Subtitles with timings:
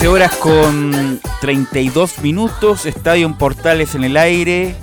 [0.00, 4.74] 13 horas con 32 minutos, Estadio en Portales en el aire,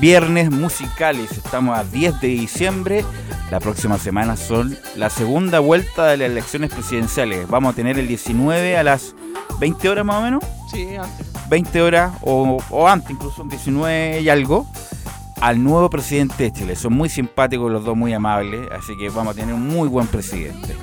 [0.00, 3.04] viernes musicales, estamos a 10 de diciembre,
[3.50, 8.08] la próxima semana son la segunda vuelta de las elecciones presidenciales, vamos a tener el
[8.08, 9.14] 19 a las
[9.60, 10.44] 20 horas más o menos.
[10.72, 11.26] Sí, antes.
[11.50, 14.66] 20 horas o, o antes, incluso 19 y algo,
[15.42, 16.74] al nuevo presidente de Chile.
[16.74, 20.06] Son muy simpáticos los dos, muy amables, así que vamos a tener un muy buen
[20.06, 20.74] presidente.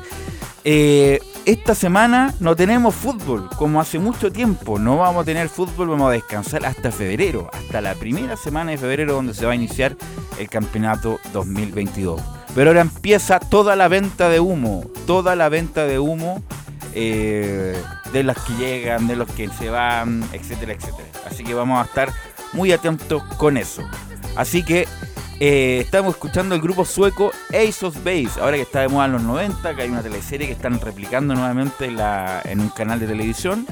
[0.64, 4.78] Eh, esta semana no tenemos fútbol, como hace mucho tiempo.
[4.78, 8.78] No vamos a tener fútbol, vamos a descansar hasta febrero, hasta la primera semana de
[8.78, 9.96] febrero donde se va a iniciar
[10.40, 12.22] el campeonato 2022.
[12.54, 16.44] Pero ahora empieza toda la venta de humo, toda la venta de humo
[16.94, 17.82] eh,
[18.12, 21.08] de los que llegan, de los que se van, etcétera, etcétera.
[21.26, 22.10] Así que vamos a estar
[22.54, 23.84] muy atentos con eso.
[24.36, 24.88] Así que
[25.44, 29.14] eh, estamos escuchando el grupo sueco Ace of Base, ahora que está de moda en
[29.14, 33.66] los 90, que hay una teleserie que están replicando nuevamente en un canal de televisión.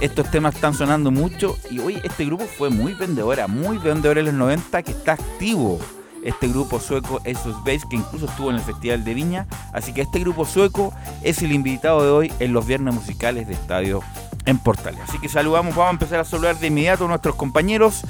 [0.00, 4.26] Estos temas están sonando mucho y hoy este grupo fue muy vendedora, muy vendedora en
[4.26, 5.78] los 90, que está activo
[6.24, 9.46] este grupo sueco Ace of Base, que incluso estuvo en el Festival de Viña.
[9.74, 13.52] Así que este grupo sueco es el invitado de hoy en los viernes musicales de
[13.52, 14.00] Estadio
[14.46, 15.00] en Portales.
[15.06, 18.04] Así que saludamos, vamos a empezar a saludar de inmediato a nuestros compañeros,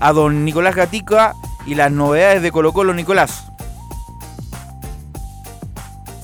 [0.00, 1.34] a don Nicolás Gatica
[1.66, 3.44] y las novedades de Colo Colo, Nicolás.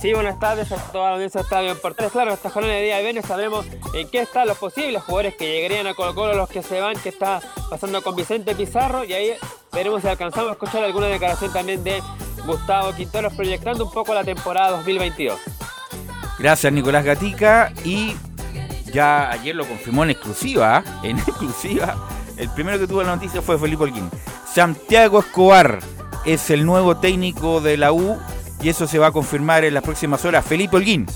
[0.00, 2.12] Sí, buenas tardes a toda la audiencia de Estadio Portales.
[2.12, 5.50] Claro, esta jornada de día de viernes sabremos en qué están los posibles jugadores que
[5.50, 9.12] llegarían a Colo Colo, los que se van, qué está pasando con Vicente Pizarro y
[9.12, 9.32] ahí
[9.72, 12.02] veremos si alcanzamos a escuchar alguna declaración también de
[12.46, 15.38] Gustavo Quinteros proyectando un poco la temporada 2022.
[16.38, 18.14] Gracias Nicolás Gatica y
[18.92, 21.96] ya ayer lo confirmó en exclusiva, en exclusiva,
[22.36, 24.10] el primero que tuvo la noticia fue Felipe Olguín.
[24.52, 25.78] Santiago Escobar
[26.24, 28.18] es el nuevo técnico de la U
[28.62, 30.44] y eso se va a confirmar en las próximas horas.
[30.44, 31.06] Felipe Holguín.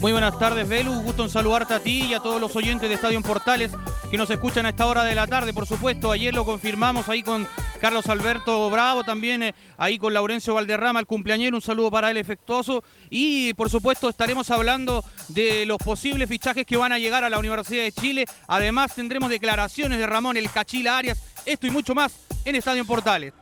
[0.00, 0.94] Muy buenas tardes, Belu.
[1.02, 3.70] Gusto en saludarte a ti y a todos los oyentes de Estadio Portales
[4.10, 5.52] que nos escuchan a esta hora de la tarde.
[5.52, 7.46] Por supuesto, ayer lo confirmamos ahí con
[7.82, 11.54] Carlos Alberto Bravo, también eh, ahí con Laurencio Valderrama, el cumpleañero.
[11.54, 12.82] Un saludo para él efectuoso.
[13.10, 17.38] Y por supuesto, estaremos hablando de los posibles fichajes que van a llegar a la
[17.38, 18.24] Universidad de Chile.
[18.48, 21.22] Además, tendremos declaraciones de Ramón El Cachila Arias.
[21.44, 22.14] Esto y mucho más
[22.46, 23.34] en Estadio Portales.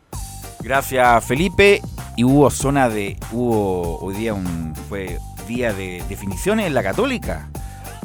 [0.58, 1.80] Gracias, Felipe.
[2.16, 3.16] Y hubo zona de.
[3.30, 4.74] Hubo hoy día un.
[4.88, 7.48] Fue día de definiciones en la Católica.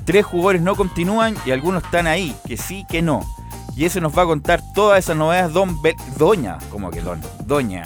[0.05, 3.21] Tres jugadores no continúan y algunos están ahí, que sí, que no.
[3.75, 5.79] Y eso nos va a contar todas esas novedades Don
[6.17, 7.83] Doña, como que Don, Doña.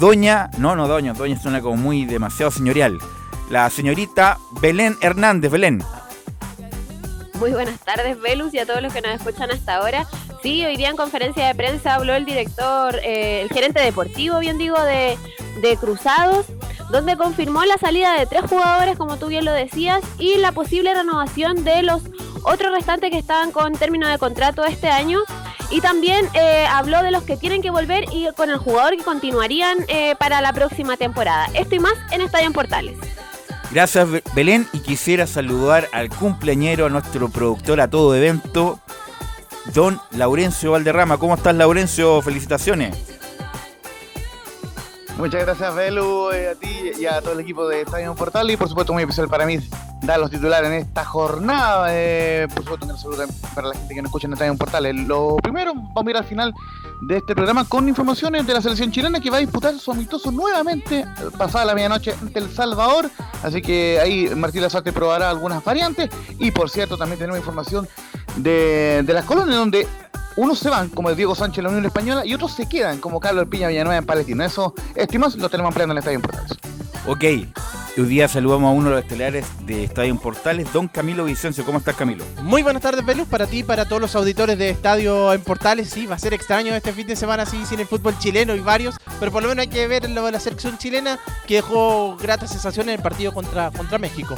[0.00, 2.98] Doña, no, no Doña, Doña suena como muy demasiado señorial.
[3.50, 5.50] la señorita Belén Hernández.
[5.50, 5.82] Belén.
[7.38, 10.06] Muy buenas tardes, Velus, y a todos los que nos escuchan hasta ahora.
[10.42, 14.58] Sí, hoy día en conferencia de prensa habló el director, eh, el gerente deportivo, bien
[14.58, 15.16] digo, de,
[15.62, 16.46] de Cruzados,
[16.90, 20.92] donde confirmó la salida de tres jugadores, como tú bien lo decías, y la posible
[20.94, 22.02] renovación de los
[22.42, 25.20] otros restantes que estaban con término de contrato este año.
[25.70, 29.04] Y también eh, habló de los que tienen que volver y con el jugador que
[29.04, 31.46] continuarían eh, para la próxima temporada.
[31.54, 32.98] Esto y más en Estadio en Portales.
[33.70, 38.80] Gracias Belén y quisiera saludar al cumpleañero, a nuestro productor a todo evento,
[39.74, 41.18] don Laurencio Valderrama.
[41.18, 42.22] ¿Cómo estás Laurencio?
[42.22, 43.17] Felicitaciones.
[45.18, 48.48] Muchas gracias, Belu, eh, a ti y a todo el equipo de Estadio Portal.
[48.52, 49.58] Y por supuesto, muy especial para mí
[50.00, 51.88] dar los titulares en esta jornada.
[51.90, 54.86] Eh, por supuesto, un saludo para la gente que nos escucha en Estadio Portal.
[54.86, 56.54] Eh, lo primero, vamos a ir al final
[57.02, 60.30] de este programa con informaciones de la selección chilena que va a disputar su amistoso
[60.30, 61.04] nuevamente
[61.36, 63.10] pasada la medianoche ante El Salvador.
[63.42, 66.10] Así que ahí Martín Lazarte probará algunas variantes.
[66.38, 67.88] Y por cierto, también tenemos información
[68.36, 69.88] de, de las colonias donde
[70.38, 72.98] unos se van, como el Diego Sánchez en la Unión Española, y otros se quedan,
[72.98, 74.46] como Carlos Piña Villanueva en Palestina.
[74.46, 76.52] Eso, estimados, lo tenemos ampliando en el Estadio Portales.
[77.06, 77.24] Ok,
[77.96, 81.64] hoy día saludamos a uno de los estelares de Estadio Portales, don Camilo Vicencio.
[81.64, 82.24] ¿Cómo estás, Camilo?
[82.42, 85.90] Muy buenas tardes, Velus, para ti y para todos los auditores de Estadio en Portales.
[85.90, 88.60] Sí, va a ser extraño este fin de semana así sin el fútbol chileno y
[88.60, 91.18] varios, pero por lo menos hay que ver lo de la selección chilena
[91.48, 94.36] que dejó gratas sensaciones en el partido contra, contra México.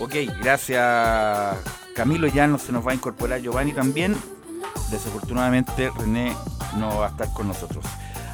[0.00, 1.58] Ok, gracias
[1.94, 2.26] Camilo.
[2.28, 4.16] Ya no se nos va a incorporar Giovanni también
[4.90, 6.34] desafortunadamente René
[6.76, 7.84] no va a estar con nosotros.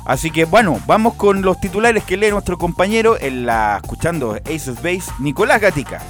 [0.05, 4.71] Así que bueno, vamos con los titulares que lee nuestro compañero en la escuchando Ace
[4.71, 6.01] of Base, Nicolás Gatica.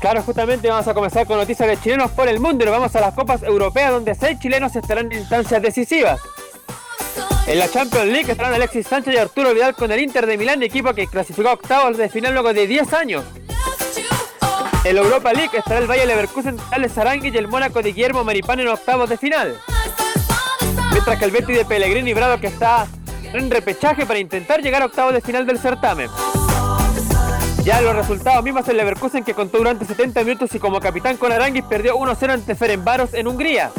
[0.00, 2.96] Claro, justamente vamos a comenzar con noticias de chilenos por el mundo y nos vamos
[2.96, 6.20] a las copas europeas donde seis chilenos estarán en instancias decisivas.
[7.46, 10.62] En la Champions League estarán Alexis Sánchez y Arturo Vidal con el Inter de Milán,
[10.62, 13.24] equipo que clasificó octavos de final luego de 10 años.
[14.84, 18.24] En la Europa League estará el Valle Leverkusen, Alex Arangui y el Mónaco de Guillermo
[18.24, 19.56] Maripán en octavos de final.
[20.90, 22.88] Mientras que el Betty de Pellegrini Bravo que está
[23.22, 26.10] en repechaje para intentar llegar a octavos de final del certamen.
[27.62, 31.30] Ya los resultados mismos el Leverkusen que contó durante 70 minutos y como capitán con
[31.30, 33.70] Aranguis perdió 1-0 ante Ferenbaros en Hungría.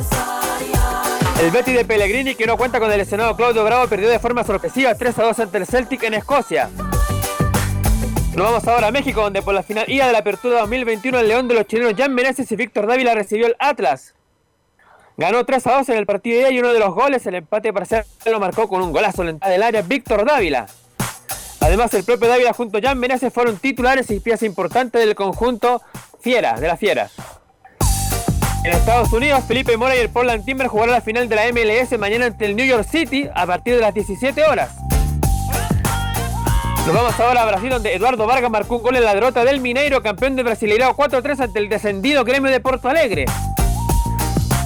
[1.42, 4.46] El Betty de Pellegrini que no cuenta con el lesionado Claudio Bravo perdió de forma
[4.46, 6.70] sorpresiva 3-2 ante el Celtic en Escocia.
[8.36, 11.28] Nos vamos ahora a México, donde por la final ida de la apertura 2021 el
[11.28, 14.16] León de los chilenos Jan Meneses y Víctor Dávila recibió el Atlas.
[15.18, 17.72] Ganó 3 a 2 en el partido de y uno de los goles, el empate
[17.72, 20.66] parcial, lo marcó con un golazo en la del área Víctor Dávila.
[21.60, 25.84] Además, el propio Dávila junto a Jan Meneses fueron titulares y piezas importantes del conjunto
[26.20, 27.12] Fiera, de la Fiera.
[28.64, 32.00] En Estados Unidos, Felipe Mora y el Portland Timber jugarán la final de la MLS
[32.00, 34.72] mañana ante el New York City a partir de las 17 horas.
[36.86, 39.62] Nos vamos ahora a Brasil, donde Eduardo Vargas marcó un gol en la derrota del
[39.62, 43.24] Mineiro, campeón de Brasileirao 4-3 ante el descendido gremio de Porto Alegre.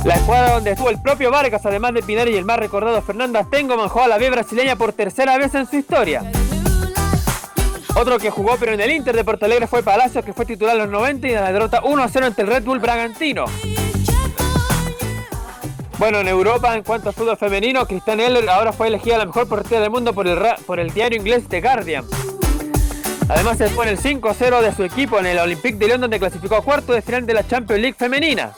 [0.03, 3.37] La escuadra donde estuvo el propio Vargas, además de Pinar y el más recordado Fernando
[3.37, 6.23] Astengo, manjó a la B brasileña por tercera vez en su historia.
[7.95, 10.75] Otro que jugó pero en el Inter de Porto Alegre fue Palacios, que fue titular
[10.75, 13.45] en los 90 y en la derrota 1-0 ante el Red Bull Bragantino.
[15.97, 19.47] Bueno, en Europa, en cuanto al fútbol femenino, Cristian Eller ahora fue elegida la mejor
[19.47, 22.05] portera del mundo por el, por el diario inglés The Guardian.
[23.29, 26.55] Además, se pone el 5-0 de su equipo en el Olympique de Lyon, donde clasificó
[26.55, 28.53] a cuarto de final de la Champions League femenina.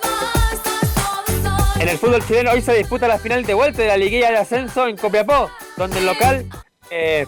[1.80, 4.38] En el fútbol chileno, hoy se disputa la final de vuelta de la liguilla de
[4.38, 6.46] ascenso en Copiapó, donde el local.
[6.92, 7.26] Eh,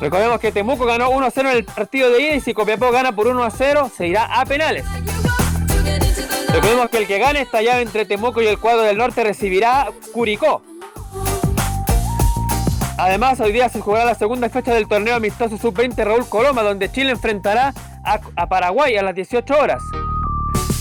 [0.00, 3.26] recordemos que Temuco ganó 1-0 en el partido de ida y si Copiapó gana por
[3.26, 4.86] 1-0, se irá a penales.
[6.54, 9.88] Recordemos que el que gane esta llave entre Temuco y el cuadro del norte recibirá
[10.12, 10.62] Curicó.
[12.96, 16.92] Además, hoy día se jugará la segunda fecha del torneo amistoso sub-20 Raúl Coloma, donde
[16.92, 19.82] Chile enfrentará a, Paraguay a las 18 horas.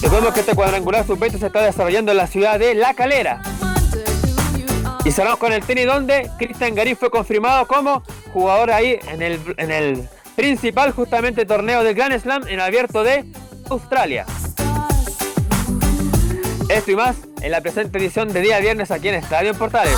[0.03, 3.42] Recordemos que este cuadrangular sub-20 se está desarrollando en la ciudad de La Calera.
[5.03, 9.39] Y cerramos con el tenis donde Cristian Garín fue confirmado como jugador ahí en el,
[9.58, 13.25] en el principal justamente torneo del Grand Slam en abierto de
[13.72, 14.27] Australia.
[16.70, 19.98] Esto y más en la presente edición de día viernes aquí en Estadio Portales.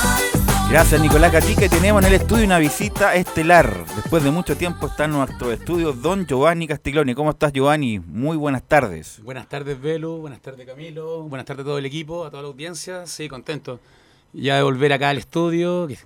[0.69, 3.85] Gracias Nicolás Gatica, tenemos en el estudio una visita estelar.
[3.95, 7.13] Después de mucho tiempo está en nuestro estudio don Giovanni Castiglioni.
[7.13, 7.99] ¿Cómo estás Giovanni?
[7.99, 9.21] Muy buenas tardes.
[9.23, 12.49] Buenas tardes Velo, buenas tardes Camilo, buenas tardes a todo el equipo, a toda la
[12.49, 13.05] audiencia.
[13.05, 13.79] Sí, contento
[14.33, 15.97] ya de volver acá al estudio, que,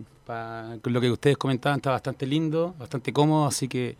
[0.89, 3.96] lo que ustedes comentaban está bastante lindo, bastante cómodo, así que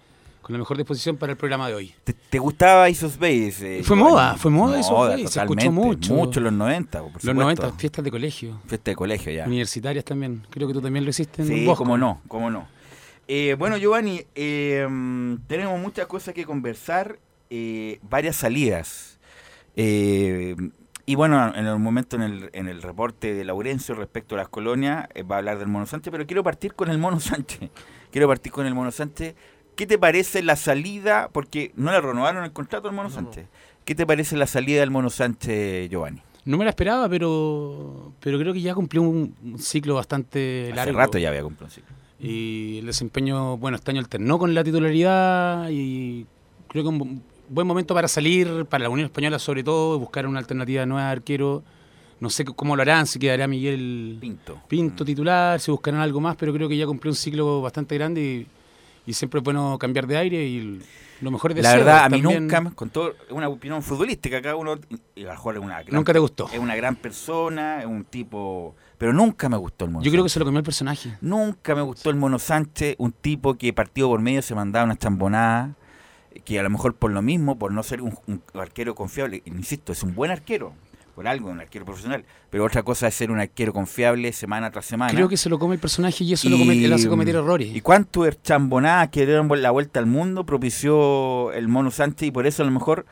[0.50, 1.94] con la mejor disposición para el programa de hoy.
[2.04, 3.82] ¿Te, gustaba Isos Base?
[3.82, 6.16] Eh, fue moda, fue moda Isos Base, se escuchó mucho.
[6.16, 8.60] Mucho los 90, por Los 90, fiestas de colegio.
[8.66, 9.46] Fiestas de colegio, ya.
[9.46, 11.44] Universitarias también, creo que tú también lo hiciste.
[11.44, 12.68] En sí, cómo no, cómo no.
[13.28, 14.88] Eh, bueno, Giovanni, eh,
[15.46, 17.20] tenemos muchas cosas que conversar,
[17.52, 19.20] eh, varias salidas.
[19.76, 24.50] Y bueno, en el momento en el, en el reporte de Laurencio respecto a las
[24.50, 27.70] colonias, va a hablar del Mono Sánchez, pero quiero partir con el Mono Sánchez.
[28.12, 29.36] Quiero partir con el Mono Sánchez.
[29.80, 31.30] ¿Qué te parece la salida?
[31.32, 33.46] Porque no le renovaron el contrato al Mono Sánchez.
[33.86, 36.22] ¿Qué te parece la salida del Mono Sánchez, Giovanni?
[36.44, 40.76] No me la esperaba, pero, pero creo que ya cumplió un, un ciclo bastante Hace
[40.76, 40.98] largo.
[40.98, 41.96] rato ya había cumplido un ciclo.
[42.20, 46.26] Y el desempeño, bueno, este año alternó con la titularidad y
[46.68, 50.28] creo que un bu- buen momento para salir, para la Unión Española sobre todo, buscar
[50.28, 51.64] una alternativa nueva de arquero.
[52.20, 54.60] No sé cómo lo harán, si quedará Miguel Pinto.
[54.68, 55.08] Pinto Mm.
[55.08, 58.48] titular, si buscarán algo más, pero creo que ya cumplió un ciclo bastante grande y,
[59.06, 60.82] y siempre es bueno cambiar de aire y
[61.22, 64.42] lo mejor es La deseos verdad, a mí nunca, con todo, es una opinión futbolística,
[64.42, 64.76] cada uno,
[65.16, 66.50] y a lo mejor es una gran, Nunca te gustó.
[66.52, 70.24] es una gran persona, es un tipo, pero nunca me gustó el Mono Yo creo
[70.24, 71.18] que se lo comió el personaje.
[71.22, 75.00] Nunca me gustó el Mono Sánchez, un tipo que partido por medio se mandaba unas
[75.00, 75.72] chambonadas,
[76.46, 79.92] que a lo mejor por lo mismo, por no ser un, un arquero confiable, insisto,
[79.92, 80.74] es un buen arquero,
[81.20, 84.86] por algo, un arquero profesional, pero otra cosa es ser un arquero confiable semana tras
[84.86, 85.12] semana.
[85.14, 87.76] Creo que se lo come el personaje y eso lo come- él hace cometer errores.
[87.76, 92.48] ¿Y cuántos chambonadas que dieron la vuelta al mundo propició el Mono Sánchez y por
[92.48, 93.06] eso a lo mejor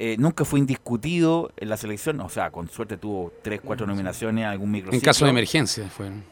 [0.00, 2.18] eh, nunca fue indiscutido en la selección?
[2.22, 4.92] O sea, con suerte tuvo tres, cuatro nominaciones, algún micro.
[4.92, 6.24] en caso de emergencia fueron.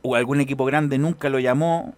[0.00, 1.94] O algún equipo grande nunca lo llamó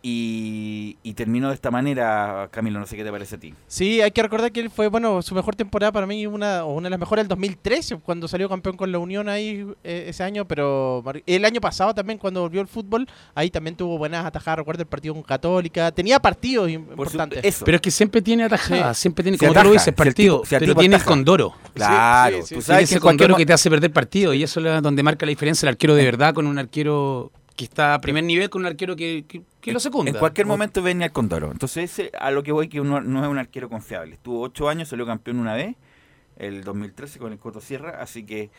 [0.00, 3.52] y, y terminó de esta manera, Camilo, no sé qué te parece a ti.
[3.66, 6.72] Sí, hay que recordar que él fue, bueno, su mejor temporada para mí, una, o
[6.74, 10.22] una de las mejores del 2013, cuando salió campeón con la Unión ahí eh, ese
[10.22, 14.58] año, pero el año pasado también, cuando volvió al fútbol, ahí también tuvo buenas atajadas,
[14.58, 17.40] recuerdo el partido con Católica, tenía partidos su- importantes.
[17.44, 17.64] eso.
[17.64, 20.46] Pero es que siempre tiene atajadas, siempre tiene, Se como tú lo dices, partido, tipo-
[20.46, 21.54] si el pero tiene el condoro.
[21.74, 22.48] claro, sí, tú sí.
[22.48, 25.26] Tiene sabes que ese condoro que te hace perder partido y eso es donde marca
[25.26, 28.62] la diferencia el arquero de verdad con un arquero que está a primer nivel con
[28.62, 30.12] un arquero que, que, que lo secunda.
[30.12, 31.50] En cualquier momento venía el Condoro.
[31.50, 34.14] Entonces, ese, a lo que voy, que uno no es un arquero confiable.
[34.14, 35.74] Estuvo ocho años, salió campeón una vez,
[36.36, 38.50] el 2013 con el Coto Sierra, así que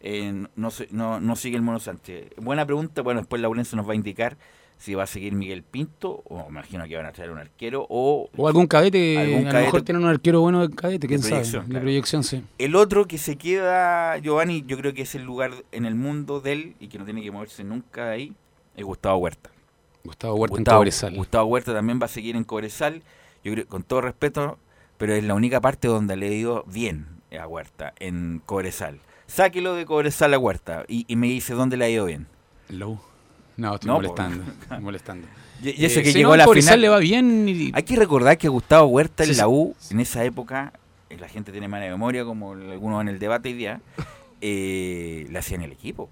[0.00, 2.30] eh, no, no, no sigue el Mono Sánchez.
[2.38, 4.38] Buena pregunta, bueno, después Laurencio nos va a indicar
[4.78, 7.86] si va a seguir Miguel Pinto, o me imagino que van a traer un arquero,
[7.88, 11.20] o O algún cadete, Algún a lo mejor tienen un arquero bueno de cadete, quién
[11.20, 11.32] sabe.
[11.36, 11.82] proyección, De claro.
[11.84, 12.42] proyección, sí.
[12.58, 16.40] el otro que se queda, Giovanni, yo creo que es el lugar en el mundo
[16.40, 18.32] de él y que no tiene que moverse nunca de ahí,
[18.76, 19.50] es Gustavo Huerta.
[20.04, 21.14] Gustavo Huerta Gustavo, en Cobresal.
[21.16, 23.02] Gustavo Huerta también va a seguir en Cobresal,
[23.42, 24.58] yo creo, con todo respeto,
[24.98, 27.06] pero es la única parte donde le he ido bien
[27.38, 29.00] a Huerta, en Cobresal.
[29.26, 32.26] Sáquelo de Cobresal a Huerta y, y me dice dónde le ha ido bien.
[32.68, 33.00] Low.
[33.56, 34.44] No, estoy No, molestando.
[34.62, 35.26] estoy molestando.
[35.62, 36.80] Y, y ese Eh, que si llegó no, a la en Cobresal final.
[36.82, 37.48] le va bien.
[37.48, 39.50] y- Hay que recordar que Gustavo Huerta en Sí, la sí.
[39.50, 40.72] U, en esa época,
[41.10, 43.80] eh, la gente tiene mala memoria, como algunos en el debate hoy día,
[44.40, 46.08] eh, le hacían el equipo.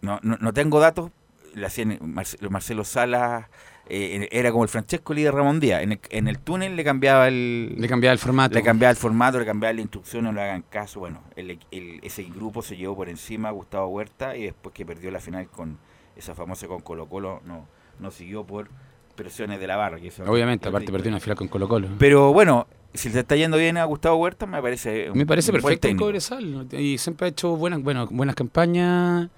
[0.00, 1.10] No, no, no tengo datos,
[1.54, 3.46] le hacían Marcelo, Marcelo Salas,
[3.90, 5.82] eh, era como el Francesco líder Ramón Díaz.
[5.82, 7.74] En el, en el túnel le cambiaba el.
[7.78, 8.54] le cambiaba el formato.
[8.54, 11.00] Le cambiaba el formato, le cambiaba la instrucción, no le hagan caso.
[11.00, 14.84] Bueno, el- el- ese grupo se llevó por encima a Gustavo Huerta y después que
[14.84, 15.78] perdió la final con
[16.16, 17.66] esa famosa con Colo Colo, no,
[17.98, 18.68] no siguió por
[19.14, 19.98] presiones de la barra.
[20.00, 21.88] Que eso- Obviamente, aparte perdió una final con Colo Colo.
[21.98, 25.10] Pero bueno, si le está yendo bien a Gustavo Huerta, me parece.
[25.14, 25.96] Me parece un perfecto en.
[25.96, 26.68] Cobresal.
[26.72, 29.28] Y siempre ha hecho buenas, bueno, buenas campañas.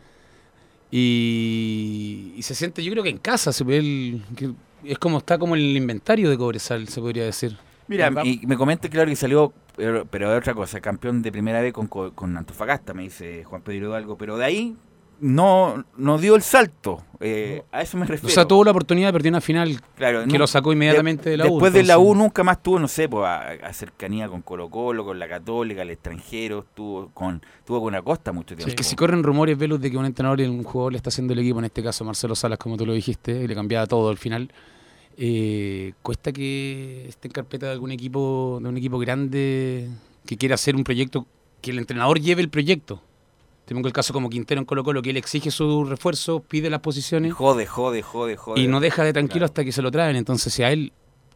[0.90, 4.50] Y, y se siente, yo creo que en casa se ve el, que
[4.85, 7.56] es como está como el inventario de Cobresal, se podría decir.
[7.88, 11.61] Mira, y me comenta claro que salió, pero, pero de otra cosa, campeón de primera
[11.61, 14.76] vez con, co- con Antofagasta, me dice Juan Pedro Hidalgo, pero de ahí
[15.21, 17.03] no, no dio el salto.
[17.23, 18.29] eh, a eso me refiero.
[18.29, 21.29] O sea, tuvo la oportunidad de perder una final Claro, que no- lo sacó inmediatamente
[21.31, 21.50] de la U.
[21.50, 24.71] Después de la U nunca más tuvo, no sé, pues, a, a cercanía con Colo
[24.71, 28.69] Colo, con la Católica, el extranjero, estuvo con, tuvo con Acosta mucho tiempo.
[28.71, 31.09] Es que si corren rumores, Velus, de que un entrenador y un jugador le está
[31.11, 33.87] haciendo el equipo, en este caso Marcelo Salas, como tú lo dijiste, y le cambiaba
[33.87, 34.50] todo al final,
[35.19, 39.89] eh, cuesta que esté en carpeta de algún equipo, de un equipo grande
[40.25, 41.27] que quiera hacer un proyecto,
[41.61, 43.03] que el entrenador lleve el proyecto.
[43.71, 46.81] Tengo el caso como Quintero en Colo Colo, que él exige su refuerzo, pide las
[46.81, 48.61] posiciones Jode, jode, jode, jode.
[48.61, 49.45] y no deja de tranquilo Claro.
[49.53, 50.17] hasta que se lo traen.
[50.17, 50.93] Entonces, si a él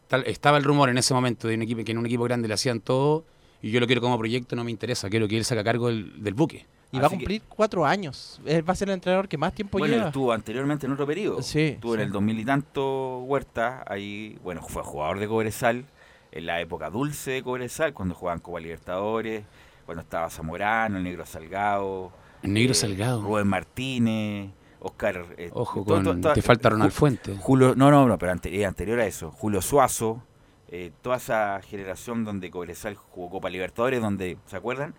[0.09, 2.49] tal- estaba el rumor en ese momento de un equipo que en un equipo grande
[2.49, 3.23] le hacían todo
[3.61, 6.21] y yo lo quiero como proyecto, no me interesa, quiero que él saque cargo del,
[6.21, 6.65] del buque.
[6.91, 8.41] Y va a que- cumplir cuatro años.
[8.45, 10.09] Él va a ser el entrenador que más tiempo Bueno, él lleva.
[10.09, 11.41] estuvo anteriormente en otro periodo.
[11.41, 15.85] Sí, Estuvo en el 2000 y tanto Huerta, ahí, bueno, fue jugador de Cobresal,
[16.33, 19.45] en la época dulce de Cobresal, cuando jugaban Copa Libertadores,
[19.85, 22.11] cuando estaba Zamorano, el Negro Salgado.
[22.45, 23.21] El negro eh, Salgado.
[23.21, 25.25] Rubén Martínez, Oscar.
[25.37, 27.37] eh, Ojo, con, te falta Ronald Ju- Fuentes.
[27.39, 30.23] Julio, no, no, no, pero ante- eh, anterior a eso, Julio Suazo,
[30.69, 34.93] eh, toda esa generación donde Cobresal jugó Copa Libertadores, donde, ¿se acuerdan?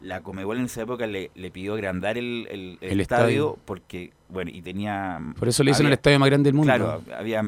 [0.00, 3.58] la Comebol en esa época le, le pidió agrandar el, el- el El estadio, estadio.
[3.64, 5.18] porque, bueno, y tenía...
[5.36, 6.72] Por eso le dicen el estadio más grande del mundo.
[6.72, 7.42] Claro, había,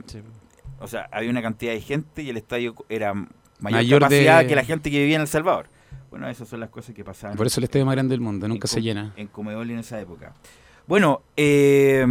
[0.80, 3.28] o sea, había una cantidad de gente y el estadio era mayor,
[3.60, 5.68] Mayor capacidad de- que la gente que vivía en El Salvador.
[6.10, 7.36] Bueno, esas son las cosas que pasaban.
[7.36, 9.12] Por eso el estadio más grande del mundo, nunca se llena.
[9.16, 10.34] En Comebol en esa época.
[10.86, 12.04] Bueno, eh,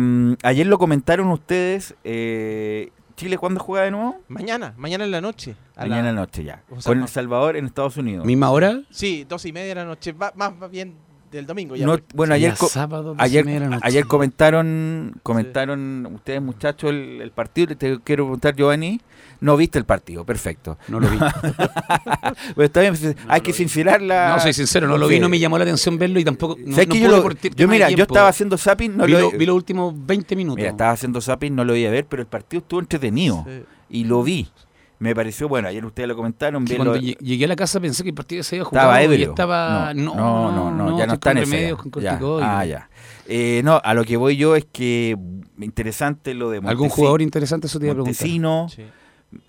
[0.44, 1.96] ayer lo comentaron ustedes.
[2.04, 4.22] eh, ¿Chile cuándo juega de nuevo?
[4.30, 5.54] Mañana, mañana en la noche.
[5.76, 6.64] a Mañana en la noche ya.
[6.70, 7.04] o sea, Con no.
[7.06, 8.26] El Salvador en Estados Unidos.
[8.26, 8.82] ¿Misma hora?
[8.92, 10.14] Sí, dos y media de la noche.
[10.14, 10.96] Va- más bien
[11.32, 11.86] del domingo ya.
[11.86, 12.70] No, porque- bueno, ayer, co-
[13.18, 13.46] ayer,
[13.82, 17.76] ayer comentaron comentaron ustedes muchachos el, el partido.
[17.78, 19.00] Te quiero preguntar, Giovanni.
[19.42, 20.78] No viste el partido, perfecto.
[20.90, 21.18] No lo vi.
[22.56, 24.34] Pero está bien, pues, hay que sincerar la...
[24.36, 26.58] No, soy sincero, no lo vi, no me llamó la atención verlo y tampoco.
[26.60, 29.20] No, ¿Sabes no que yo, lo- yo mira, yo estaba haciendo zapping, no vi, lo
[29.20, 30.58] lo- vi los últimos 20 minutos.
[30.58, 33.62] Mira, estaba haciendo zapping, no lo iba a ver, pero el partido estuvo entretenido Sí.
[33.90, 34.50] y lo vi.
[35.00, 37.80] Me pareció, bueno, ayer ustedes lo comentaron, vi cuando lo- lle- llegué a la casa
[37.80, 39.30] pensé que el partido se había jugado estaba y ebrio.
[39.30, 39.94] estaba...
[39.94, 41.76] no, no, no, no, ya no está en con ese.
[42.02, 42.20] ya.
[42.42, 42.90] Ah, ya.
[43.26, 45.16] Eh, no, a lo que voy yo es que
[45.60, 47.68] interesante lo de ¿Algún Montesi- jugador interesante?
[47.68, 48.14] Eso te iba a preguntar.
[48.14, 48.84] Montesino, Sí.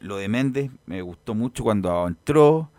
[0.01, 2.71] lo de Méndez, me gustó mucho cuando entró.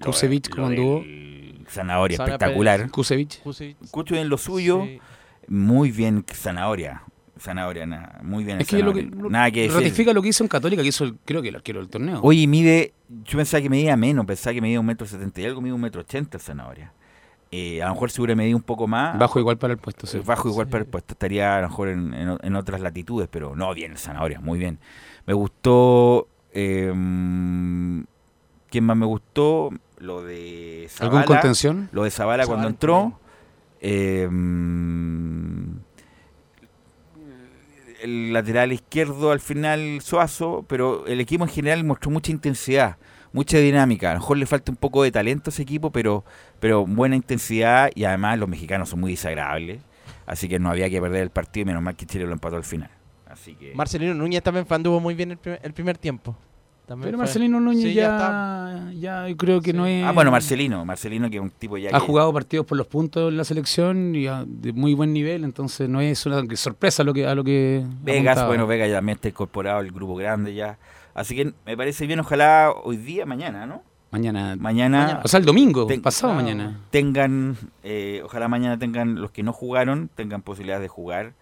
[0.00, 1.00] Kusevich, lo ¿cómo anduvo?
[1.00, 2.90] del Zanahoria, espectacular.
[2.90, 3.42] Kusevich.
[3.42, 3.76] Kusevich.
[3.82, 5.00] Escucho en lo suyo, Sí.
[5.48, 7.02] muy bien Zanahoria.
[7.40, 8.60] Zanahoria, nada, muy bien.
[8.60, 9.76] Es que lo que, lo- Nada que decir.
[9.76, 12.20] ratifica lo que hizo en Católica, que hizo el- creo que el arquero del torneo.
[12.22, 12.92] Oye, mide,
[13.24, 15.80] yo pensaba que medía menos, pensaba que medía un metro setenta y algo, mide un
[15.80, 16.92] metro ochenta el zanahoria.
[17.52, 19.18] Eh, a lo mejor seguro medía un poco más.
[19.18, 20.18] Bajo igual para el puesto, sí.
[20.18, 23.56] eh, Bajo igual para el puesto, estaría a lo mejor en, en otras latitudes, pero
[23.56, 24.78] no, bien el zanahoria, muy bien.
[25.26, 26.92] Me gustó, eh,
[28.70, 29.70] ¿quién más me gustó?
[29.98, 31.24] Lo de ¿Algún Zavala.
[31.26, 31.88] contención?
[31.92, 33.18] Lo de Zavala cuando entró.
[33.80, 34.28] eh,
[38.02, 42.96] el lateral izquierdo al final Suazo, pero el equipo en general mostró mucha intensidad,
[43.32, 44.10] mucha dinámica.
[44.10, 46.24] A lo mejor le falta un poco de talento a ese equipo, pero,
[46.60, 49.80] pero buena intensidad y además los mexicanos son muy desagradables.
[50.26, 52.64] Así que no había que perder el partido menos mal que Chile lo empató al
[52.64, 52.90] final.
[53.26, 56.36] Así que Marcelino Núñez también fue- anduvo muy bien el primer, el primer tiempo.
[56.90, 60.04] También Pero fue- Marcelino Núñez Sí, ya, ya, yo creo que no es...
[60.04, 62.88] Ah, bueno, Marcelino, Marcelino que es un tipo ya Ha que- jugado partidos por los
[62.88, 67.04] puntos en la selección y a- de muy buen nivel, entonces no es una sorpresa
[67.04, 67.84] lo que, a lo que...
[68.02, 68.48] Vegas, apuntaba.
[68.48, 70.78] bueno, Vegas ya también está incorporado al grupo grande ya.
[71.14, 73.84] Así que me parece bien, ojalá hoy día, mañana, ¿no?
[74.10, 76.80] Mañana, Mañana o sea, el domingo, Ten- pasado Ah, mañana.
[76.90, 81.34] tengan, eh, ojalá mañana tengan, los que no jugaron, tengan posibilidad de jugar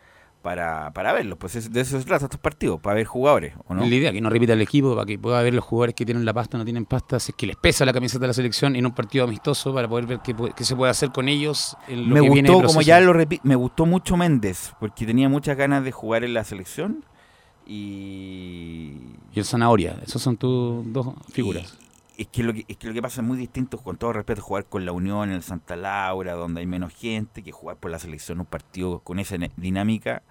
[0.43, 1.37] para, para verlos.
[1.39, 3.81] Pues es- de eso se trata estos partidos, para ver jugadores, ¿o no?
[3.85, 6.25] La idea que no repita el equipo para que pueda ver los jugadores que tienen
[6.25, 8.33] la pasta o no tienen pasta, si es que les pesa la camiseta de la
[8.33, 11.77] selección en un partido amistoso para poder ver qué, qué se puede hacer con ellos
[11.89, 14.73] en lo me que viene de gustó, como ya lo repito, me gustó mucho Méndez,
[14.81, 17.05] porque tenía muchas ganas de jugar en la selección
[17.67, 18.93] y...
[19.35, 21.77] Y el Zanahoria, esas son tus dos figuras.
[22.19, 24.43] Es que, lo que, es que lo que pasa es muy distinto, con todo respeto,
[24.43, 27.93] jugar con la Unión en el Santa Laura, donde hay menos gente, que jugar por
[27.93, 30.23] la selección un partido con esa dinámica.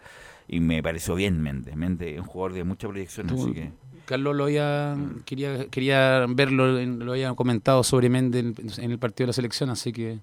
[0.50, 1.76] Y me pareció bien Méndez.
[1.76, 3.72] Méndez es un jugador de mucha proyección, así que...
[4.06, 5.24] Carlos lo había, Mm.
[5.26, 8.46] quería, quería verlo, lo había comentado sobre Méndez
[8.80, 10.20] en, el partido de la selección, así que...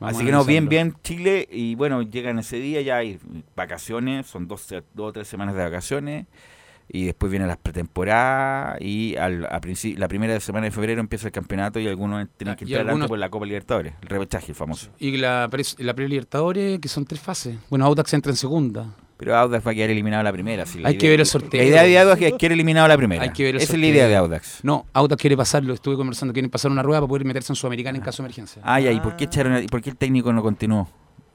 [0.00, 1.48] Así que no, bien, bien Chile.
[1.50, 3.18] Y bueno, llegan ese día, ya hay
[3.56, 6.26] vacaciones, son dos, dos o tres semanas de vacaciones.
[6.90, 8.80] Y después vienen las pretemporadas.
[8.80, 9.60] Y al, a
[9.96, 11.78] la primera semana de febrero empieza el campeonato.
[11.80, 14.90] Y algunos tienen que Ah, y entrar algunos- por la Copa Libertadores, el repechaje, famoso.
[14.98, 15.48] Y la,
[15.78, 17.56] la pre-libertadores, que son tres fases.
[17.70, 18.94] Bueno, Audax entra en segunda.
[19.18, 20.64] Pero Audax va a quedar eliminado la primera.
[20.76, 21.60] la Hay que ver el sorteo.
[21.60, 23.22] La idea de Audax es que quede eliminado la primera.
[23.22, 24.60] Hay que ver el Esa es la idea de Audax.
[24.62, 27.98] No, Audax quiere pasarlo, estuve conversando, quieren pasar una rueda para poder meterse en Sudamericana
[27.98, 28.62] en caso de emergencia.
[28.64, 30.88] Ah, ya, ¿y por qué, echaron, a- y por qué el técnico no continuó?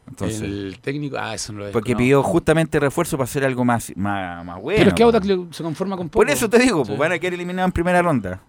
[0.07, 1.97] Entonces, el técnico, ah, eso no lo porque desconozco.
[1.97, 4.77] pidió justamente refuerzo para hacer algo más, más, más bueno.
[4.79, 5.03] Pero es que.
[5.03, 6.19] Audax se conforma con poco.
[6.19, 6.89] Por eso te digo, Sí.
[6.89, 8.41] pues van a quedar eliminados en primera ronda.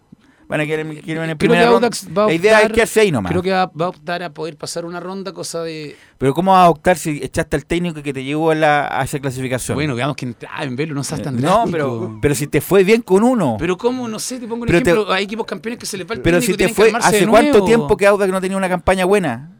[0.46, 1.86] Van a quedar em- quedar en Creo primera que ronda.
[1.86, 3.30] Audax va a La idea es quedarse ahí nomás.
[3.30, 5.96] Creo que va, va a optar a poder pasar una ronda, cosa de.
[6.18, 9.04] Pero ¿cómo vas a optar si echaste al técnico que te llevó a, la, a
[9.04, 9.74] esa clasificación?
[9.74, 11.70] Bueno, veamos que ah, en velo no seas tan no, drástico.
[11.72, 13.56] pero, pero si te fue bien con uno.
[13.58, 15.10] Pero cómo, no sé, te pongo un Pero te- ejemplo.
[15.14, 17.64] Hay equipos campeones que se les va el Pero técnico si te fue, ¿hace cuánto
[17.64, 19.50] tiempo que Audax no tenía una campaña buena?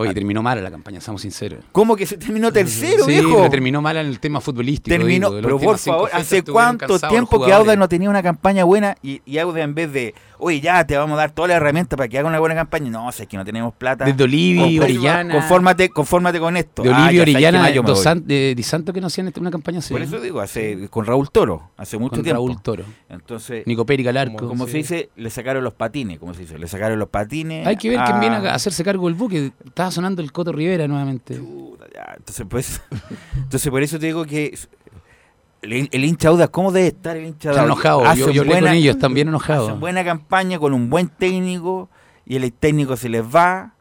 [0.00, 1.64] Oye, terminó mal la campaña, seamos sinceros.
[1.72, 3.48] ¿Cómo que se terminó tercero, sí, viejo?
[3.50, 4.96] terminó mal en el tema futbolístico.
[4.96, 7.52] Terminó, digo, pero por favor, ¿hace cuánto tiempo que?
[7.52, 10.96] Audax no tenía una campaña buena y, y Audax en vez de, oye, ya te
[10.96, 12.90] vamos a dar toda la herramienta para que haga una buena campaña?
[12.90, 14.04] No, o sea, es que no tenemos plata.
[14.04, 15.34] Desde Olivia, Confórmate- Orellana.
[15.34, 16.82] Confórmate, confórmate con esto.
[16.82, 18.02] De Ah, ya, Olivia, ¿sabes qué Orellana, Dos.
[18.02, 19.92] San- de Di Santo que no hacían una campaña así.
[19.92, 22.46] Por eso digo, hace, con Raúl Toro, hace mucho con tiempo.
[22.46, 22.84] Raúl Toro.
[23.08, 24.48] Entonces, Nico Périca al arco.
[24.48, 24.72] como Sí.
[24.72, 27.66] se dice, le sacaron los patines, como se dice, le sacaron los patines.
[27.66, 29.52] Hay que ver quién viene a hacerse cargo del buque.
[29.64, 31.34] Estaba sonando el Coto Rivera nuevamente.
[31.36, 32.80] Puta, ya, Entonces, pues,
[33.36, 34.56] entonces por eso te digo que
[35.62, 38.04] el, el hincha Audax, ¿cómo debe estar el hincha enojados.
[38.04, 39.68] Yo, Hacen yo hablé buena- con ellos, están bien enojados.
[39.68, 41.88] Hacen buena campaña con un buen técnico
[42.26, 43.74] y el técnico se les va.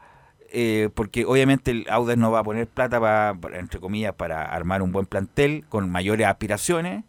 [0.51, 4.43] eh, porque obviamente el Audax no va a poner plata para, para, entre comillas, para
[4.45, 7.03] armar un buen plantel con mayores aspiraciones.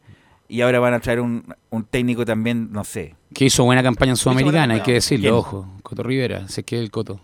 [0.46, 3.14] Y ahora van a traer un, un técnico también, no sé.
[3.33, 5.35] Que hizo buena campaña en Sudamericana, hay que decirlo, ¿Quién?
[5.35, 5.66] ojo.
[5.83, 7.20] Coto Rivera, sé que es el Coto.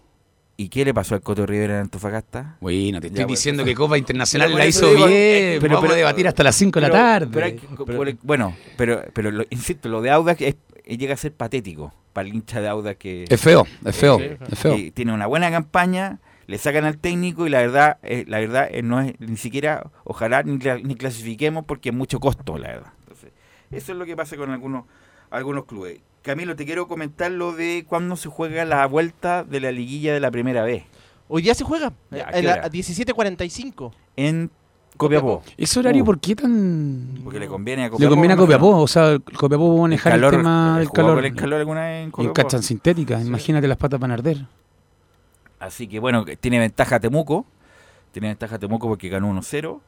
[0.58, 2.56] ¿Y qué le pasó al Coto Rivera en Antofagasta?
[2.60, 5.10] Bueno, te estoy Ya, pues, diciendo que Copa Internacional Pero la hizo digo, bien.
[5.12, 7.28] eh, pero vamos a- debatir hasta las 5 de la Pero- tarde.
[7.32, 11.16] pero hay que- por- bueno, pero, pero lo- insisto, lo de Audax es- llega a
[11.18, 14.76] ser patético para el hincha de Audax que, Es feo, es feo, es feo.
[14.94, 18.80] tiene una buena campaña, le sacan al técnico y la verdad, eh, la verdad eh,
[18.82, 22.92] no es ni siquiera, ojalá ni, ni clasifiquemos porque es mucho costo, la verdad.
[23.00, 23.30] Entonces,
[23.72, 24.84] eso es lo que pasa con algunos,
[25.28, 25.98] algunos clubes.
[26.26, 30.20] Camilo, te quiero comentar lo de cuándo se juega la vuelta de la liguilla de
[30.20, 30.82] la primera vez
[31.28, 31.92] Hoy día se juega.
[32.10, 32.64] Ya, ¿a a qué la- hora?
[32.66, 33.92] a 17.45.
[34.16, 34.50] en
[34.96, 35.42] Copiapó.
[35.56, 36.06] ¿Ese horario Uh.
[36.06, 37.20] por qué tan...?
[37.22, 38.10] Porque le conviene a Le Copiapó.
[38.14, 38.42] conviene a ¿no?
[38.42, 41.24] Copiapó, o sea, Copiapó va a manejar el, calor, tema del ¿jugó calor.
[41.26, 42.34] el calor alguna vez en En Copiapó?
[42.34, 44.46] canchas sintéticas, imagínate las patas van a arder.
[45.58, 47.44] Así que bueno, tiene ventaja Temuco.
[48.12, 49.80] Tiene ventaja Temuco porque ganó 1-0.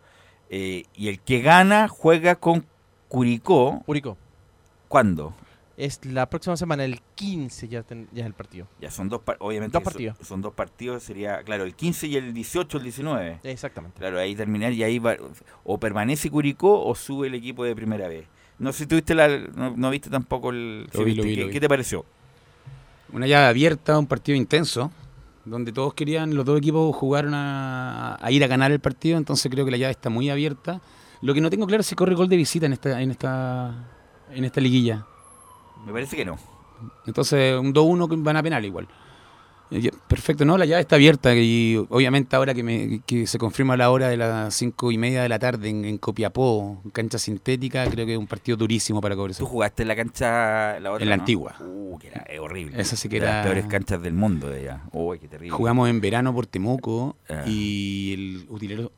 [0.50, 2.64] eh, y el que gana juega con
[3.08, 3.82] Curicó.
[3.86, 4.16] Urico.
[4.88, 5.34] ¿Cuándo?
[5.78, 8.66] Es la próxima semana, el 15 ya, ten- ya es el partido.
[8.80, 9.72] Ya son dos, obviamente.
[9.74, 10.16] Dos son- partidos.
[10.26, 13.38] Son, dos partidos, sería, claro, el 15 y el 18, el 19.
[13.44, 13.96] Exactamente.
[14.00, 15.16] Claro, ahí terminar y ahí va-
[15.62, 18.26] o permanece Curicó o sube el equipo de primera vez.
[18.58, 20.88] No sé si tuviste la, no, no viste tampoco el...
[20.92, 21.52] Lo si vi, lo viste, vi, ¿qué, lo vi.
[21.52, 22.04] qué te pareció?
[23.12, 24.90] Una llave abierta, un partido intenso,
[25.44, 29.48] donde todos querían, los dos equipos jugaron a, a ir a ganar el partido, entonces
[29.50, 30.80] creo que la llave está muy abierta.
[31.22, 33.86] Lo que no tengo claro es si corre gol de visita en esta, en esta,
[34.32, 35.06] en esta liguilla.
[35.88, 36.38] Me parece que no.
[37.06, 38.86] Entonces, un 2-1 que van a penal igual.
[40.08, 43.90] Perfecto, no, la llave está abierta y obviamente ahora que, me, que se confirma la
[43.90, 48.06] hora de las cinco y media de la tarde en, en Copiapó, cancha sintética, creo
[48.06, 49.44] que es un partido durísimo para Tú Cobresal.
[49.46, 51.22] jugaste en la cancha, la otra, En la ¿no?
[51.22, 51.56] antigua.
[51.60, 52.80] Uh, que era es horrible.
[52.80, 54.82] Esa sí que De las era- peores canchas del mundo de allá.
[54.92, 55.54] Uy, qué terrible.
[55.54, 57.42] Jugamos en verano por Temuco Ah.
[57.46, 58.90] y el utilero,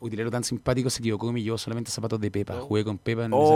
[0.00, 2.54] utilero tan simpático se equivocó y me llevó solamente zapatos de Pepa.
[2.60, 3.44] Jugué con Pepa en Oh.
[3.44, 3.54] esa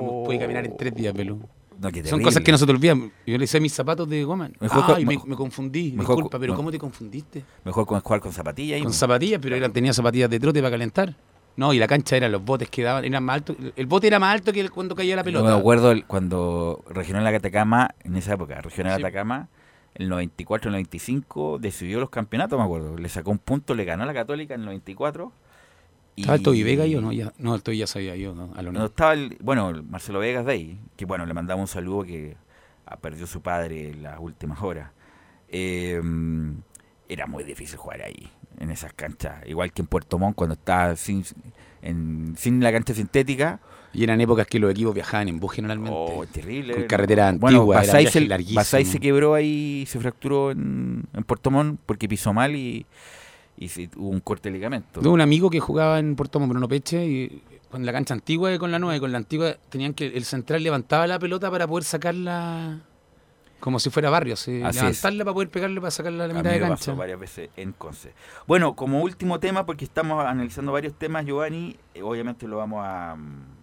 [0.00, 0.06] cancha.
[0.06, 1.36] No pude caminar en tres días, pelo.
[1.80, 2.24] No, qué Son terrible.
[2.24, 3.12] cosas que no se te olvidan.
[3.24, 4.50] Yo le hice mis zapatos de goma.
[4.58, 5.92] Mejor Ay, me, me confundí.
[5.92, 6.56] mejor Disculpa, con- pero no.
[6.56, 7.44] ¿cómo te confundiste?
[7.64, 8.78] Mejor con jugar con zapatillas.
[8.80, 8.92] Con ¿no?
[8.92, 11.14] zapatillas, pero eran, tenía zapatillas de trote para calentar.
[11.54, 13.56] No, y la cancha eran los botes que daban, eran más altos.
[13.76, 15.50] El bote era más alto que el- cuando caía la Yo pelota.
[15.54, 19.02] me acuerdo el- cuando Regional Atacama, en esa época, Regional Sí.
[19.02, 19.48] Atacama,
[19.94, 22.96] el 94, el 95, decidió los campeonatos, me acuerdo.
[22.98, 25.32] Le sacó un punto, le ganó a la Católica en el 94.
[26.16, 27.12] Y ¿Estaba el Toby Vega yo no?
[27.12, 28.50] Ya, no, el Toby ya sabía yo, ¿no?
[28.56, 31.62] A lo No estaba el, bueno, el Marcelo Vegas de ahí, que bueno, le mandamos
[31.70, 32.36] un saludo que
[32.86, 34.90] ah, perdió su padre en las últimas horas.
[35.48, 36.00] Eh,
[37.08, 39.46] era muy difícil jugar ahí, en esas canchas.
[39.46, 41.24] Igual que en Puerto Montt, cuando estaba sin,
[41.82, 43.60] en- sin la cancha sintética.
[43.92, 45.96] Y eran épocas que los equipos viajaban en bus generalmente.
[45.98, 46.74] Oh, terrible.
[46.74, 48.56] Con carretera Bueno, antigua, era Basay viaje se, larguísimo.
[48.60, 52.84] Basay se quebró ahí, se fracturó en, en Puerto Montt porque pisó mal y,
[53.56, 55.00] y se- hubo un corte de ligamento.
[55.00, 58.52] Tuve un amigo que jugaba en Puerto Montt, Bruno Peche, y con la cancha antigua
[58.52, 58.96] y con la nueva.
[58.96, 62.80] Y con la antigua tenían que el central levantaba la pelota para poder sacarla
[63.60, 66.36] como si fuera barrio, así, Así levantarla para poder pegarle para sacarla a la A
[66.36, 66.76] mitad mí de cancha.
[66.76, 68.12] pasó varias veces en Conce.
[68.46, 73.16] Bueno, como último tema, porque estamos analizando varios temas, Giovanni, eh, obviamente lo vamos a,
[73.16, 73.57] mm, a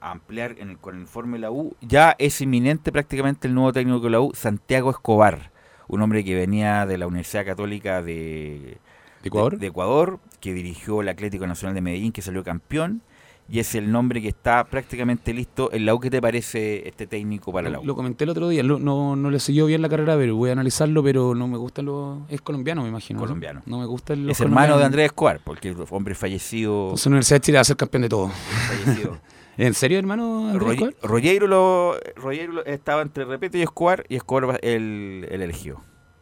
[0.00, 1.74] ampliar en el, con el informe de la U.
[1.80, 5.50] Ya es inminente prácticamente el nuevo técnico de la U, Santiago Escobar,
[5.88, 8.78] un hombre que venía de la Universidad Católica de,
[9.22, 9.52] ¿De Ecuador?
[9.54, 13.02] de, de Ecuador, que dirigió el Atlético Nacional de Medellín, que salió campeón,
[13.50, 16.00] y es el nombre que está prácticamente listo en la U.
[16.00, 17.84] ¿Qué te parece este técnico para la U?
[17.86, 20.50] lo comenté el otro día, lo- no, no le siguió bien la carrera, pero voy
[20.50, 22.26] a analizarlo, pero no me gusta lo...
[22.28, 23.18] Es colombiano, me imagino.
[23.20, 23.24] ¿no?
[23.24, 23.62] Colombiano.
[23.64, 24.28] No me gusta el...
[24.28, 26.82] Es hermano de Andrés Escobar, porque el hombre fallecido.
[26.84, 28.28] Entonces, Universidad de Chile va a ser campeón de todo.
[28.28, 29.16] fallecido.
[29.58, 30.52] ¿En serio, hermano?
[30.58, 35.80] Rollero, lo, Rollero lo- estaba entre Repeto y Escobar, y Escobar el, el elegido.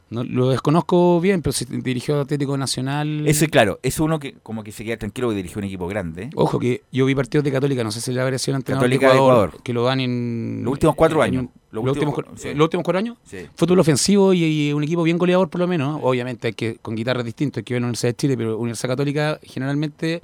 [0.09, 3.27] No, lo desconozco bien, pero si dirigió Atlético Nacional...
[3.27, 6.31] Ese, claro, es uno que como que se queda tranquilo que dirigió un equipo grande.
[6.37, 8.85] Ojo que yo vi partidos de Católica, no sé si le habría sido el entrenador
[8.89, 9.63] Católica de de Ecuador, Ecuador.
[9.65, 10.61] que lo dan en...
[10.63, 11.47] Los últimos cuatro en- años.
[11.73, 12.55] Los, Los últimos, últimos- sí.
[12.55, 13.17] los últimos cuatro años.
[13.25, 13.39] Sí.
[13.57, 15.99] Fútbol ofensivo y, y un equipo bien goleador por lo menos.
[16.03, 18.91] Obviamente hay que con guitarras distintas, hay que ver la Universidad de Chile, pero Universidad
[18.91, 20.23] Católica generalmente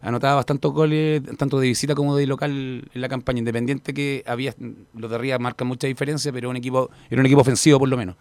[0.00, 2.50] anotaba bastantes goles, tanto de visita como de local
[2.92, 3.38] en la campaña.
[3.38, 4.54] Independiente que había,
[4.94, 7.96] los de arriba marcan mucha diferencia, pero un equipo, era un equipo ofensivo por lo
[7.96, 8.16] menos.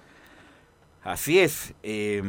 [1.03, 1.73] Así es.
[1.83, 2.21] eh,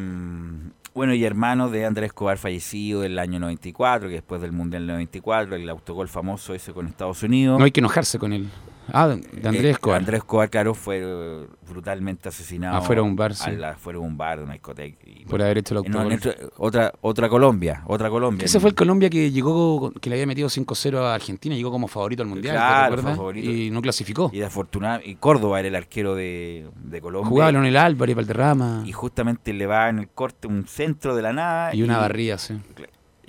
[0.98, 5.54] bueno, y hermano de Andrés Escobar fallecido del año 94, que después del Mundial 94,
[5.54, 7.56] el autogol famoso ese con Estados Unidos.
[7.56, 8.48] No hay que enojarse con él.
[8.92, 9.14] Ah, de
[9.48, 9.98] Andrés Eh, Escobar.
[10.00, 12.76] Andrés Escobar, claro, fue eh, brutalmente asesinado.
[12.76, 13.48] Afuera de un bar, sí.
[13.50, 14.96] al- afuera de un bar, de una discoteca.
[15.06, 18.44] y, Por haber hecho otro- otra, otra Colombia, otra Colombia.
[18.44, 21.88] Ese fue el Colombia que llegó, que le había metido 5-0 a Argentina, llegó como
[21.88, 23.50] favorito al Mundial, ¿te Claro, favorito.
[23.50, 24.30] Y no clasificó.
[24.32, 27.28] Y afortunado, y Córdoba era el arquero de, de Colombia.
[27.28, 31.32] Jugaba Leonel Álvarez, Valderrama Y justamente le va en el corte un centro de la
[31.32, 31.74] nada.
[31.74, 32.54] y una barría, sí.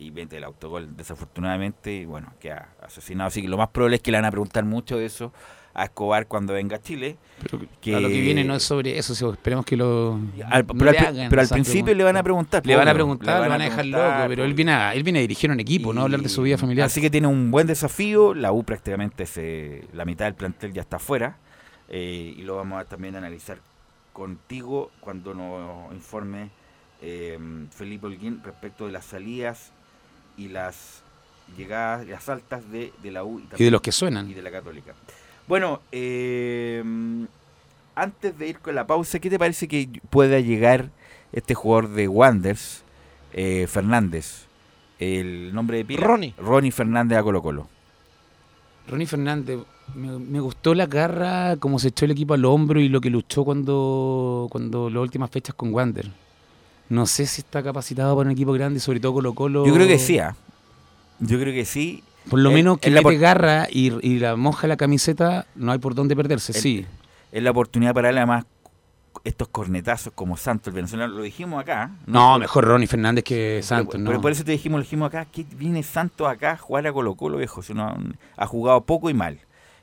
[0.02, 3.28] Y mete el autogol, desafortunadamente, y bueno, queda asesinado.
[3.28, 5.34] Así que lo más probable es que le van a preguntar mucho de eso
[5.74, 7.18] a Escobar cuando venga a Chile.
[7.42, 10.14] Pero Que- a lo que viene no es sobre eso, esperemos que lo...
[10.50, 12.66] Al- no pero, le al, hagan pero al esas principio le van a preguntar.
[12.66, 15.20] Le van a preguntar, le van a dejar loco, pero él viene, a, él viene
[15.20, 16.86] a dirigir un equipo, no hablar de su vida familiar.
[16.86, 18.34] Así que tiene un buen desafío.
[18.34, 21.38] La U prácticamente se, la mitad del plantel ya está afuera.
[21.90, 23.58] eh, y lo vamos a también analizar
[24.14, 26.50] contigo cuando nos informe
[27.02, 27.38] eh,
[27.72, 29.72] Felipe Holguín respecto de las salidas
[30.40, 31.04] y las
[31.58, 34.30] llegadas, las altas de, de la U y, y de los que suenan.
[34.30, 34.94] y de la Católica.
[35.48, 36.84] Bueno, eh,
[37.96, 40.90] antes de ir con la pausa, ¿qué te parece que pueda llegar
[41.34, 42.84] este jugador de Wanders,
[43.34, 44.46] eh, Fernández?
[45.00, 46.06] El nombre de pila.
[46.06, 46.34] Ronnie.
[46.38, 47.68] Ronnie Fernández a Colo Colo.
[48.88, 49.60] Ronnie Fernández,
[49.96, 53.10] me, me gustó la garra, cómo se echó el equipo al hombro y lo que
[53.10, 56.10] luchó cuando, cuando las últimas fechas con Wander.
[56.90, 59.66] No sé si está capacitado para un equipo grande, sobre todo Colo Colo.
[59.66, 60.36] Yo creo que sí, ¿ah?
[61.20, 62.04] Yo creo que sí.
[62.30, 65.80] Por lo menos que la por- garra y, y la moja la camiseta, no hay
[65.80, 66.86] por dónde perderse, El- sí.
[67.32, 68.46] Es la oportunidad para él, además,
[69.24, 71.14] estos cornetazos como Santos, el venezolano.
[71.16, 71.92] Lo dijimos acá.
[72.08, 74.22] No, mejor Ronnie Fernández que Pero- Santos, pero, ¿no?
[74.22, 77.16] por eso te dijimos, lo dijimos acá, que viene Santos acá a jugar a Colo
[77.16, 77.62] Colo, viejo.
[77.62, 77.96] Si no,
[78.38, 79.40] ha jugado poco y mal.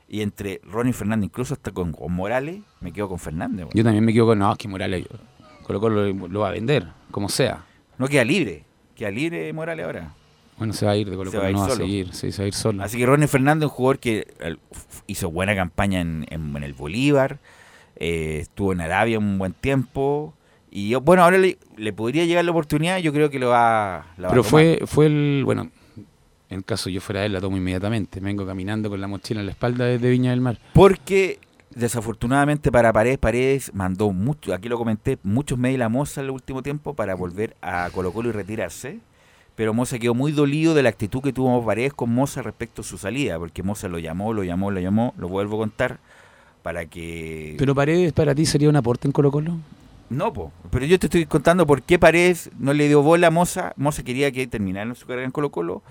[0.09, 3.67] Y entre Ronnie Fernández, incluso hasta con, con Morales, me quedo con Fernández.
[3.73, 5.05] Yo también me equivoco, no, es que Morales
[5.67, 7.65] Colo Colo lo, lo va a vender, como sea.
[7.97, 8.63] No queda libre.
[8.95, 10.13] Queda libre Morales ahora.
[10.57, 12.41] Bueno, se va a ir de Colo Colo, va no va a seguir, sí, se
[12.41, 12.81] va a ir solo.
[12.83, 14.25] Así que Ronnie Fernández, un jugador que
[15.05, 17.37] hizo buena campaña en, en- en el Bolívar,
[17.97, 20.33] eh, estuvo en Arabia un buen tiempo.
[20.71, 24.07] Y yo- bueno, ahora le, le podría llegar la oportunidad, yo creo que lo va,
[24.17, 25.69] la va a Pero fue, fue el, bueno,
[26.49, 28.19] en caso yo fuera él, la tomo inmediatamente.
[28.21, 30.57] Me vengo caminando con la mochila en la espalda desde Viña del Mar.
[30.73, 31.39] Porque
[31.77, 36.31] desafortunadamente para Paredes, Paredes mandó mucho, aquí lo comenté, muchos mails a Moza en el
[36.31, 38.99] último tiempo para volver a Colo Colo y retirarse.
[39.55, 42.85] Pero Moza quedó muy dolido de la actitud que tuvo Paredes con Moza respecto a
[42.85, 45.99] su salida, porque Moza lo llamó, lo llamó, lo llamó, lo vuelvo a contar,
[46.61, 47.55] para que...
[47.57, 49.57] Pero Paredes para ti sería un aporte en Colo Colo.
[50.09, 53.31] No, po, pero yo te estoy contando por qué Paredes no le dio bola a
[53.31, 53.73] Moza.
[53.77, 55.81] Moza quería que terminara su carrera en Colo Colo.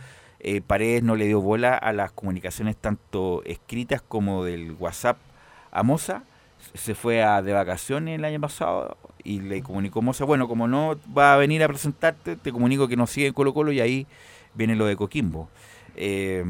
[0.41, 5.19] Eh, Paredes no le dio bola a las comunicaciones tanto escritas como del WhatsApp
[5.71, 6.23] a Moza.
[6.75, 10.97] Se fue a, de vacaciones el año pasado y le comunicó Moza, bueno, como no
[11.17, 14.07] va a venir a presentarte, te comunico que no sigue en Colo Colo y ahí
[14.55, 15.49] viene lo de Coquimbo.
[15.95, 16.45] Eh,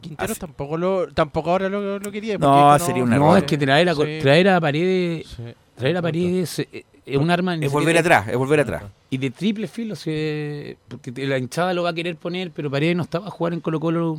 [0.00, 2.36] Quintero así- tampoco lo, tampoco ahora lo, lo quería.
[2.38, 5.42] No, sería un No, es que traer a, Sí, traer a Paredes, sí.
[5.76, 8.84] traer a Paredes eh, es un arma es volver siquiera- atrás, es volver atrás.
[9.10, 12.96] Y de triple filo, se- porque la hinchada lo va a querer poner, pero Paredes
[12.96, 14.18] no estaba a jugar en Colo Colo,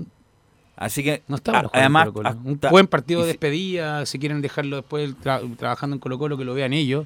[0.75, 2.41] Así que, no estaba a- además, en Colo Colo.
[2.43, 6.45] Un buen partido de despedida, si quieren dejarlo después tra- trabajando en Colo Colo, que
[6.45, 7.05] lo vean ellos.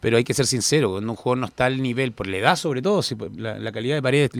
[0.00, 2.56] Pero hay que ser sincero, cuando un jugador no está al nivel, por la edad
[2.56, 4.30] sobre todo, si, pues, la, la calidad de Paredes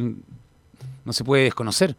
[1.05, 1.97] no se puede desconocer.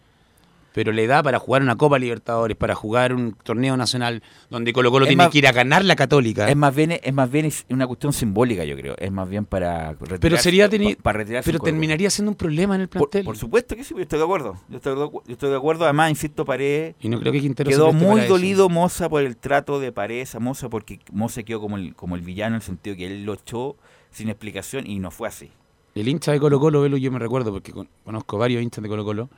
[0.77, 4.91] Pero le da para jugar una Copa Libertadores, para jugar un torneo nacional donde Colo
[4.91, 6.47] Colo Es tiene más- que ir a ganar la Católica.
[6.47, 8.93] Es más bien, es más bien es una cuestión simbólica, yo creo.
[8.99, 12.35] Es más bien para retirarse, pero sería teni- pa- para retirarse pero terminaría siendo un
[12.37, 13.25] problema en el plantel.
[13.25, 14.55] por supuesto que sí, yo estoy de acuerdo.
[14.69, 15.85] Yo estoy de, acu- yo estoy de acuerdo.
[15.85, 18.33] Además, insisto, Paredes y no creo que Quintero quedó muy para eso.
[18.35, 22.15] dolido Moza por el trato de Paredes a Moza porque Moza quedó como el, como
[22.15, 23.75] el villano en el sentido que él lo echó
[24.11, 25.49] sin explicación y no fue así.
[25.95, 28.89] El hincha de Colo Colo, Velo, yo me recuerdo porque con- conozco varios hinchas de
[28.89, 29.29] Colo Colo,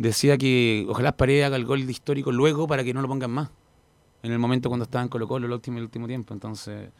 [0.00, 3.30] decía que ojalá Paredes haga el gol de histórico luego para que no lo pongan
[3.30, 3.50] más.
[4.22, 6.34] En el momento cuando estaba en Colo Colo el último, el último tiempo.
[6.34, 6.90] Entonces,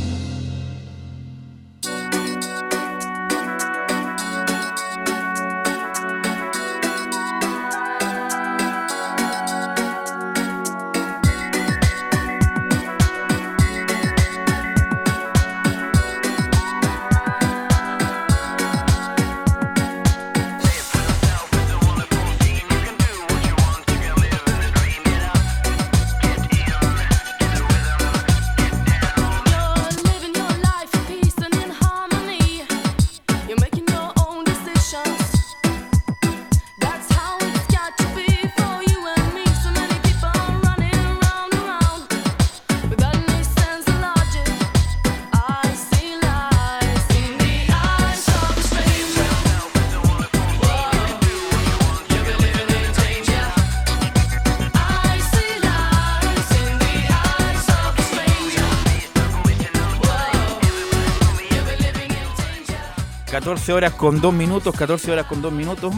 [63.47, 65.93] Horas con 2 minutos, 14 horas con 2 minutos.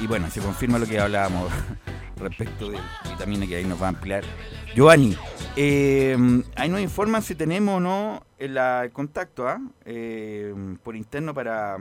[0.00, 1.52] Y bueno, se confirma lo que hablábamos
[2.16, 2.78] respecto de
[3.10, 4.24] vitamina que ahí nos va a ampliar.
[4.74, 5.16] Giovanni,
[5.56, 6.16] eh,
[6.56, 8.58] ahí nos informan si tenemos o no el,
[8.92, 9.60] contacto ¿ah?
[9.84, 11.76] eh, por interno para,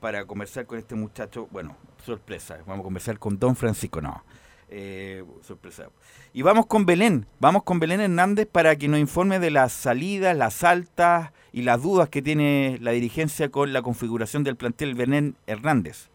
[0.00, 1.46] para conversar con este muchacho.
[1.50, 4.24] Bueno, sorpresa, vamos a conversar con Don Francisco, no.
[4.70, 5.88] Eh, sorpresa.
[6.32, 10.36] Y vamos con Belén, vamos con Belén Hernández para que nos informe de las salidas,
[10.36, 15.36] las altas y las dudas que tiene la dirigencia con la configuración del plantel Belén
[15.46, 16.08] Hernández.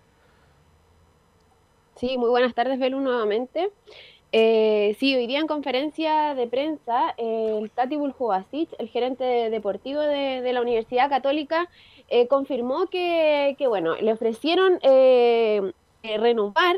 [1.95, 3.69] Sí, muy buenas tardes, Belén, nuevamente.
[4.31, 10.53] Eh, sí, hoy día en conferencia de prensa, el Tati Buljubasic, el gerente deportivo de,
[10.53, 11.67] la Universidad Católica,
[12.09, 15.71] eh, confirmó que, bueno, le ofrecieron eh,
[16.03, 16.75] renovar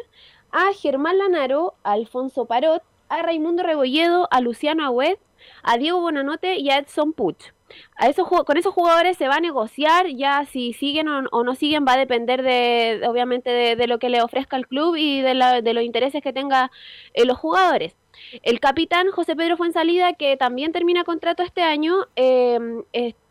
[0.51, 5.17] a Germán Lanaro, a Alfonso Parot, a Raimundo Rebolledo, a Luciano Agüed,
[5.63, 7.53] a Diego Bonanote y a Edson Puch.
[7.95, 11.85] A esos, con esos jugadores se va a negociar, ya si siguen o, no siguen
[11.87, 15.83] va a depender de, obviamente, de, lo que le ofrezca el club y de, los
[15.83, 16.69] intereses que tenga
[17.13, 17.95] eh, los jugadores.
[18.43, 22.83] El capitán José Pedro Fuensalida, que también termina contrato este año, em,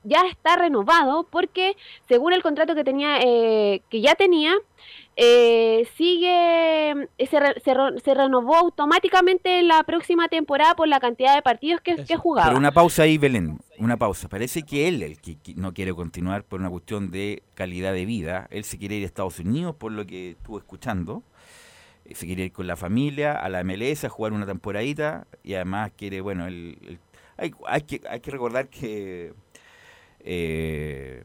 [0.04, 1.76] ya está renovado porque
[2.08, 4.54] según el contrato que tenía, eh, que ya tenía,
[5.16, 12.04] eh, sigue, eh, se, renovó automáticamente la próxima temporada por la cantidad de partidos que,
[12.04, 12.48] que jugaba.
[12.48, 14.28] Pero una pausa ahí, Belén, una pausa.
[14.28, 18.46] Parece que él el que, no quiere continuar por una cuestión de calidad de vida.
[18.50, 21.22] Él se quiere ir a Estados Unidos, por lo que estuvo escuchando.
[22.04, 25.54] Eh, se quiere ir con la familia a la MLS a jugar una temporadita y
[25.54, 26.98] además quiere, bueno, el,
[27.36, 29.34] hay, hay, que, hay que recordar que...
[30.22, 31.24] Eh,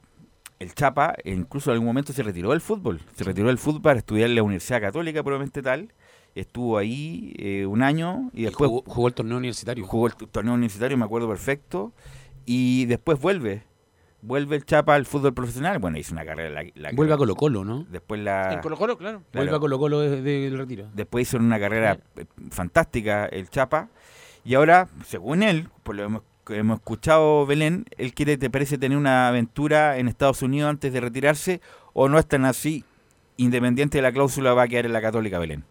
[0.59, 2.99] el Chapa incluso en algún momento se retiró del fútbol.
[3.15, 5.91] Se retiró del fútbol para estudiar en la Universidad Católica, probablemente tal.
[6.33, 8.69] Estuvo ahí eh, un año y después...
[8.85, 9.85] jugó, el torneo universitario.
[9.85, 11.93] Jugó el torneo universitario, me acuerdo perfecto.
[12.45, 13.63] Y después vuelve.
[14.21, 15.79] vuelve el Chapa al fútbol profesional.
[15.79, 16.49] Bueno, hizo una carrera.
[16.63, 17.85] La, la- Vuelve a Colo Colo, ¿no?
[17.89, 18.53] Después la.
[18.53, 19.19] En Colo Colo, claro.
[19.31, 19.45] Claro.
[19.45, 20.89] Vuelve a Colo Colo de- de- del retiro.
[20.93, 21.99] Después hizo una carrera
[22.51, 23.89] fantástica el Chapa.
[24.43, 29.27] Y ahora, según él, por lo hemos, escuchado Belén, él quiere, te parece, tener una
[29.27, 31.61] aventura en Estados Unidos antes de retirarse,
[31.93, 32.83] o no es tan así,
[33.37, 35.63] independiente de la cláusula, va a quedar en la Católica Belén.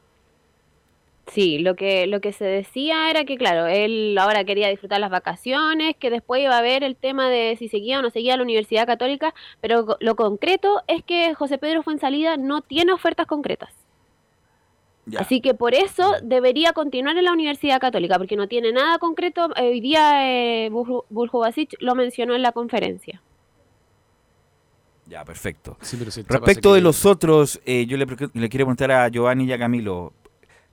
[1.33, 5.11] Sí, lo que, lo que se decía era que, claro, él ahora quería disfrutar las
[5.11, 8.43] vacaciones, que después iba a ver el tema de si seguía o no seguía la
[8.43, 13.84] Universidad Católica, pero lo concreto es que José Pedro Fuensalida no tiene ofertas concretas.
[15.07, 15.21] Ya.
[15.21, 19.51] Así que por eso debería continuar en la Universidad Católica, porque no tiene nada concreto.
[19.57, 20.27] Eh, Hoy día
[20.65, 23.21] eh, Burju- Buljubasic lo mencionó en la conferencia.
[25.07, 25.77] Ya, perfecto.
[25.83, 29.09] Sí, pero si el Chapa Respecto de los otros, eh, yo le, quiero preguntar a
[29.09, 30.15] Giovanni y a Camilo.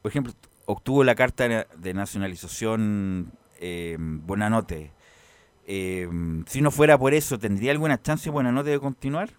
[0.02, 0.32] Por ejemplo,
[0.66, 4.92] obtuvo la carta de- de nacionalización eh, Buenanote.
[5.68, 6.08] Eh,
[6.48, 9.30] si no fuera por eso, ¿tendría alguna chance Buenanote de continuar?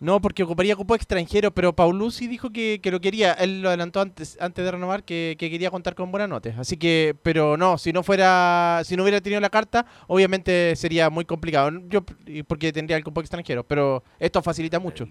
[0.00, 3.34] No, porque ocuparía cupo extranjero, pero Paulucci dijo que, que lo quería.
[3.34, 6.58] Él lo adelantó antes, antes de renovar que, que quería contar con buenas notas.
[6.58, 11.10] Así que, pero no, si no fuera, si no hubiera tenido la carta, obviamente sería
[11.10, 11.70] muy complicado.
[11.90, 12.02] Yo,
[12.46, 15.06] porque tendría el cupo extranjero, pero esto facilita mucho.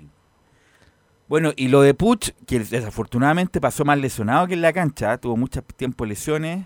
[1.28, 5.38] Bueno, y lo de Puch, que desafortunadamente pasó más lesionado que en la cancha, tuvo
[5.38, 6.66] mucho tiempo lesiones.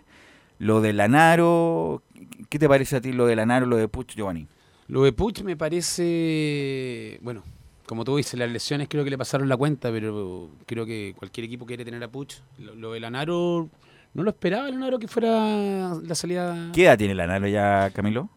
[0.59, 2.01] Lo de Lanaro,
[2.47, 4.47] ¿qué te parece a ti lo de Lanaro, lo de Puch, Giovanni?
[4.87, 7.43] Lo de Puch me parece, bueno,
[7.85, 11.45] como tú dices, las lesiones creo que le pasaron la cuenta, pero creo que cualquier
[11.45, 12.35] equipo quiere tener a Puch.
[12.59, 13.69] Lo, lo de Lanaro,
[14.13, 16.71] no lo esperaba Lanaro que fuera la salida.
[16.73, 18.29] ¿Qué edad tiene Lanaro ya, Camilo?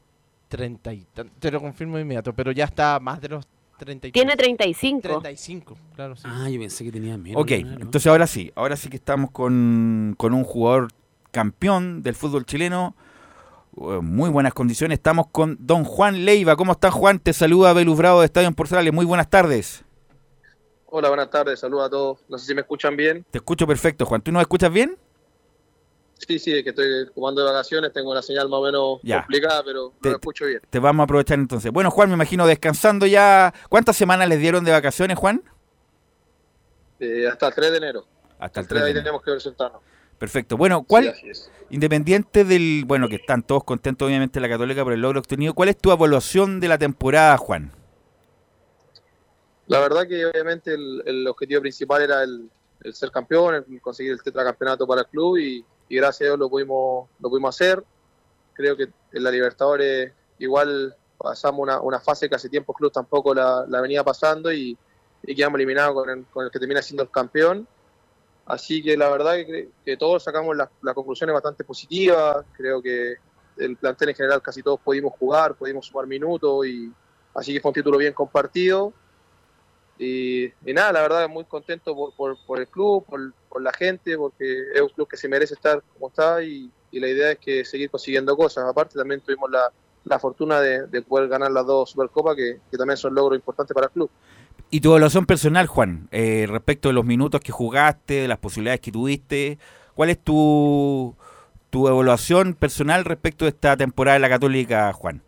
[0.48, 1.06] 30 y
[1.40, 3.46] te lo confirmo de inmediato, pero ya está más de los
[3.78, 5.00] 30 y Tiene 35.
[5.00, 6.22] 35, claro, sí.
[6.24, 7.42] Ah, yo pensé que tenía menos.
[7.42, 7.82] Ok, Lanaro.
[7.82, 10.88] entonces ahora sí, ahora sí que estamos con, con un jugador
[11.30, 12.94] campeón del fútbol chileno,
[13.76, 14.98] muy buenas condiciones.
[14.98, 16.56] Estamos con don Juan Leiva.
[16.56, 17.18] ¿Cómo estás, Juan?
[17.20, 18.92] Te saluda Belus Bravo de Estadio en Portales.
[18.92, 19.84] Muy buenas tardes.
[20.86, 22.18] Hola, buenas tardes, saludos a todos.
[22.28, 23.24] No sé si me escuchan bien.
[23.30, 24.22] Te escucho perfecto, Juan.
[24.22, 24.96] ¿Tú nos escuchas bien?
[26.26, 29.18] Sí, sí, es que estoy tomando de vacaciones, tengo una señal más o menos Ya.
[29.18, 30.62] complicada, pero Te- lo escucho bien.
[30.70, 31.70] Te vamos a aprovechar entonces.
[31.70, 33.52] Bueno, Juan, me imagino descansando ya.
[33.68, 35.42] ¿Cuántas semanas les dieron de vacaciones, Juan?
[37.00, 38.06] Eh, hasta el 3 de enero.
[38.38, 39.04] Hasta el 3 3 de ahí enero.
[39.04, 39.82] tenemos que presentarnos.
[40.18, 40.56] Perfecto.
[40.56, 41.30] Bueno, ¿cuál, Sí,
[41.70, 45.68] independiente del, bueno, que están todos contentos obviamente la Católica por el logro obtenido, ¿cuál
[45.68, 47.72] es tu evaluación de la temporada, Juan?
[49.66, 52.48] La verdad que obviamente el, el objetivo principal era el,
[52.82, 56.38] el ser campeón, el conseguir el tetracampeonato para el club y, y gracias a Dios
[56.38, 57.82] lo pudimos, lo pudimos hacer.
[58.52, 62.92] Creo que en la Libertadores igual pasamos una, una fase que hace tiempo el club
[62.92, 64.76] tampoco la, la venía pasando y,
[65.24, 67.66] y quedamos eliminados con el, con el que termina siendo el campeón.
[68.46, 72.44] Así que la verdad que, que todos sacamos las, conclusiones bastante positivas.
[72.56, 73.16] Creo que
[73.56, 76.92] el plantel en general casi todos pudimos jugar, pudimos sumar minutos y
[77.34, 78.92] así que fue un título bien compartido.
[79.98, 84.90] Y, nada, la verdad muy contento por, el club, por, la gente, porque es un
[84.90, 88.64] club que se merece estar como está y, la idea es que seguir consiguiendo cosas.
[88.64, 93.14] Aparte también tuvimos la, fortuna de, de poder ganar las dos Supercopas que también son
[93.14, 94.10] logros importantes para el club.
[94.68, 98.80] Y tu evaluación personal, Juan, eh, respecto de los minutos que jugaste, de las posibilidades
[98.80, 99.58] que tuviste,
[99.94, 101.14] ¿cuál es tu,
[101.70, 105.22] tu evaluación personal respecto de esta temporada de la Católica, Juan?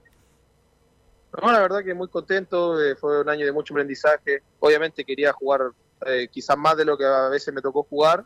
[1.41, 4.43] No, la verdad que muy contento, eh, fue un año de mucho aprendizaje.
[4.59, 5.61] Obviamente quería jugar
[6.07, 8.25] eh, quizás más de lo que a veces me tocó jugar,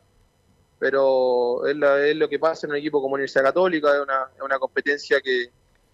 [0.78, 1.76] pero es,
[2.16, 5.50] lo que pasa en un equipo como Universidad Católica, es una, una competencia que,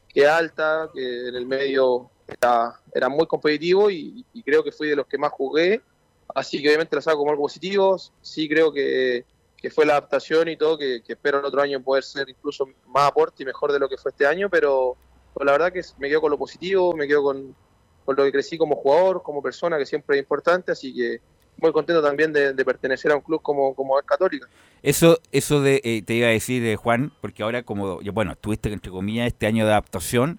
[0.08, 4.88] que alta, que en el medio era, era muy competitivo y, y creo que fui
[4.88, 5.80] de los que más jugué,
[6.34, 9.24] así que obviamente lo saco como algo positivo, sí creo que,
[9.56, 12.68] que fue la adaptación y todo, que, que espero el otro año poder ser incluso
[12.86, 14.96] más aporte y mejor de lo que fue este año, pero,
[15.34, 17.56] pero la verdad que me quedo con lo positivo, me quedo con,
[18.04, 21.20] con lo que crecí como jugador, como persona, que siempre es importante, así que
[21.60, 24.46] muy contento también de, de pertenecer a un club como, como es Católica.
[24.82, 28.72] Eso, eso de, eh, te iba a decir, eh, Juan, porque ahora como, bueno, tuviste
[28.72, 30.38] entre comillas este año de adaptación,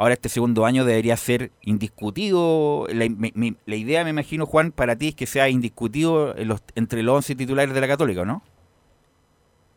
[0.00, 2.86] ahora este segundo año debería ser indiscutido.
[2.88, 6.60] La, mi- mi- la idea, me imagino, Juan, para ti es que sea indiscutido los,
[6.74, 8.42] entre los 11 titulares de la Católica, ¿no?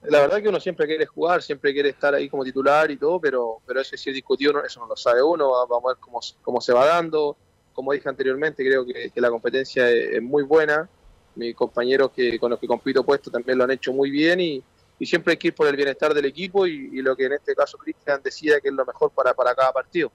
[0.03, 3.19] La verdad que uno siempre quiere jugar, siempre quiere estar ahí como titular y todo,
[3.21, 6.19] pero, pero eso es discutido, eso no lo sabe uno, va- vamos a ver cómo,
[6.41, 7.38] cómo se va dando.
[7.74, 10.89] Como dije anteriormente, creo que, que la competencia es, es muy buena.
[11.36, 14.63] Mis compañeros que con los que compito puesto también lo han hecho muy bien y,
[15.00, 17.34] y siempre hay que ir por el bienestar del equipo y, y lo que en
[17.34, 20.12] este caso Cristian decida que es lo mejor para, para cada partido.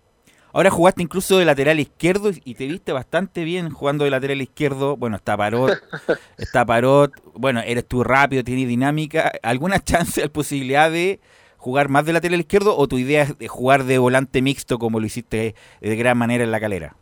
[0.53, 4.97] Ahora jugaste incluso de lateral izquierdo y te viste bastante bien jugando de lateral izquierdo.
[4.97, 5.79] Bueno, está Parot,
[6.39, 7.13] está Parot.
[7.35, 9.31] Bueno, eres tú rápido, tienes dinámica.
[9.43, 11.21] ¿Alguna chance, posibilidad de
[11.59, 15.01] jugar más de lateral izquierdo o tu idea es de jugar de volante mixto como
[15.01, 16.97] lo hiciste de gran manera en la calera?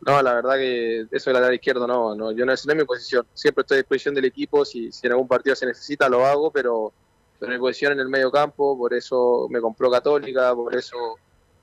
[0.00, 3.26] No, la verdad que eso de lateral izquierdo no, no yo no es mi posición.
[3.34, 6.50] Siempre estoy a disposición del equipo, si, si en algún partido se necesita lo hago,
[6.50, 6.92] pero,
[7.38, 10.96] pero mi posición en el medio campo, por eso me compró Católica, por eso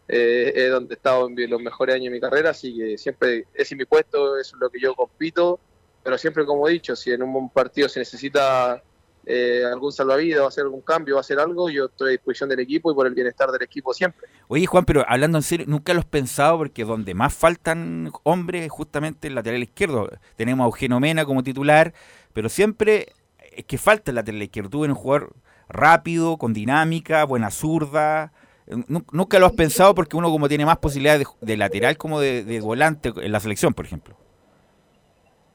[0.07, 3.45] eh, es donde he estado en los mejores años de mi carrera, así que siempre
[3.53, 5.59] ese es mi puesto, eso es lo que yo compito,
[6.03, 8.83] pero siempre como he dicho, si en un partido se necesita
[9.25, 12.95] eh, algún salvavidas hacer algún cambio hacer algo, yo estoy a disposición del equipo y
[12.95, 14.27] por el bienestar del equipo siempre.
[14.47, 18.65] Oye Juan, pero hablando en serio, nunca lo has pensado porque donde más faltan hombres
[18.65, 20.09] es justamente el lateral izquierdo.
[20.35, 21.93] Tenemos a Eugenio Mena como titular,
[22.33, 23.13] pero siempre
[23.55, 24.69] es que falta el lateral izquierdo.
[24.69, 25.33] Tú eres un jugador
[25.69, 28.33] rápido, con dinámica, buena zurda.
[28.67, 32.61] Nunca lo has pensado porque uno como tiene más posibilidades de, lateral como de, de
[32.61, 34.17] volante en la selección, por ejemplo.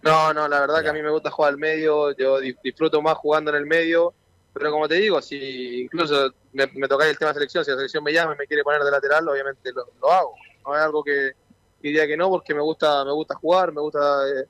[0.02, 3.16] No, no, la verdad que a mí me gusta jugar al medio, yo disfruto más
[3.16, 4.14] jugando en el medio,
[4.52, 8.04] pero como te digo, si incluso me, me el tema de selección, si la selección
[8.04, 10.34] me llama y me quiere poner de lateral, obviamente lo, hago.
[10.64, 11.32] No es algo que
[11.82, 14.46] diría que no, porque me gusta, me gusta jugar, me gusta eh,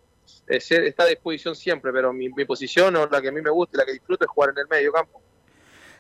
[0.46, 3.50] eh, ser, estar a disposición siempre, pero mi, posición o la que a mí me
[3.50, 5.20] gusta y la que disfruto es jugar en el medio campo.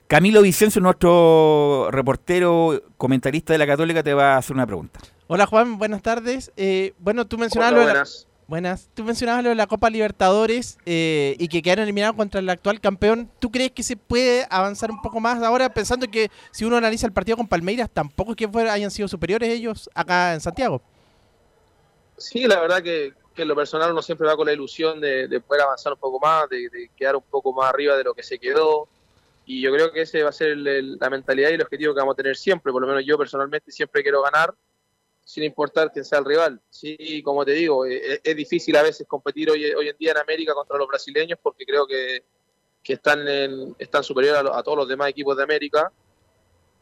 [0.06, 5.00] Camilo Vicencio, nuestro reportero, comentarista de la Católica, te va a hacer una pregunta.
[5.26, 6.50] Hola Juan, buenas tardes.
[6.56, 8.88] Eh, bueno, tú mencionabas Buenas.
[8.94, 12.80] Tú mencionabas lo de la Copa Libertadores eh, y que quedaron eliminados contra el actual
[12.80, 13.30] campeón.
[13.38, 17.06] ¿Tú crees que se puede avanzar un poco más ahora pensando que si uno analiza
[17.06, 20.80] el partido con Palmeiras, tampoco es que hayan sido superiores ellos acá en Santiago?
[22.16, 25.64] Sí, la verdad que, en lo personal uno siempre va con la ilusión de, poder
[25.64, 28.88] avanzar un poco más, de, quedar un poco más arriba de lo que se quedó.
[29.44, 32.14] Y yo creo que ese va a ser la mentalidad y el objetivo que vamos
[32.14, 32.72] a tener siempre.
[32.72, 34.54] Por lo menos yo personalmente siempre quiero ganar
[35.28, 36.58] sin importar quién sea el rival.
[36.70, 40.12] Sí, como te digo, eh, eh, es, difícil a veces competir hoy, hoy en día
[40.12, 42.24] en América contra los brasileños porque creo que,
[42.82, 45.92] están, en, están superiores a, todos los demás equipos de América.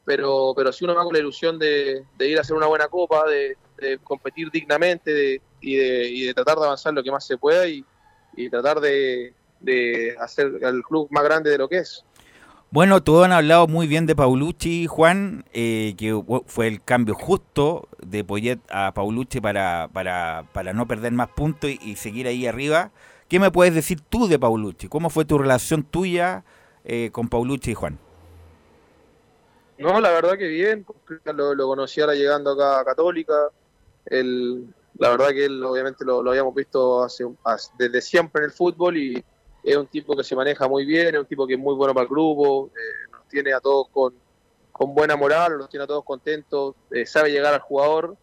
[0.04, 3.24] Pero, pero si uno va con la ilusión de, ir a hacer una buena copa,
[3.28, 3.56] de,
[4.04, 7.84] competir dignamente y, de, tratar de avanzar lo que más se pueda y,
[8.48, 12.04] tratar de, de hacer el club más grande de lo que es.
[12.70, 17.88] Bueno, todos han hablado muy bien de Paulucci, Juan, eh, que fue el cambio justo
[18.04, 22.90] de Poyet a Paulucci para, para, para no perder más puntos y, seguir ahí arriba.
[23.28, 24.88] ¿Qué me puedes decir tú de Paulucci?
[24.88, 26.44] ¿Cómo fue tu relación tuya
[26.84, 27.98] eh, con Paulucci y Juan?
[29.78, 30.84] No, la verdad que bien.
[31.24, 33.34] Lo, lo conocí ahora llegando acá a Católica.
[34.06, 34.66] El,
[34.98, 37.24] la verdad que él obviamente lo, habíamos visto hace,
[37.78, 39.24] desde siempre en el fútbol y
[39.66, 41.92] es un tipo que se maneja muy bien, es un tipo que es muy bueno
[41.92, 44.14] para el grupo, eh, nos tiene a todos con,
[44.94, 48.16] buena moral, nos tiene a todos contentos, eh, sabe llegar al jugador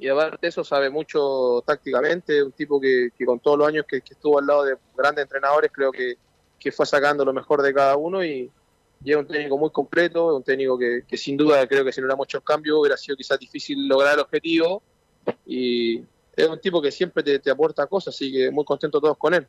[0.00, 3.98] y aparte de eso sabe mucho tácticamente, un tipo que, con todos los años que,
[3.98, 6.16] estuvo al lado de grandes entrenadores creo que,
[6.72, 8.50] fue sacando lo mejor de cada uno y,
[9.04, 12.16] es un técnico muy completo, un técnico que, sin duda creo que si no hubiera
[12.16, 14.82] muchos cambios hubiera sido quizás difícil lograr el objetivo
[15.46, 16.02] y
[16.34, 19.34] es un tipo que siempre te, te aporta cosas, así que muy contento todos con
[19.34, 19.46] él.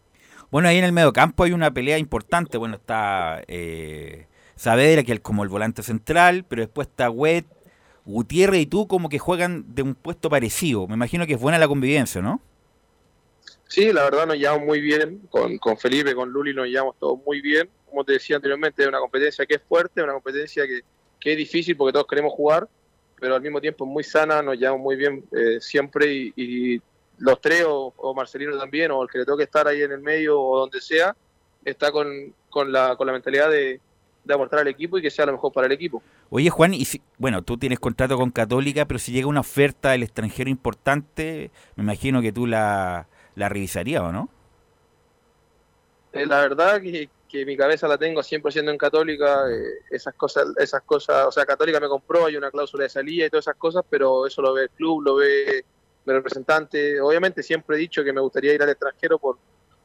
[0.52, 2.58] Bueno, ahí en el medio campo hay una pelea importante.
[2.58, 7.46] Bueno, está eh, Saavedra, que es como el volante central, pero después está Wet,
[8.06, 10.88] Gutiérrez y tú como que juegan de un puesto parecido.
[10.88, 12.42] Me imagino que es buena la convivencia, ¿no?
[13.68, 15.22] Sí, la verdad nos llevamos muy bien.
[15.30, 17.70] Con, con Felipe, con Luli nos llevamos todos muy bien.
[17.86, 20.82] Como te decía anteriormente, es una competencia que es fuerte, una competencia que,
[21.20, 22.68] que es difícil porque todos queremos jugar,
[23.20, 26.82] pero al mismo tiempo es muy sana, nos llevamos muy bien eh, siempre y,
[27.20, 30.42] los tres, o, Marcelino también, o el que le toque estar ahí en el medio
[30.42, 31.16] o donde sea,
[31.64, 33.80] está con, con, la, con la mentalidad de,
[34.24, 36.02] de aportar al equipo y que sea lo mejor para el equipo.
[36.30, 39.92] Oye Juan, y si, bueno, tú tienes contrato con Católica, pero si llega una oferta
[39.92, 44.30] del extranjero importante, me imagino que tú la, la revisarías, ¿o no?
[46.14, 50.48] Eh, la verdad que, que, mi cabeza la tengo 100% en Católica, eh, esas cosas,
[50.58, 53.58] esas cosas, o sea, Católica me compró, hay una cláusula de salida y todas esas
[53.58, 55.66] cosas, pero eso lo ve el club, lo ve
[56.14, 57.00] representante.
[57.02, 59.38] Obviamente siempre he dicho que me gustaría ir al extranjero por,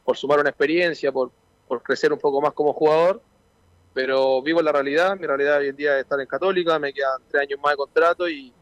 [0.05, 1.31] por sumar una experiencia, por,
[1.67, 3.21] por crecer un poco más como jugador,
[3.93, 7.23] pero vivo la realidad, mi realidad hoy en día es estar en Católica, me quedan
[7.29, 8.53] tres años más de contrato y,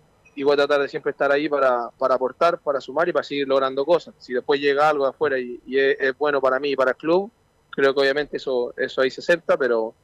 [0.45, 3.47] voy a tratar de siempre estar ahí para, para, aportar, para sumar y para seguir
[3.47, 4.15] logrando cosas.
[4.19, 7.31] Si después llega algo afuera y, es, es, bueno para mí y para el club,
[7.71, 9.95] creo que obviamente eso, eso ahí se acepta, pero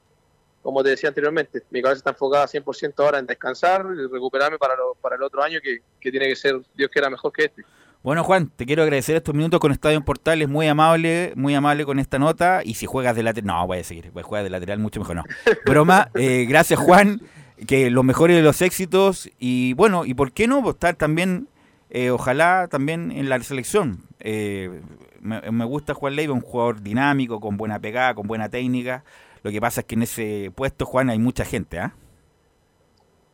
[0.69, 4.75] como te decía anteriormente, mi cabeza está enfocada 100% ahora en descansar y recuperarme para,
[5.01, 7.62] para el otro año que, tiene que ser, Dios quiera, mejor que este.
[8.03, 11.99] Bueno, Juan, te quiero agradecer estos minutos con Estadio Portales, muy amable, muy amable con
[11.99, 12.61] esta nota.
[12.62, 15.01] Y si juegas de lateral, no, voy a seguir, voy a jugar de lateral mucho
[15.01, 15.25] mejor, no.
[15.64, 17.23] Broma, eh, gracias Juan,
[17.66, 19.31] que los mejores de los éxitos.
[19.39, 21.49] Y bueno, y por qué no pues, estar también,
[21.89, 24.03] eh, ojalá también en la selección.
[24.21, 24.83] Eh,
[25.21, 29.03] me, gusta Juan Leiva, un jugador dinámico, con buena pegada, con buena técnica.
[29.43, 31.95] Lo que pasa es que en ese puesto, Juan, hay mucha gente, ¿ah?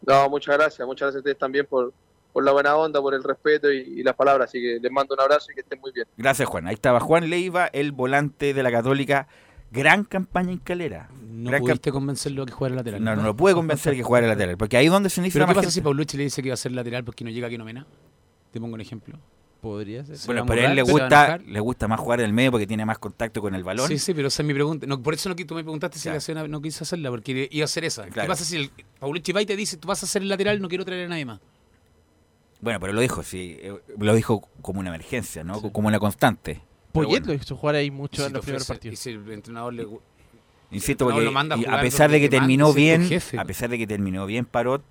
[0.07, 1.92] No, muchas gracias, muchas gracias a ustedes también por,
[2.32, 4.50] por la buena onda, por el respeto y, y, las palabras.
[4.50, 6.07] Así que les mando un abrazo y que estén muy bien.
[6.16, 6.66] Gracias, Juan.
[6.66, 9.28] Ahí estaba Juan Leiva, el volante de la Católica.
[9.70, 11.09] Gran campaña en Calera.
[11.22, 13.02] No Gran pudiste convencerlo a que jugara lateral.
[13.02, 14.57] No, no lo pude convencer que jugara lateral.
[14.57, 15.84] Porque ahí es donde se necesita ¿Pero qué más pasa si gente.
[15.84, 17.86] Paulucci le dice que va a ser lateral porque no llega aquí Nomena?
[18.52, 19.18] Te pongo un ejemplo.
[19.64, 20.18] Podría ser.
[20.18, 22.26] ¿Se Bueno, pero a él le ¿Se va a gusta, le gusta más jugar en
[22.26, 23.88] el medio porque tiene más contacto con el balón.
[23.88, 24.86] Sí, sí, pero esa es mi pregunta.
[24.86, 26.16] No, por eso no, que tú me preguntaste si Claro.
[26.16, 28.02] la hacía- no quise hacerla, porque iba a hacer esa.
[28.08, 28.26] Claro.
[28.26, 30.60] ¿Qué pasa si el Paulucci va y te dice, tú vas a ser el lateral,
[30.60, 31.40] no quiero traer a nadie más?
[32.60, 33.56] Bueno, pero lo dijo, sí.
[33.58, 35.62] eh, Lo dijo como una emergencia, ¿no?
[35.72, 36.60] Como una constante.
[36.92, 38.92] Poyet bueno, lo hizo jugar ahí mucho Si en los primeros partidos.
[38.92, 39.86] Y si el entrenador le...
[40.70, 41.26] Insisto, porque a y
[41.64, 43.08] jugar a pesar de que terminó bien,
[43.38, 44.82] a pesar de que terminó bien Parot,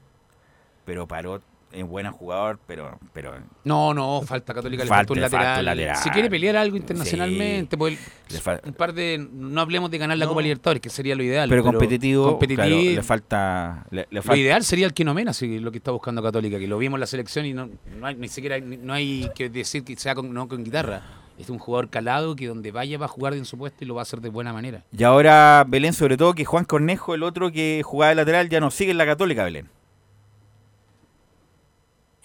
[0.86, 1.44] pero Parot
[1.74, 5.38] es buen jugador, pero pero No, no, falta Católica, le Falta- falta un le falta
[5.38, 5.60] lateral.
[5.60, 5.96] un lateral.
[6.04, 7.98] Si quiere pelear algo internacionalmente, pues
[8.30, 9.28] le fal- un par de...
[9.32, 10.30] No hablemos de ganar la No.
[10.32, 11.50] Copa Libertadores, que sería lo ideal.
[11.50, 15.14] pero competitivo, competitivo claro, le falta le, le Lo falta ideal sería el que no
[15.14, 17.70] menos, lo que está buscando Católica, que lo vimos en la selección y no,
[18.00, 21.02] no hay ni siquiera no hay que decir que sea con, no con guitarra.
[21.40, 23.96] Es un jugador calado que donde vaya va a jugar en su puesto y lo
[23.96, 24.84] va a hacer de buena manera.
[24.96, 28.60] Y ahora Belén, sobre todo que Juan Cornejo, el otro que jugaba de lateral, ya
[28.60, 29.68] no sigue en la Católica, Belén.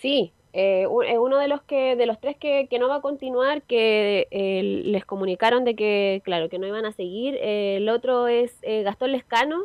[0.00, 3.62] Sí, eh, uno de los que de los tres que, que no va a continuar,
[3.62, 7.36] que eh, les comunicaron de que, claro, que no iban a seguir.
[7.40, 9.64] Eh, el otro es eh, Gastón Lescano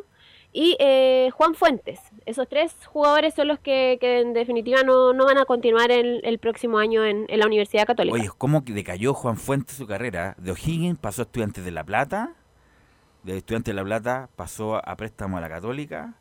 [0.52, 2.00] y eh, Juan Fuentes.
[2.26, 6.20] Esos tres jugadores son los que, que en definitiva no, no van a continuar el,
[6.24, 8.14] el próximo año en, en la Universidad Católica.
[8.14, 10.36] Oye, ¿cómo decayó Juan Fuentes su carrera?
[10.38, 12.34] De O'Higgins pasó a Estudiantes de La Plata,
[13.24, 16.14] de Estudiantes de La Plata pasó a préstamo a la Católica,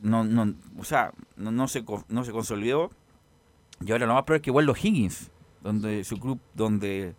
[0.00, 2.90] no, no, o sea, no, no se, no se consolidó,
[3.84, 5.30] y ahora lo más probable es que vuelva a O'Higgins,
[5.62, 7.14] donde su club donde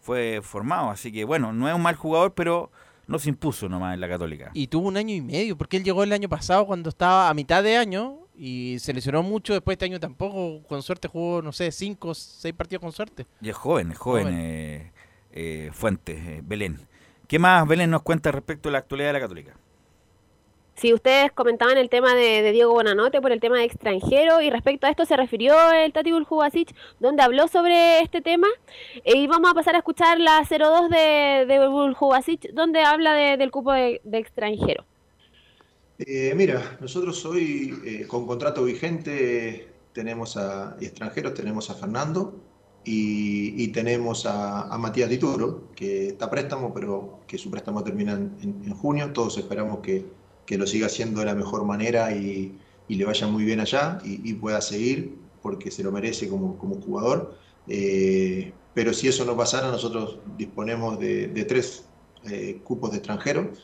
[0.00, 2.70] fue formado, así que bueno, no es un mal jugador, pero
[3.06, 4.50] no se impuso nomás en la Católica.
[4.54, 7.34] Y tuvo un año y medio, porque él llegó el año pasado cuando estaba a
[7.34, 9.52] mitad de año y se lesionó mucho.
[9.52, 13.26] Después este año tampoco, con suerte jugó, no sé, cinco, seis partidos con suerte.
[13.40, 14.38] Y es joven, es joven, Joven.
[14.40, 14.92] eh,
[15.32, 16.80] eh, Fuentes, eh, Belén.
[17.28, 19.54] ¿Qué más Belén nos cuenta respecto a la actualidad de la Católica?
[20.76, 24.86] Si ustedes comentaban el tema de, Diego Bonanote por el tema de extranjero y respecto
[24.86, 28.46] a esto se refirió el Tati Buljubasic donde habló sobre este tema
[29.04, 33.36] Eh, y vamos a pasar a escuchar la 02 de, de Buljubasic donde habla de-
[33.38, 34.84] del cupo de, extranjero.
[35.98, 42.34] Eh, mira, nosotros hoy eh, con contrato vigente tenemos a extranjeros, tenemos a Fernando
[42.84, 48.74] y, tenemos a, a Matías Dituro, que está préstamo, pero que su préstamo termina en
[48.74, 49.12] junio.
[49.12, 50.04] Todos esperamos que,
[50.46, 53.98] que lo siga haciendo de la mejor manera y, y le vaya muy bien allá
[54.04, 57.36] y, pueda seguir porque se lo merece como, como jugador.
[57.68, 61.84] Eh, pero si eso no pasara, nosotros disponemos de, de tres
[62.30, 63.58] eh, cupos de extranjeros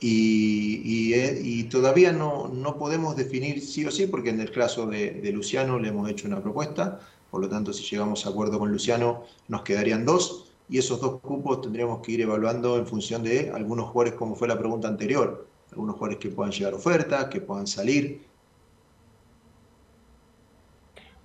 [0.00, 4.50] y, y, eh, y todavía no, no podemos definir sí o sí, porque en el
[4.50, 8.30] caso de, de Luciano le hemos hecho una propuesta, por lo tanto, si llegamos a
[8.30, 12.86] acuerdo con Luciano, nos quedarían dos, y esos dos cupos tendríamos que ir evaluando en
[12.86, 17.26] función de algunos jugadores, como fue la pregunta anterior, algunos jugadores que puedan llegar ofertas,
[17.26, 18.20] que puedan salir.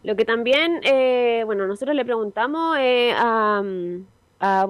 [0.04, 4.06] Lo que también, eh, bueno, nosotros le preguntamos eh, a, mm,
[4.40, 4.66] a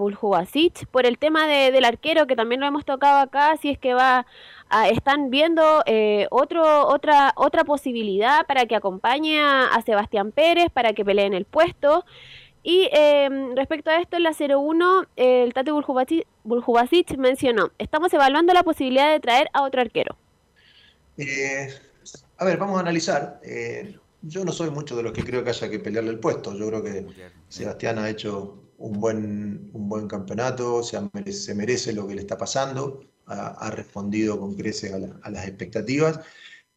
[0.91, 3.93] por el tema de- del arquero, que también lo hemos tocado acá, si es que
[3.93, 4.25] va,
[4.69, 10.71] a- están viendo eh, otro, otra, otra posibilidad para que acompañe a, a Sebastián Pérez,
[10.73, 12.05] para que peleen el puesto.
[12.63, 18.53] Y eh, respecto a esto, en la 01, eh, el Tate Buljubasic, mencionó, estamos evaluando
[18.53, 20.17] la posibilidad de traer a otro arquero.
[21.17, 21.69] Eh,
[22.37, 23.39] a ver, vamos a analizar.
[23.43, 26.55] Eh, yo no soy mucho de los que creo que haya que pelearle el puesto.
[26.55, 27.11] Yo creo que
[27.47, 32.21] Sebastián ha hecho un buen, un buen campeonato, se, merece, se merece lo que le
[32.21, 36.19] está pasando, ha, ha respondido con creces a, la- a las expectativas.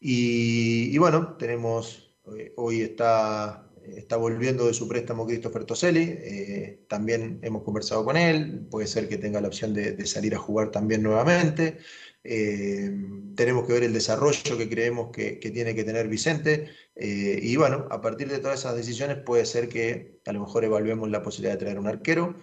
[0.00, 6.84] Y, y bueno, tenemos, eh, hoy está, está volviendo de su préstamo Christopher Toselli, eh,
[6.88, 10.70] también hemos conversado con él, puede ser que tenga la opción de, salir a jugar
[10.70, 11.78] también nuevamente.
[12.24, 12.90] Eh,
[13.34, 16.68] tenemos que ver el desarrollo que creemos que, tiene que tener Vicente.
[16.96, 20.64] eh, y bueno, a partir de todas esas decisiones puede ser que a lo mejor
[20.64, 22.36] evaluemos la posibilidad de traer un arquero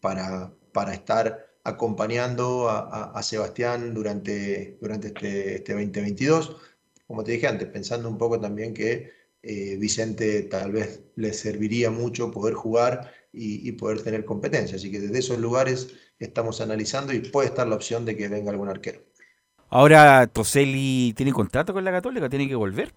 [0.00, 6.56] para, para estar acompañando a, a- a Sebastián durante, durante este, este 2022.
[7.06, 9.10] Como te dije antes, pensando un poco también que
[9.46, 14.76] eh, Vicente tal vez le serviría mucho poder jugar y, y poder tener competencia.
[14.76, 15.88] Así que desde esos lugares
[16.18, 19.00] estamos analizando y puede estar la opción de que venga algún arquero.
[19.68, 22.92] Ahora Toselli tiene contrato con la Católica, tiene que volver.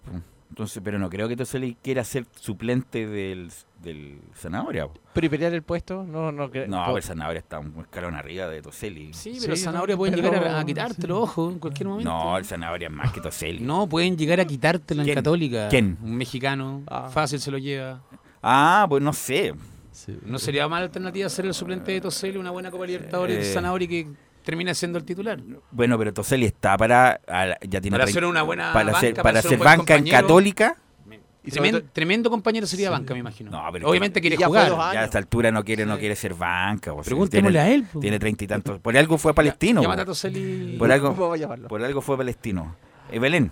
[0.50, 3.50] Entonces, pero no creo que Toselli quiera ser suplente del,
[3.82, 4.88] del Zanahoria.
[4.88, 4.94] po.
[5.14, 6.66] Pero y pelear el puesto, no, no creo.
[6.66, 9.14] No, el Zanahoria está un escalón arriba de Toselli.
[9.14, 12.10] Sí, pero Sí, Zanahoria no, pueden pero- llegar a, a quitártelo, ojo, en cualquier momento.
[12.10, 13.60] No, el Zanahoria es más que Toselli.
[13.60, 15.14] No, pueden llegar a quitártelo en.
[15.14, 15.68] Católica.
[15.68, 15.96] ¿Quién?
[16.02, 16.82] Un mexicano,
[17.12, 18.02] fácil se lo lleva.
[18.42, 19.54] Ah, pues no sé.
[20.24, 23.40] No sería mala alternativa ser el suplente de Toselli, una buena Copa Libertadores, Eh.
[23.48, 24.08] el Zanahoria que
[24.50, 25.38] termina siendo el titular.
[25.70, 27.20] Bueno, pero Toselli está para.
[27.62, 30.08] ya tiene Para ser una buena Para banca, ser, para para ser banca en.
[30.08, 30.76] Católica.
[31.42, 33.50] Y Tremendo, tremendo compañero sería banca, me imagino.
[33.50, 34.68] No, pero Obviamente quiere ya jugar.
[34.92, 36.92] Ya a esta altura no quiere, no quiere ser banca.
[36.92, 37.86] o sea, Preguntémosle tiene- a él.
[37.98, 38.78] Tiene treinta y tantos.
[38.80, 39.80] Por algo fue Palestino.
[39.80, 40.10] Llámate a po.
[40.10, 40.76] Toselli.
[40.76, 41.14] Por algo,
[41.68, 42.76] por algo fue Palestino.
[43.10, 43.50] Eh, Belén.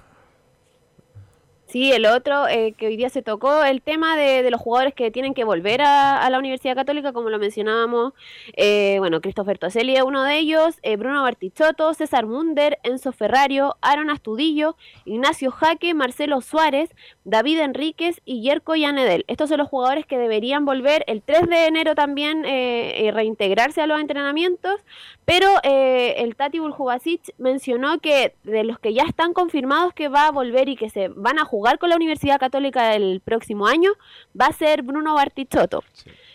[1.68, 5.10] Sí, el otro eh, que hoy día se tocó, el tema de, los jugadores que
[5.10, 8.14] tienen que volver a, a la Universidad Católica, como lo mencionábamos.
[8.56, 13.76] eh, bueno, Christopher Toselli es uno de ellos, eh, Bruno Bartichotto, César Munder, Enzo Ferrario,
[13.82, 16.88] Aaron Astudillo, Ignacio Jaque, Marcelo Suárez,
[17.24, 19.26] David Enríquez y Yerko Yanedel.
[19.28, 23.82] Estos son los jugadores que deberían volver el 3 de enero también eh, eh, reintegrarse
[23.82, 24.80] a los entrenamientos,
[25.26, 30.30] pero el Tati Buljubasic mencionó que de los que ya están confirmados que va a
[30.30, 33.92] volver y que se van a jugar con la Universidad Católica el próximo año,
[34.38, 35.82] va a ser Bruno Bartichotto.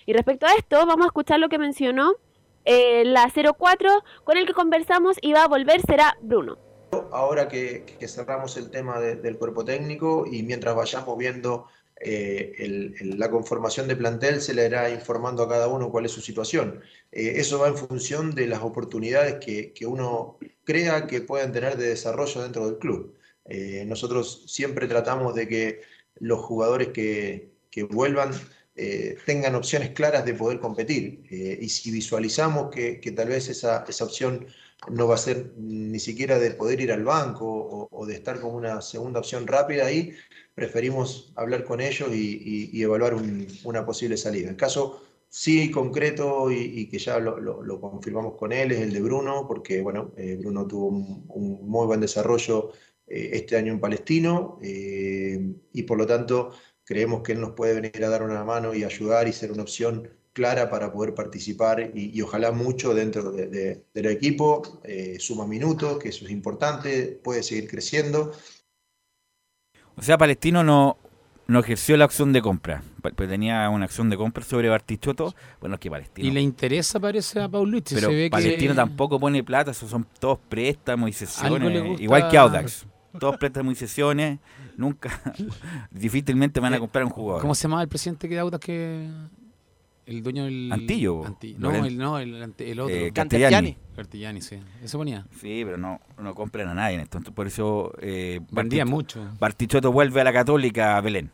[0.06, 2.14] Y respecto a esto, vamos a escuchar lo que mencionó
[2.66, 3.90] eh, la 04
[4.24, 6.58] con el que conversamos y va a volver será Bruno.
[7.12, 11.68] Ahora que, que cerramos el tema de- del cuerpo técnico y mientras vayamos viendo
[12.06, 16.06] eh, el- el- la conformación de plantel, se le irá informando a cada uno cuál
[16.06, 16.82] es su situación.
[17.14, 21.78] Eh, eso va en función de las oportunidades que, que uno crea que pueden tener
[21.78, 23.16] de desarrollo dentro del club.
[23.46, 25.82] Eh, nosotros siempre tratamos de que
[26.16, 28.32] los jugadores que, que vuelvan
[28.76, 31.24] eh, tengan opciones claras de poder competir.
[31.30, 34.48] Eh, y si visualizamos que, que tal vez esa, esa opción
[34.92, 38.40] no va a ser ni siquiera de poder ir al banco o, o de estar
[38.42, 40.14] como una segunda opción rápida ahí,
[40.56, 44.50] preferimos hablar con ellos y, y- y evaluar un- una posible salida.
[44.50, 48.82] El caso sí concreto y, y que ya lo, lo- lo confirmamos con él es
[48.82, 52.72] el de Bruno, porque bueno, eh, Bruno tuvo un, un muy buen desarrollo
[53.08, 55.40] eh, este año en Palestino eh,
[55.74, 56.52] y por lo tanto
[56.86, 59.64] creemos que él nos puede venir a dar una mano y ayudar y ser una
[59.64, 65.18] opción clara para poder participar y, y ojalá mucho dentro de- de- del equipo, eh,
[65.20, 68.32] suma minutos, que eso es importante, puede seguir creciendo.
[69.96, 70.98] O sea, Palestino no,
[71.48, 72.84] no ejerció la opción de compra.
[73.16, 75.36] Pero tenía una acción de compra sobre Bartichotto.
[75.60, 76.28] Bueno, es que Palestino.
[76.28, 77.96] Y le interesa, parece, a Paulucci.
[77.96, 78.78] pero se ve Palestino que...
[78.78, 81.84] tampoco pone plata, esos son todos préstamos y sesiones.
[81.84, 82.88] gusta- Igual que Audax.
[83.20, 84.40] Todos préstamos y sesiones.
[84.78, 85.10] Nunca,
[85.92, 87.42] difícilmente van a comprar un jugador.
[87.42, 89.10] ¿Cómo se llamaba el presidente que de Audax que...
[90.06, 90.70] El dueño del...
[90.70, 92.94] Antillo, Anti- No, Loren- el, no, el, ante- el otro.
[92.94, 93.78] Eh, Cantergiani.
[93.96, 94.58] Cartellani, sí.
[94.84, 95.26] Eso ponía.
[95.40, 97.00] Sí, pero no, no compran a nadie.
[97.00, 99.26] Entonces, por eso eh, Vendía Bartichotto- mucho.
[99.40, 101.32] Bartichotto vuelve a la Católica Belén.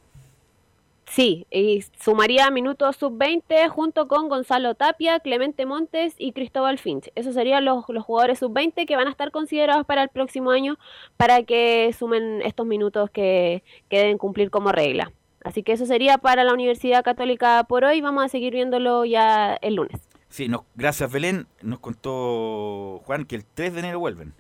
[1.10, 7.12] Sí, y sumaría minutos sub-20 junto con Gonzalo Tapia, Clemente Montes y Cristóbal Finch.
[7.16, 10.78] Esos serían los, los jugadores sub-20 que van a estar considerados para el próximo año
[11.18, 15.12] para que sumen estos minutos que, que deben cumplir como regla.
[15.44, 18.02] Así que eso sería para la Universidad Católica por hoy.
[18.02, 20.00] Vamos a seguir viéndolo ya el lunes.
[20.28, 21.48] Sí, nos, gracias Belén.
[21.64, 24.36] Nos contó Juan que el 3 de enero vuelven.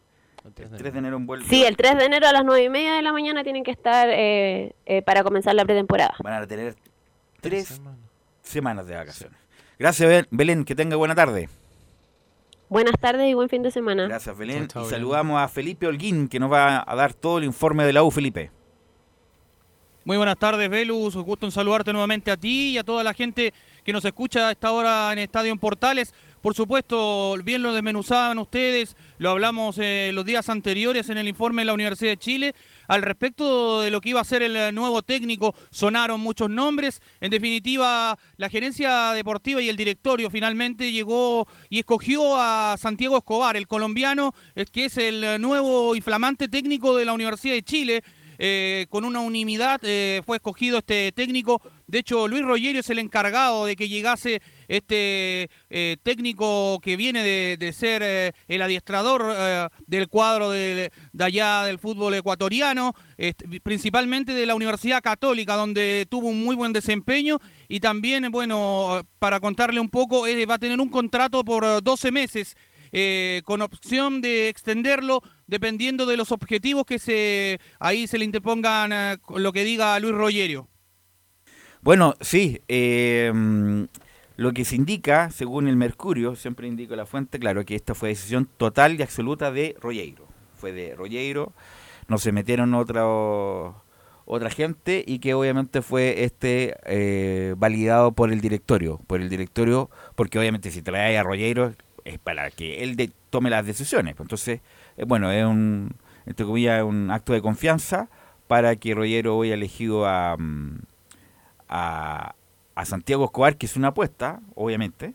[0.57, 1.47] El 3 de enero vuelven.
[1.49, 3.71] Sí, el 3 de enero a las 9 y media de la mañana tienen que
[3.71, 6.15] estar eh, eh, para comenzar la pretemporada.
[6.23, 6.75] Van a tener
[7.41, 7.81] tres
[8.41, 9.37] semanas de vacaciones.
[9.77, 11.49] Gracias Bel- Belén, que tenga buena tarde.
[12.67, 14.07] Buenas tardes y buen fin de semana.
[14.07, 14.67] Gracias Belén.
[14.75, 18.03] Y saludamos a Felipe Holguín, que nos va a dar todo el informe de la
[18.03, 18.51] U, Felipe.
[20.05, 21.15] Muy buenas tardes, Velus.
[21.15, 24.51] Gusto en saludarte nuevamente a ti y a toda la gente que nos escucha a
[24.51, 26.13] esta hora en Estadio en Portales.
[26.41, 31.61] Por supuesto, bien lo desmenuzaban ustedes, lo hablamos eh, los días anteriores en el informe
[31.61, 32.55] de la Universidad de Chile.
[32.87, 37.01] Al respecto de lo que iba a ser el eh, nuevo técnico, sonaron muchos nombres.
[37.19, 43.57] En definitiva, la gerencia deportiva y el directorio finalmente llegó y escogió a Santiago Escobar,
[43.57, 48.03] el colombiano, eh, que es el nuevo y flamante técnico de la Universidad de Chile.
[48.41, 51.61] Eh, con una unanimidad eh, fue escogido este técnico.
[51.87, 57.21] De hecho, Luis Rogerio es el encargado de que llegase este eh, técnico que viene
[57.23, 64.55] de, ser el adiestrador del cuadro de, allá del fútbol ecuatoriano, este, principalmente de la
[64.55, 67.39] Universidad Católica, donde tuvo un muy buen desempeño.
[67.67, 72.11] Y también, bueno, para contarle un poco, va a tener un contrato por eh, 12
[72.11, 72.55] meses
[72.91, 78.91] eh, con opción de extenderlo dependiendo de los objetivos que se ahí se le interpongan
[78.91, 80.67] eh, lo que diga Luis Rogerio.
[81.81, 83.83] Bueno, sí, eh, mm,
[84.35, 88.09] lo que se indica, según el Mercurio, siempre indica la fuente, claro, que esta fue
[88.09, 90.27] decisión total y absoluta de Rogueiro.
[90.55, 91.53] Fue de Rogueiro,
[92.09, 93.75] no se metieron otros
[94.31, 99.89] otra gente y que obviamente fue este eh, validado por el directorio, por el directorio,
[100.15, 101.73] porque obviamente si trae a Rollero
[102.13, 104.15] es para que él tome las decisiones.
[104.15, 104.61] pues, Entonces,
[104.97, 105.95] eh, bueno, es un,
[106.25, 108.09] entre un acto de confianza
[108.47, 110.79] para que Rollero haya elegido a, mm,
[111.67, 112.35] a,
[112.75, 115.13] a Santiago Escobar, que es una apuesta, obviamente.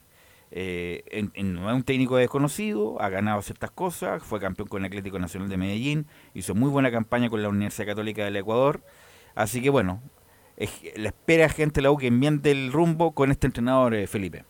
[0.57, 1.03] Eh,
[1.43, 5.49] no es un técnico desconocido, ha ganado ciertas cosas, fue campeón con el Atlético Nacional
[5.49, 8.81] de Medellín, hizo muy buena campaña con la Universidad Católica del Ecuador.
[9.35, 10.01] Así que bueno,
[10.57, 14.45] es- la espera gente la U que enmiende el rumbo con este entrenador eh, Felipe.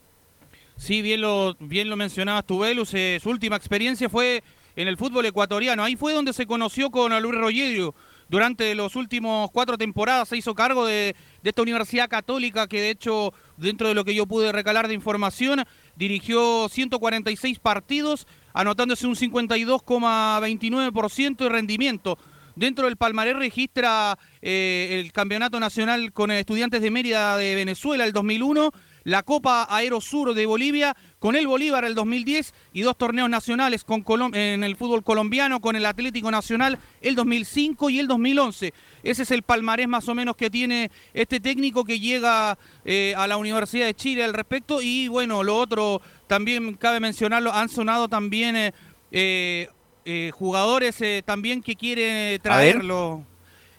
[0.76, 2.92] Sí, bien lo, bien lo mencionabas tú, Velus.
[2.94, 4.42] eh, su última experiencia fue
[4.76, 5.84] en el fútbol ecuatoriano.
[5.84, 7.94] Ahí fue donde se conoció con Luis Rogerio.
[8.28, 12.90] Durante los últimos cuatro temporadas se hizo cargo de, de esta Universidad Católica que de
[12.90, 15.62] hecho, dentro de lo que yo pude recalar de información,
[15.94, 22.18] dirigió 146 partidos, anotándose un 52,29% de rendimiento.
[22.56, 28.12] Dentro del palmarés registra eh, el Campeonato Nacional con Estudiantes de Mérida de Venezuela el
[28.12, 28.70] 2001,
[29.04, 34.04] la Copa Aerosur de Bolivia con el Bolívar el 2010 y dos torneos nacionales con
[34.04, 38.72] Colom- en el fútbol colombiano con el Atlético Nacional el 2005 y el 2011.
[39.02, 43.26] Ese es el palmarés más o menos que tiene este técnico que llega eh, a
[43.26, 44.80] la Universidad de Chile al respecto.
[44.82, 49.68] Y bueno, lo otro también cabe mencionarlo, han sonado también eh,
[50.06, 53.24] eh, jugadores también que quieren traerlo.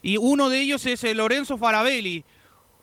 [0.03, 2.23] Y uno de ellos es Lorenzo Farabelli,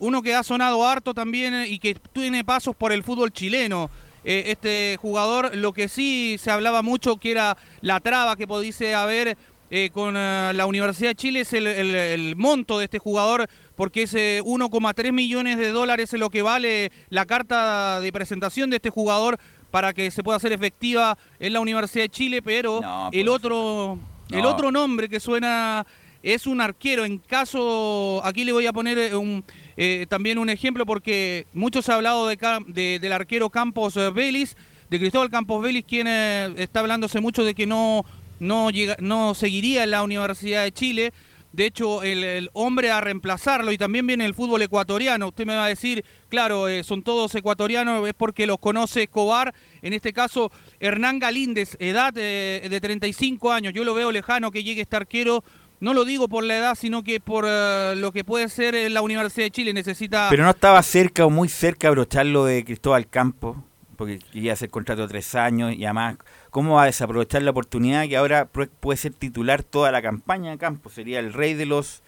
[0.02, 3.88] uno que ha sonado harto también eh, y que tiene pasos por el fútbol chileno.
[4.24, 8.94] Eh, este jugador, lo que sí se hablaba mucho que era la traba que pudiese
[8.94, 9.36] haber
[9.70, 14.02] eh, con la Universidad de Chile es el, el- el monto de este jugador, porque
[14.02, 18.76] es eh, 1,3 millones de dólares es lo que vale la carta de presentación de
[18.76, 19.38] este jugador
[19.70, 22.80] para que se pueda hacer efectiva en la Universidad de Chile, pero
[23.12, 23.98] el otro
[24.30, 25.86] el otro nombre que suena
[26.22, 27.04] es un arquero.
[27.04, 29.42] En caso, aquí le voy a poner un,
[29.76, 34.56] eh, también un ejemplo porque mucho se ha hablado de, del arquero Campos eh, Vélez,
[34.90, 38.04] de Cristóbal Campos Vélez, quien eh, está hablándose mucho de que no,
[38.40, 41.12] no, llega, no seguiría en la Universidad de Chile.
[41.52, 45.28] De hecho, el, hombre a reemplazarlo y también viene el fútbol ecuatoriano.
[45.28, 49.52] Usted me va a decir, claro, son todos ecuatorianos, es porque los conoce Escobar.
[49.82, 50.50] En este caso,
[50.80, 53.74] Hernán Galíndez, edad de 35 años.
[53.74, 55.44] Yo lo veo lejano que llegue este arquero.
[55.82, 58.94] No lo digo por la edad, sino que por eh, lo que puede ser en
[58.94, 59.74] la Universidad de Chile.
[59.74, 60.28] Necesita.
[60.30, 63.56] Pero no estaba cerca o muy cerca de abrocharlo de Cristóbal Campos,
[63.96, 66.16] porque quería hacer contrato de tres años y además,
[66.50, 70.52] ¿cómo va a desaprovechar la oportunidad que ahora pu- puede ser titular toda la campaña
[70.52, 70.92] de Campos?
[70.94, 72.02] Sería el rey de los...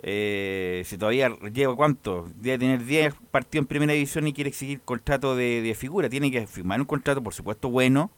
[0.00, 4.80] Eh, si todavía lleva cuánto, debe tener 10 partidos en primera división y quiere exigir
[4.82, 8.10] contrato de, de figura, tiene que firmar un contrato, por supuesto, bueno,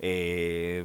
[0.00, 0.84] eh,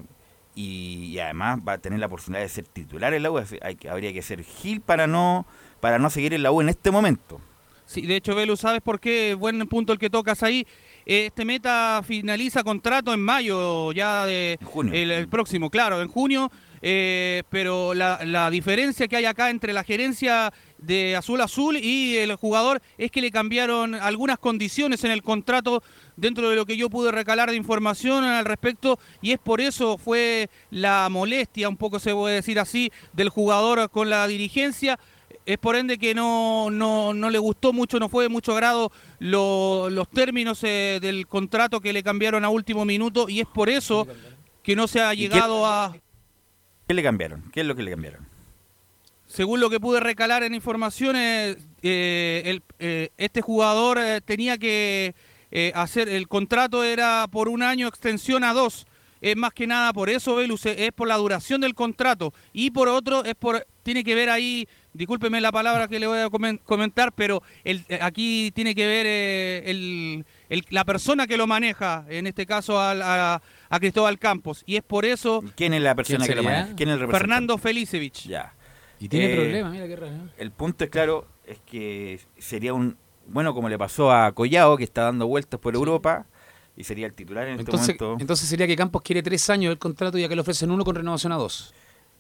[0.58, 3.38] y, y además va a tener la oportunidad de ser titular en la U.
[3.62, 5.46] Hay habría que ser Gil para no,
[5.80, 7.40] para no seguir en la U en este momento.
[7.86, 9.34] Sí, de hecho, Velu, ¿sabes por qué?
[9.34, 10.68] Buen punto el que tocas ahí.
[11.06, 14.94] Este meta finaliza contrato en mayo, ya de junio.
[14.94, 16.52] El, el próximo, claro, en junio.
[16.82, 22.18] eh, pero la, la diferencia que hay acá entre la gerencia de Azul Azul y
[22.18, 25.82] el jugador es que le cambiaron algunas condiciones en el contrato
[26.16, 29.98] dentro de lo que yo pude recalar de información al respecto y es por eso
[29.98, 35.00] fue la molestia, un poco se puede decir así, del jugador con la dirigencia.
[35.46, 38.92] Es por ende que no, no, no le gustó mucho, no fue de mucho agrado
[39.20, 43.70] lo- los términos eh, del contrato que le cambiaron a último minuto y es por
[43.70, 44.08] eso
[44.62, 45.96] que no se ha ¿Y qué- llegado a,
[46.88, 47.44] ¿Qué le cambiaron?
[47.54, 48.28] ¿Qué es lo que le cambiaron?
[49.28, 55.14] Según lo que pude recalar en informaciones, eh, el- eh, este jugador eh, tenía que
[55.52, 58.86] eh, hacer, el contrato era por un año, extensión a dos.
[59.20, 62.34] Es más que nada por eso, Velus, es por la duración del contrato.
[62.54, 66.20] Y por otro, es por, tiene que ver ahí, discúlpeme la palabra que le voy
[66.20, 71.36] a comen- comentar, pero el, aquí tiene que ver eh, el- el- la persona que
[71.38, 74.62] lo maneja, en este caso al- a, a Cristóbal Campos.
[74.68, 75.44] Y es por eso...
[75.56, 76.76] ¿Quién es la persona ¿Quién que lo maneja?
[76.76, 77.08] ¿Quién es el?
[77.10, 78.28] Fernando Felicevich.
[78.28, 78.54] Ya.
[79.00, 80.14] Y tiene Eh, problemas, mira qué raro.
[80.16, 80.30] ¿eh?
[80.38, 84.84] El punto es claro, es que sería un, bueno, como le pasó a Collao, que
[84.84, 86.26] está dando vueltas por Europa,
[86.76, 88.18] y sería el titular en este Entonces, momento.
[88.22, 90.96] entonces sería que Campos quiere tres años el contrato y acá le ofrecen uno con
[90.96, 91.74] renovación a dos.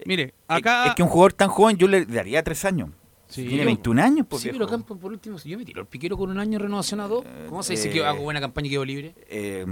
[0.06, 2.90] Mire, Es que un jugador tan joven yo le daría tres años.
[3.28, 3.46] Sí.
[3.46, 4.60] Tiene 21 años, pues, Sí, viejo.
[4.66, 7.02] pero Campos por último, si yo me tiro el piquero con un año de renovación
[7.02, 9.16] a dos, ¿cómo se dice eh, que hago buena campaña y quedo libre?
[9.28, 9.66] Eh,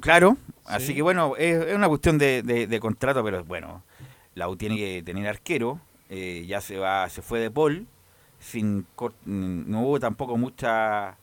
[0.00, 0.36] claro,
[0.66, 3.84] así que bueno, es, es una cuestión de, de- de contrato, pero bueno,
[4.34, 5.80] la U tiene que tener arquero,
[6.10, 7.86] eh, ya se va, se fue de Paul,
[8.38, 8.86] sin
[9.24, 11.16] mm, no hubo tampoco mucha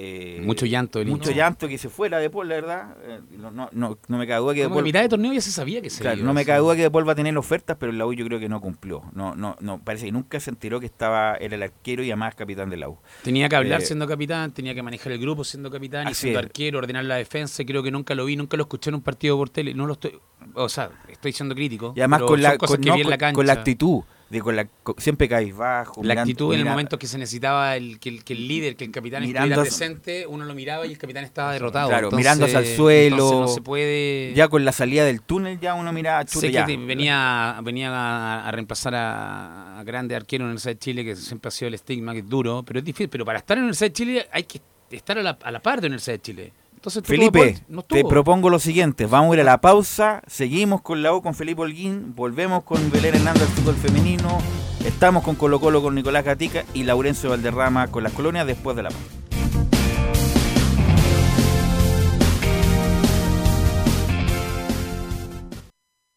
[0.00, 2.96] eh, Mucho llanto del Mucho llanto que se fuera de Paul, la verdad.
[3.04, 5.32] Eh, No, no, no, no me cabe duda que de Paul- a mitad de torneo
[5.32, 7.16] ya se sabía que se Claro, iba, no me duda que De Paul va a
[7.16, 9.02] tener ofertas, pero la U yo creo que no cumplió.
[9.12, 12.36] No, no, no, parece que nunca se enteró que estaba, era el arquero y además
[12.36, 12.98] capitán de la U.
[13.24, 16.38] Tenía que hablar Eh, siendo capitán, tenía que manejar el grupo siendo capitán y siendo
[16.38, 16.44] es.
[16.46, 17.64] arquero, ordenar la defensa.
[17.64, 19.74] Creo que nunca lo vi, nunca lo escuché en un partido por tele.
[19.74, 20.16] No lo estoy,
[20.54, 21.92] o sea, estoy siendo crítico.
[21.96, 23.34] Y además con la, con, la cancha.
[23.34, 26.02] con la actitud, de, con la, con- siempre cabizbajo.
[26.02, 28.76] La mirando- actitud en el momento que se necesitaba el, que, el, que el líder,
[28.76, 31.88] que el capitán estuviera presente, uno lo miraba y el capitán estaba derrotado.
[31.88, 33.14] Claro, Entonces- mirándose al suelo.
[33.16, 34.32] entonces no se puede.
[34.34, 36.66] Ya con la salida del túnel ya uno miraba, chuta, Sé ya.
[36.66, 40.78] que te- venía, venía a, a reemplazar a, a grande arquero en el Universidad de
[40.78, 43.08] Chile, que siempre ha sido el estigma, que es duro, pero es difícil.
[43.08, 44.60] Pero para estar en la Universidad de Chile hay que
[44.90, 46.52] estar a la, a la par de la Universidad de Chile.
[46.88, 50.80] Entonces, tú Felipe, no te propongo lo siguiente, vamos a ir a la pausa, seguimos
[50.80, 54.38] con la U con Felipe Holguín, volvemos con Belén Hernández al fútbol femenino,
[54.86, 58.84] estamos con Colo Colo con Nicolás Gatica y Laurencio Valderrama con las colonias después de
[58.84, 59.04] la pausa.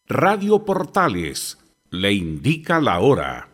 [0.07, 1.57] Radio Portales
[1.89, 3.49] le indica la hora.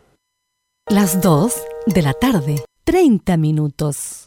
[0.87, 1.51] Las 2
[1.87, 4.26] de la tarde, 30 minutos.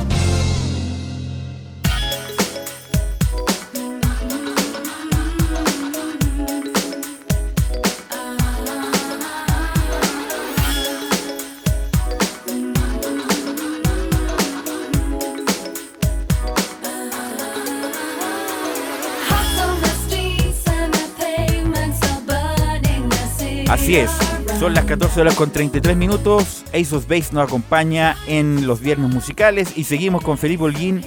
[23.91, 26.63] Así es, son las 14 horas con 33 minutos.
[26.69, 31.01] Ace of Base nos acompaña en los viernes musicales y seguimos con Felipe Holguín.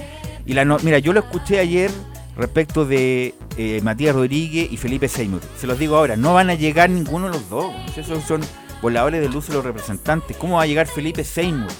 [0.45, 1.89] Y la no- Mira, yo lo escuché ayer
[2.37, 5.41] respecto de eh, Matías Rodríguez y Felipe Seymour.
[5.59, 7.73] Se los digo ahora, no van a llegar ninguno de los dos.
[7.97, 8.41] Esos son
[8.83, 10.37] voladores de luz de los representantes.
[10.37, 11.71] ¿Cómo va a llegar Felipe Seymour?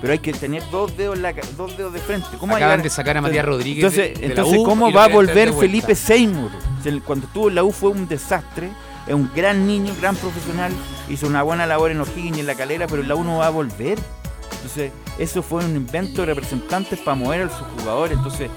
[0.00, 2.28] Pero hay que tener dos dedos, la dos dedos de frente.
[2.38, 2.82] ¿Cómo va a Acaban llegar?
[2.84, 5.52] de sacar a Matías Rodríguez Entonces, de- de la entonces U ¿cómo va a volver.
[5.52, 6.50] Felipe Seymour?
[7.04, 8.70] Cuando estuvo en la U fue un desastre.
[9.06, 10.72] Es un gran niño, gran profesional.
[11.08, 13.38] Hizo una buena labor en O'Higgins y en la calera, pero en la U no
[13.38, 13.98] va a volver.
[14.52, 18.16] Entonces, eso fue un invento de representantes para mover a sus jugadores.
[18.18, 18.50] Entonces,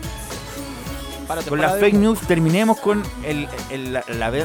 [1.47, 4.03] con las fake news, terminemos con el, el, la-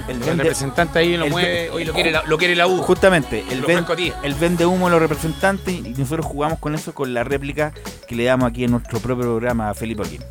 [0.09, 2.79] el representante ahí lo el mueve, ve- hoy lo quiere la, lo quiere la U.
[2.79, 7.25] Justamente, el, a vende humo de los representantes y nosotros jugamos con eso con la
[7.25, 7.73] réplica
[8.07, 10.23] que le damos aquí en nuestro propio programa a Felipe Olguín.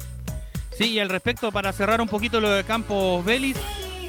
[0.78, 3.58] Sí, y al respecto, para cerrar un poquito lo de Campos Vélez,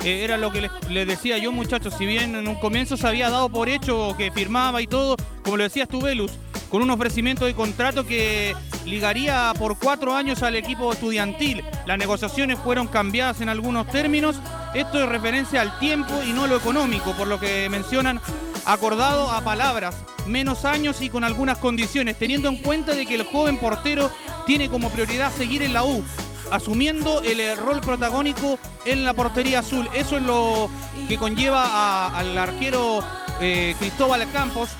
[0.04, 1.94] era lo que les, les decía yo, muchachos.
[1.98, 5.56] Si bien en un comienzo se había dado por hecho que firmaba y todo, como
[5.56, 6.32] lo decías tú, Velus,
[6.68, 11.64] con un ofrecimiento de contrato que ligaría por cuatro años al equipo estudiantil.
[11.86, 14.36] Las negociaciones fueron cambiadas en algunos términos.
[14.74, 18.20] Esto es referencia al tiempo y no lo económico, por lo que mencionan
[18.64, 19.96] acordado a palabras,
[20.26, 24.10] menos años y con algunas condiciones, teniendo en cuenta de que el joven portero
[24.46, 26.04] tiene como prioridad seguir en la U,
[26.50, 29.88] asumiendo el eh, rol protagónico en la portería azul.
[29.94, 30.68] Eso es lo
[31.08, 33.00] que conlleva al arquero
[33.40, 34.70] eh, Cristóbal Campos.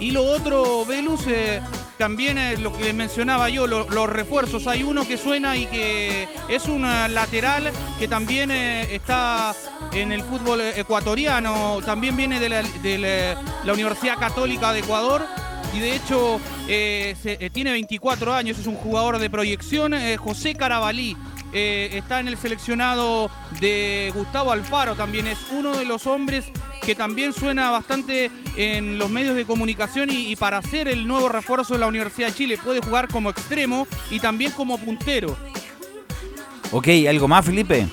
[0.00, 1.60] Y lo otro, Velus, eh,
[1.96, 4.66] también es lo que les mencionaba yo, lo- los refuerzos.
[4.66, 9.54] Hay uno que suena y que es un lateral que también está
[9.92, 15.24] en el fútbol ecuatoriano, también viene de la Universidad Católica de Ecuador.
[15.74, 20.16] Y de hecho eh, se- eh, tiene 24 años, es un jugador de proyección, eh,
[20.16, 21.16] José Carabalí.
[21.54, 26.46] está en el seleccionado de Gustavo Alfaro, también es uno de los hombres
[26.82, 31.28] que también suena bastante en los medios de comunicación y, y para ser el nuevo
[31.28, 35.36] refuerzo de la Universidad de Chile puede jugar como extremo y también como puntero.
[36.70, 37.86] Ok, ¿algo más, Felipe?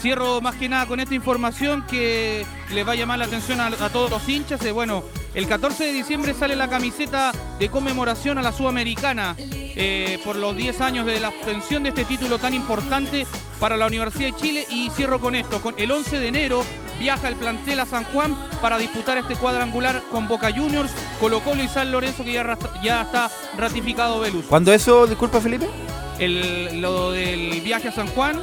[0.00, 3.66] Cierro más que nada con esta información que les va a llamar la atención a,
[3.66, 4.64] a todos los hinchas.
[4.64, 5.02] Eh, bueno,
[5.34, 10.56] el 14 de diciembre sale la camiseta de conmemoración a la Sudamericana eh, por los
[10.56, 13.26] 10 años de la obtención de este título tan importante
[13.58, 14.66] para la Universidad de Chile.
[14.70, 16.64] Y cierro con esto, con el 11 de enero
[17.00, 21.64] viaja el plantel a San Juan para disputar este cuadrangular con Boca Juniors, Colo Colo
[21.64, 23.28] y San Lorenzo que ya, está
[23.58, 24.44] ratificado Velus.
[24.44, 25.68] ¿Cuándo eso, disculpa, Felipe?
[26.20, 28.40] El, lo del viaje a San Juan.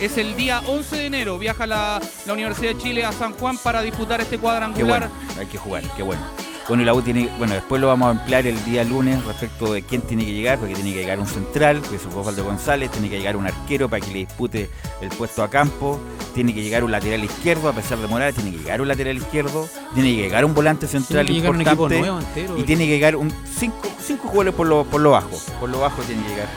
[0.00, 1.38] Es el día 11 de enero.
[1.38, 4.86] Viaja la, la Universidad de Chile a San Juan para disputar este Qué cuadrangular.
[5.08, 6.22] bueno, hay que jugar, qué bueno.
[6.68, 9.72] Bueno, y la U tiene, bueno, después lo vamos a ampliar el día lunes respecto
[9.72, 12.90] de quién tiene que llegar, porque tiene que llegar un central, que es Osvaldo González,
[12.90, 14.68] tiene que llegar un arquero para que le dispute
[15.00, 15.98] el puesto a campo,
[16.34, 19.16] tiene que llegar un lateral izquierdo, a pesar de Morales, tiene que llegar un lateral
[19.16, 22.58] izquierdo, tiene que llegar un volante central Tiene que llegar un importante equipo nuevo entero.
[22.58, 25.80] y tiene que llegar un cinco, cinco jugadores por lo, por lo bajo, por lo
[25.80, 26.48] bajo tiene que llegar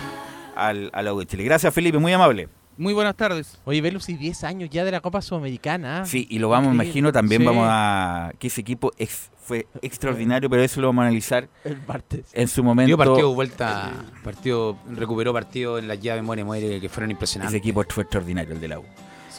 [0.58, 1.46] al, a la U de Chile.
[1.46, 2.50] Gracias Felipe, muy amable.
[2.78, 3.59] Muy buenas tardes.
[3.65, 6.05] Oye, Velus, y 10 años ya de la Copa Sudamericana.
[6.05, 6.86] Sí, y lo vamos, Increíble.
[6.88, 7.45] imagino, también Sí.
[7.47, 8.32] vamos a.
[8.39, 12.26] que ese equipo ex- fue extraordinario, pero eso lo vamos a analizar El martes.
[12.34, 12.88] en su momento.
[12.88, 13.91] Dio partido vuelta,
[14.24, 17.53] partido, recuperó partido en las llaves muere muere que fueron impresionantes.
[17.53, 18.84] Ese equipo fue extraordinario, el de la U.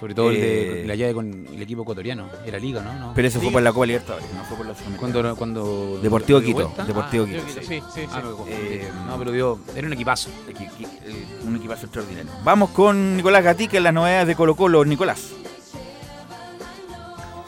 [0.02, 2.26] Sobre todo el de Eh, la llave con el equipo ecuatoriano.
[2.44, 2.92] Era liga, ¿no?
[2.94, 3.12] No.
[3.14, 4.98] Pero eso fue por la Copa Libertadores, no fue por la Sudamericana.
[5.12, 6.84] Cuando, cuando Deportivo dio Quito, vuelta.
[6.84, 7.46] Deportivo Ah, Quito.
[7.46, 8.26] Quito, Sí, sí, Ah, sí.
[8.28, 8.52] me confundí.
[8.52, 10.28] Eh, no, pero dio, era un equipazo.
[10.48, 12.32] Equi- equi- eh, Un equipazo extraordinario.
[12.42, 14.84] Vamos con Nicolás Gatica en las novedades de Colo Colo.
[14.84, 15.28] Nicolás.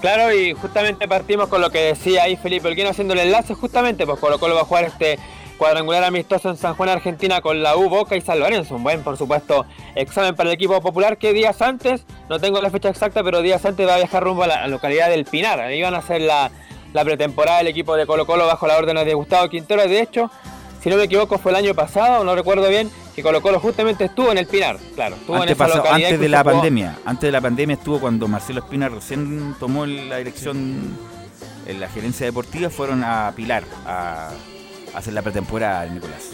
[0.00, 4.06] Claro, y justamente partimos con lo que decía ahí Felipe Olguín haciendo el enlace, justamente,
[4.06, 5.18] pues Colo Colo va a jugar este
[5.58, 8.76] cuadrangular amistoso en San Juan, Argentina, con la U, Boca y San Lorenzo.
[8.76, 12.70] Un buen, por supuesto, examen para el equipo popular que días antes, no tengo la
[12.70, 15.60] fecha exacta, pero días antes va a viajar rumbo a la, localidad del Pinar.
[15.60, 16.50] Ahí van a hacer la,
[16.92, 19.86] la pretemporada del equipo de Colo Colo bajo la órdenes de Gustavo Quintero.
[19.86, 20.30] De hecho,
[20.82, 24.04] si no me equivoco, fue el año pasado, no recuerdo bien, que Colo Colo justamente
[24.06, 24.76] estuvo en el Pinar.
[24.94, 25.94] Claro, estuvo en esa localidad.
[26.08, 26.98] antes de la jugó- pandemia.
[27.04, 30.96] Antes de la pandemia estuvo cuando Marcelo Espina recién tomó la dirección
[31.66, 32.68] en la gerencia deportiva.
[32.70, 34.30] Fueron a Pilar a
[34.94, 36.30] hacer la pretemporada, Nicolás.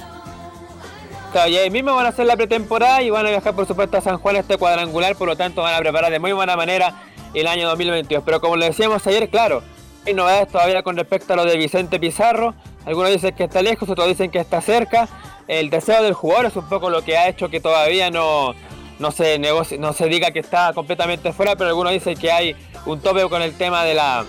[1.33, 3.97] Claro, y ahí mismo van a hacer la pretemporada y van a viajar por supuesto
[3.97, 6.95] a San Juan este cuadrangular, por lo tanto van a preparar de muy buena manera
[7.35, 8.25] el año 2022.
[8.25, 9.63] Pero como le decíamos ayer, claro,
[10.07, 12.55] hay novedades todavía con respecto a lo de Vicente Pizarro.
[12.85, 15.09] Algunos dicen que está lejos, otros dicen que está cerca.
[15.47, 18.55] El deseo del jugador es un poco lo que ha hecho que todavía no,
[18.99, 22.57] no, se, negocie- no se diga que está completamente fuera, pero algunos dicen que hay
[22.87, 24.25] un tope con el tema de la,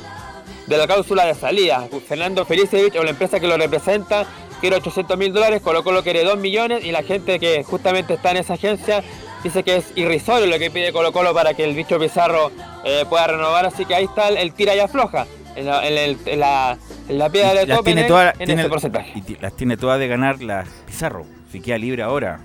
[0.68, 1.88] de la cláusula de salida.
[2.08, 4.26] Fernando Felicevich o la empresa que lo representa
[4.60, 8.32] quiere 800 mil dólares, Colo Colo quiere 2 millones y la gente que justamente está
[8.32, 9.04] en esa agencia
[9.43, 12.52] dice que es irrisorio lo que pide Colo Colo para que el bicho Pizarro
[12.84, 15.26] eh, pueda renovar, así que ahí está el, el tira y afloja
[15.56, 16.78] en la, en el- en la,
[17.10, 19.14] en la piedra de Las tope tiene en, todas en tiene- ese porcentaje.
[19.28, 21.26] y las tiene todas de ganar la Pizarro.
[21.52, 22.39] Si queda libre ahora.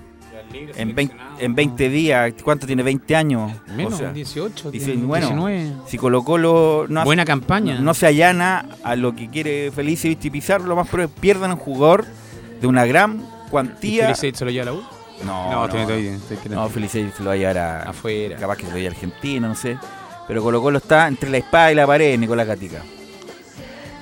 [0.76, 2.84] En 20, en 20 días, ¿cuánto tiene?
[2.84, 3.52] ¿20 años?
[3.74, 5.06] Menos, O sea, 18, dice, 19.
[5.06, 7.78] bueno, si Colo Colo no, hace- Buena campaña.
[7.80, 11.20] no, se allana a lo que quiere Felicevich y Pizarro, lo más probable es que
[11.20, 12.04] pierdan un jugador
[12.60, 14.04] de una gran ¿Y cuantía.
[14.06, 14.82] Felicevich se lo lleva a la U?
[15.24, 16.62] No, No, no, estoy- estoy- estoy tirando.
[16.64, 18.36] no, Felicevich se lo va a llevar a, Afuera.
[18.36, 19.78] capaz que se lo lleve a Argentina, no sé.
[20.28, 22.82] Pero Colo Colo está entre la espada y la pared, Nicolás Gatica.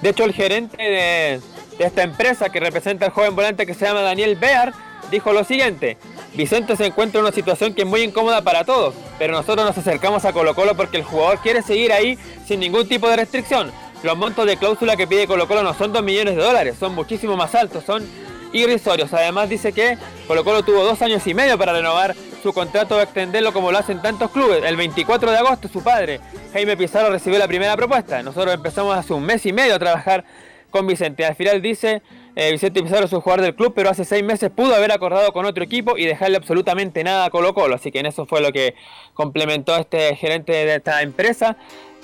[0.02, 1.40] De hecho, el gerente de,
[1.78, 4.72] de esta empresa que representa al joven volante que se llama Daniel Bear
[5.14, 5.96] dijo lo siguiente,
[6.34, 9.78] Vicente se encuentra en una situación que es muy incómoda para todos, pero nosotros nos
[9.78, 13.72] acercamos a Colo Colo porque el jugador quiere seguir ahí sin ningún tipo de restricción.
[14.02, 16.94] Los montos de cláusula que pide Colo Colo no son 2 millones de dólares, son
[16.94, 18.04] muchísimo más altos, son
[18.52, 19.12] irrisorios.
[19.12, 19.96] Además dice que
[20.26, 23.78] Colo Colo tuvo dos años y medio para renovar su contrato o extenderlo como lo
[23.78, 24.62] hacen tantos clubes.
[24.64, 26.20] El 24 de agosto su padre,
[26.52, 28.22] Jaime Pizarro, recibió la primera propuesta.
[28.22, 30.24] Nosotros empezamos hace un mes y medio a trabajar
[30.70, 31.24] con Vicente.
[31.24, 32.02] Al final dice,
[32.36, 35.32] eh, Vicente Pizarro es un jugador del club, pero hace seis meses pudo haber acordado
[35.32, 37.76] con otro equipo y dejarle absolutamente nada a Colo Colo.
[37.76, 38.74] Así que en eso fue lo que
[39.14, 41.56] complementó este gerente de esta empresa.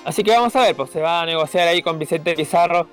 [0.05, 2.87] Así que vamos a ver, pues se va a negociar ahí con Vicente Pizarro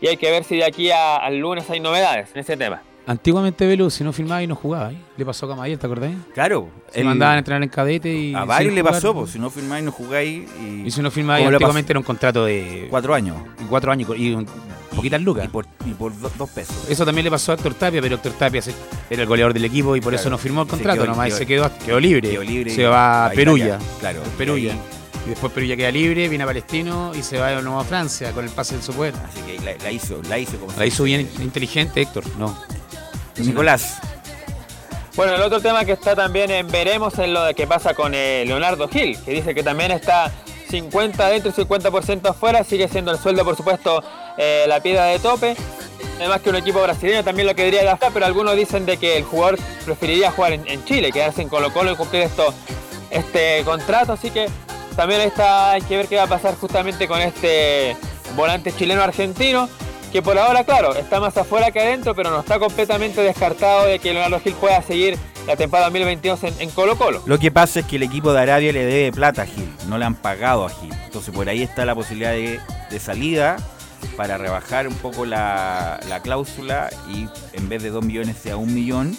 [0.00, 2.82] y hay que ver si de aquí al lunes hay novedades en ese tema.
[3.06, 4.98] Antiguamente Velo, si no filmaba y no jugaba, ¿eh?
[5.16, 6.12] le pasó a Camayer, ¿te acordás?
[6.34, 6.68] Claro.
[6.90, 8.34] Se mandaban a entrenar en cadete y...
[8.34, 10.82] A varios le pasó, pues, si no filmáis no jugáis y...
[10.86, 12.86] Y si no filmáis, antiguamente era un contrato de...
[12.90, 13.38] Cuatro años.
[13.70, 14.46] Cuatro años y un,
[14.94, 15.44] poquitas lucas.
[15.44, 16.76] Y por, y por dos pesos.
[16.88, 18.62] Eso también le pasó a Héctor Tapia, pero Héctor Tapia
[19.10, 21.70] era el goleador del equipo y por eso no firmó el contrato, nomás se quedó,
[21.84, 22.30] quedó libre.
[22.30, 22.70] Quedó libre.
[22.74, 23.78] Se va a Perulla.
[24.00, 24.22] Claro.
[24.36, 24.74] Perulla.
[25.26, 28.32] Y después Perulla queda libre, viene a Palestino y se va de nuevo a Francia
[28.32, 29.14] con el pase del Super.
[29.14, 32.58] Así que la, hizo, la hizo como La hizo bien inteligente Héctor, no.
[33.36, 33.98] Nicolás.
[35.14, 38.14] Bueno, el otro tema que está también en veremos es lo de que pasa con
[38.14, 40.30] eh, Leonardo Gil, que dice que también está
[40.68, 44.02] 50 dentro y 50% afuera, sigue siendo el sueldo por supuesto
[44.36, 45.56] eh, la piedra de tope.
[46.18, 49.24] Además que un equipo brasileño también lo quería gastar, pero algunos dicen de que el
[49.24, 52.52] jugador preferiría jugar en, Chile, quedarse en Colo Colo y cumplir esto,
[53.10, 54.48] este contrato, así que
[54.96, 57.96] también está, hay que ver qué va a pasar justamente con este
[58.34, 59.68] volante chileno argentino
[60.10, 63.98] que por ahora, claro, está más afuera que adentro, pero no está completamente descartado de
[63.98, 67.22] que Leonardo Gil pueda seguir la temporada 2022 en, Colo Colo.
[67.24, 69.96] Lo que pasa es que el equipo de Arabia le debe plata a Gil, no
[69.96, 70.92] le han pagado a Gil.
[71.06, 72.60] Entonces por ahí está la posibilidad de,
[73.00, 73.56] salida
[74.16, 79.16] para rebajar un poco la, cláusula y en vez de 2 millones sea 1 millón.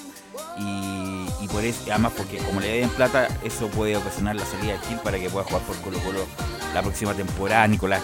[0.60, 4.80] Y, por eso, además porque como le deben plata, eso puede ocasionar la salida de
[4.88, 6.27] Gil para que pueda jugar por Colo Colo
[6.76, 8.03] la próxima temporada Nicolás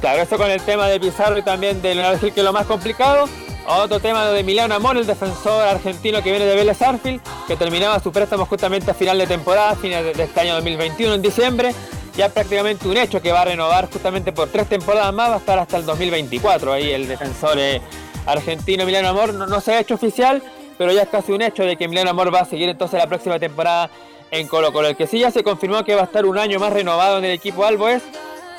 [0.00, 2.52] Claro, eso con el tema de Pizarro y también de Leonardo Gil, que es lo
[2.52, 3.28] más complicado.
[3.66, 8.00] Otro tema de Emiliano Amor, el defensor argentino que viene de Vélez Arfield, que terminaba
[8.00, 11.72] su préstamo justamente a final de temporada, fines de este año 2021, en diciembre.
[12.16, 15.38] Ya prácticamente un hecho que va a renovar justamente por tres temporadas más, va a
[15.38, 16.72] estar hasta el 2024.
[16.72, 17.80] Ahí el defensor eh,
[18.26, 20.42] argentino Emiliano Amor no, se ha hecho oficial,
[20.76, 23.06] pero ya es casi un hecho de que Emiliano Amor va a seguir entonces la
[23.06, 23.90] próxima temporada
[24.32, 24.88] en Colo Colo.
[24.88, 27.24] El que sí ya se confirmó que va a estar un año más renovado en
[27.24, 28.02] el equipo Albo es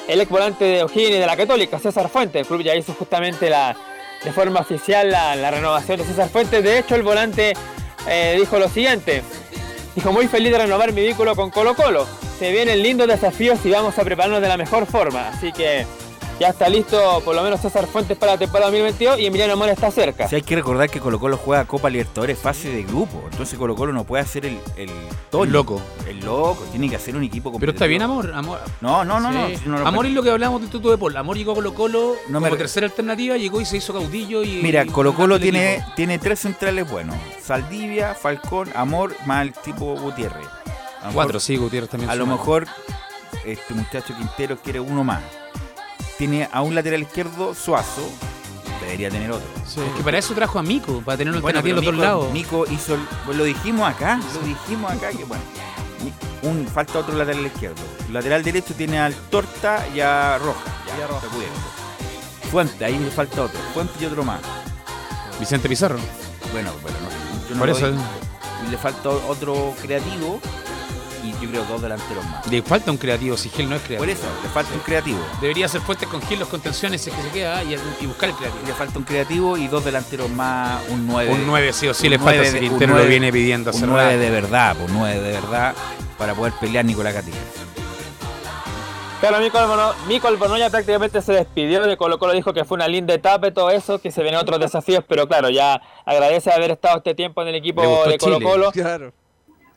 [0.08, 2.42] el ex volante de O'Higgins de la Católica, César Fuentes.
[2.42, 3.76] El club ya hizo justamente la,
[4.24, 6.64] de forma oficial la, renovación de César Fuentes.
[6.64, 7.54] De hecho, el volante
[8.08, 9.24] eh, dijo lo siguiente.
[9.96, 12.08] Dijo, muy feliz de renovar mi vehículo con Colo Colo.
[12.40, 15.30] Se vienen lindos desafíos y vamos a prepararnos de la mejor forma.
[15.30, 15.86] Así que
[16.44, 19.72] ya está listo por lo menos César Fuentes para la temporada 2022 y Emiliano Mora
[19.72, 20.28] está cerca.
[20.28, 23.76] Si hay que recordar que Colo Colo juega Copa Libertadores fase de grupo, entonces Colo
[23.78, 24.90] Colo no puede hacer el, el,
[25.50, 25.82] loco.
[26.06, 27.72] El loco, tiene que hacer un equipo completo.
[27.72, 28.60] Pero está bien Amor, Amor.
[28.82, 31.16] No, no, no, no, Amor es lo que hablamos de Tuto de Paul.
[31.16, 34.62] Amor llegó a Colo Colo no como tercera alternativa, llegó y se hizo caudillo y
[34.62, 37.16] Mira, Colo Colo tiene, tiene tres centrales buenos.
[37.42, 40.46] Saldivia, Falcón, Amor, más el tipo Gutiérrez.
[41.14, 42.10] Cuatro, sí, Gutiérrez también.
[42.10, 42.68] A lo mejor
[43.46, 45.22] este muchacho Quintero quiere uno más
[46.28, 48.10] tiene a un lateral izquierdo Suazo,
[48.80, 49.46] debería tener otro.
[49.66, 52.30] Es que para eso trajo a Mico, para tener un bueno, alternativa al otro lado.
[52.32, 52.96] Mico hizo,
[53.26, 55.44] pues lo dijimos acá, lo dijimos acá, que bueno,
[56.44, 57.82] un, falta otro lateral izquierdo.
[58.10, 60.62] lateral derecho tiene al Torta y a Roja.
[60.98, 61.28] Ya, Roja.
[62.50, 63.60] Fuente, ahí le falta otro.
[63.74, 64.40] Fuente y otro más.
[65.42, 66.00] Vicente Pizarro.
[66.54, 67.92] Bueno, bueno, no, yo no Por eso.
[68.72, 70.40] Le falta otro creativo
[71.24, 72.46] y yo creo dos delanteros más.
[72.48, 74.00] Le falta un creativo, si Gil no es creativo.
[74.00, 75.20] Por eso, le falta un creativo.
[75.42, 78.36] Debería ser fuerte con Gil los contenciones si es que se queda y, buscar el
[78.36, 78.62] creativo.
[78.68, 81.32] Le falta un creativo y dos delanteros más, un 9.
[81.32, 84.18] Un 9 sí o sí le falta, si Quintero lo viene pidiendo hace Un 9
[84.18, 85.74] de verdad, pues 9 de verdad,
[86.18, 87.38] para poder pelear Nicolás Catilla.
[89.22, 93.48] Claro, Mico Albonoya prácticamente se despidió de Colo Colo, dijo que fue una linda etapa
[93.48, 97.16] y todo eso, que se vienen otros desafíos, pero claro, ya agradece haber estado este
[97.16, 98.72] tiempo en el equipo de Colo Colo.
[98.74, 99.14] Claro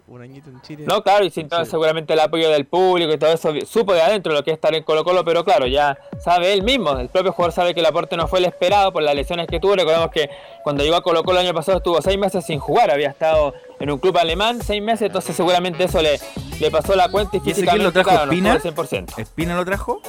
[0.09, 0.85] un añito en Chile.
[0.87, 4.33] No, claro, y sin seguramente el apoyo del público y todo eso, supo de adentro
[4.33, 7.33] lo que es estar en Colo Colo, pero claro, ya sabe él mismo, el propio
[7.33, 9.75] jugador sabe que el aporte no fue el esperado por las lesiones que tuvo.
[9.75, 10.31] Recordemos que
[10.63, 13.55] cuando llegó a Colo Colo el año pasado estuvo seis meses sin jugar, había estado
[13.81, 16.21] en un club alemán seis meses, entonces seguramente eso le,
[16.61, 18.59] le pasó la cuenta y, físicamente lo trajo Espina?
[18.59, 19.19] 100%.
[19.19, 20.01] ¿Espina lo trajo?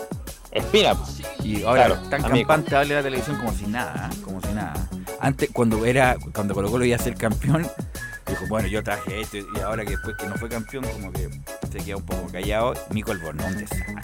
[0.52, 0.96] Espina.
[1.44, 4.22] Y ahora tan campante habla la televisión como si nada, ¿eh?
[4.24, 4.74] como si nada.
[5.20, 7.68] Antes, cuando era, cuando Colo Colo iba a ser campeón,
[8.28, 11.30] dijo, bueno, yo traje esto y ahora que después que no fue campeón, como que
[11.72, 12.74] se queda un poco callado.
[12.92, 13.96] Mico Albornoz, un desastre,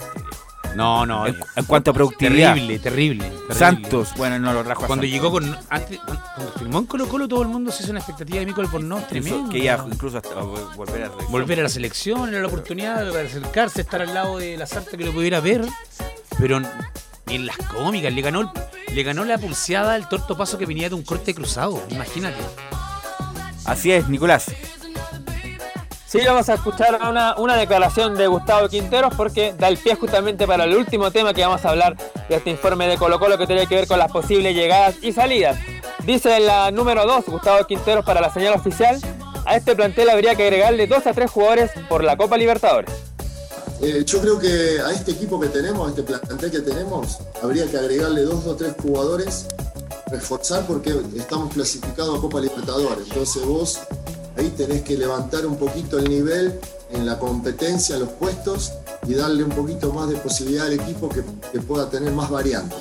[0.74, 1.26] No, no.
[1.26, 2.54] En, en cuanto a productividad.
[2.54, 3.24] Terrible, terrible.
[3.24, 3.54] terrible.
[3.54, 5.56] Santos, bueno, no lo trajo a Cuando llegó con.
[5.68, 8.62] Antes, cuando firmó en Colo Colo, todo el mundo se hizo una expectativa de Mico
[8.80, 9.50] no tremendo.
[9.50, 13.20] que ya incluso hasta volver a la Volver a la selección, era la oportunidad de
[13.20, 15.64] acercarse, estar al lado de la Sarta que lo pudiera ver.
[16.38, 16.60] Pero
[17.28, 18.52] en las cómicas, le ganó,
[18.92, 21.82] le ganó la pulseada al torto paso que venía de un corte cruzado.
[21.90, 22.38] Imagínate.
[23.64, 24.46] Así es, Nicolás.
[26.06, 30.46] Sí, vamos a escuchar una, una declaración de Gustavo Quinteros porque da el pie justamente
[30.46, 31.96] para el último tema que vamos a hablar
[32.28, 35.12] de este informe de Colo Colo que tiene que ver con las posibles llegadas y
[35.12, 35.58] salidas.
[36.04, 39.00] Dice la número 2, Gustavo Quinteros para la señal oficial,
[39.44, 42.94] a este plantel habría que agregarle 2 a 3 jugadores por la Copa Libertadores.
[43.80, 47.66] Eh, yo creo que a este equipo que tenemos, a este plantel que tenemos, habría
[47.66, 49.46] que agregarle dos o tres jugadores,
[50.10, 53.08] reforzar porque estamos clasificados a Copa Libertadores.
[53.08, 53.78] Entonces vos
[54.36, 56.58] ahí tenés que levantar un poquito el nivel
[56.90, 58.72] en la competencia, en los puestos
[59.06, 61.22] y darle un poquito más de posibilidad al equipo que,
[61.60, 62.78] pueda tener más variantes.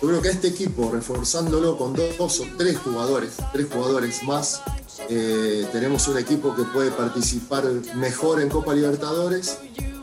[0.00, 4.60] Yo creo que este equipo, reforzándolo con dos o tres jugadores, tres jugadores más,
[5.08, 7.64] eh, tenemos un equipo que puede participar
[7.94, 9.58] mejor en Copa Libertadores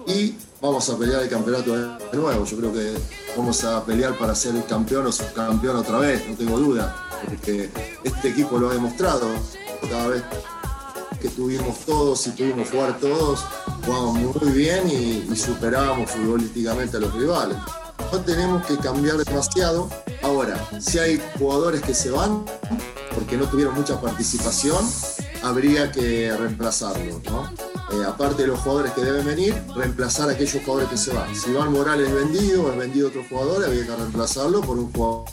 [0.07, 2.45] y vamos a pelear el campeonato de nuevo.
[2.45, 2.93] Yo creo que
[3.35, 6.95] vamos a pelear para ser campeón o subcampeón otra vez, no tengo duda,
[7.27, 7.69] porque
[8.03, 9.27] este equipo lo ha demostrado
[9.89, 10.23] cada vez
[11.21, 13.41] que tuvimos todos y tuvimos jugar todos,
[13.85, 17.57] jugábamos muy bien y superábamos futbolísticamente a los rivales.
[18.11, 19.89] No tenemos que cambiar demasiado.
[20.21, 22.45] Ahora, si hay jugadores que se van
[23.13, 24.85] porque no tuvieron mucha participación,
[25.43, 27.49] habría que reemplazarlos, ¿no?
[27.91, 31.35] Eh, aparte de los jugadores que deben venir, reemplazar a aquellos jugadores que se van.
[31.35, 35.25] Si Iván Morales es vendido es vendido otro jugador, habría que reemplazarlo por un jugador.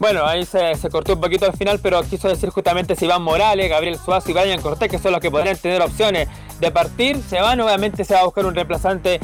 [0.00, 3.22] Bueno, ahí se, se cortó un poquito al final, pero quiso decir justamente si Iván
[3.22, 6.28] Morales, Gabriel Suazo y Brian Cortés, que son los que podrían tener opciones
[6.58, 9.20] de partir, se van, obviamente se va a buscar un reemplazante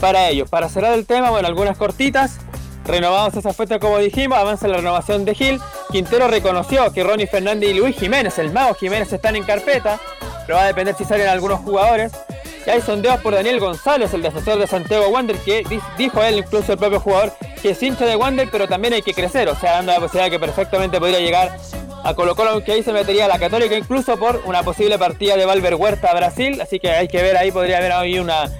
[0.00, 0.48] para ellos.
[0.48, 2.38] Para cerrar el tema, bueno, algunas cortitas.
[2.84, 5.60] Renovados esa fuente como dijimos, avanza la renovación de Gil.
[5.92, 10.00] Quintero reconoció que Ronnie Fernández y Luis Jiménez, el mago Jiménez, están en carpeta,
[10.46, 12.12] pero va a depender si salen algunos jugadores.
[12.66, 16.38] Y hay sondeos por Daniel González, el defensor de Santiago Wander, que di- dijo él,
[16.38, 17.32] incluso el propio jugador,
[17.62, 20.30] que es hincha de Wander, pero también hay que crecer, o sea, dando la posibilidad
[20.30, 21.56] que perfectamente podría llegar
[22.04, 25.46] a Colo Colo, aunque ahí se metería la Católica, incluso por una posible partida de
[25.46, 28.50] Valver Huerta a Brasil, así que hay que ver ahí, podría haber ahí una,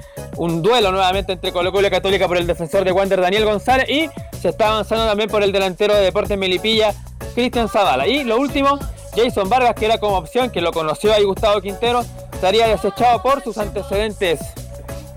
[0.41, 3.87] un duelo nuevamente entre Colo Colo y Católica por el defensor de Wander, Daniel González,
[3.91, 4.09] y
[4.41, 6.95] se está avanzando también por el delantero de Deportes Melipilla,
[7.35, 8.07] Cristian Zavala.
[8.09, 8.79] Y lo último,
[9.15, 12.01] Jason Vargas, que era como opción, que lo conoció ahí Gustavo Quintero,
[12.33, 14.41] estaría desechado por sus antecedentes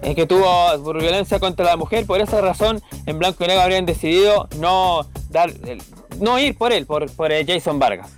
[0.01, 2.05] eh, que tuvo por violencia contra la mujer.
[2.05, 5.81] Por esa razón, en blanco y negro habrían decidido no dar, el-
[6.19, 8.09] no ir por él, por, por eh, Jason Vargas.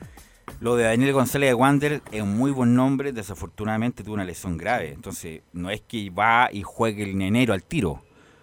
[0.62, 4.58] Lo de Daniel González de Wander es un muy buen nombre, desafortunadamente tuvo una lesión
[4.58, 8.02] grave, entonces no es que va y juegue en enero al tiro,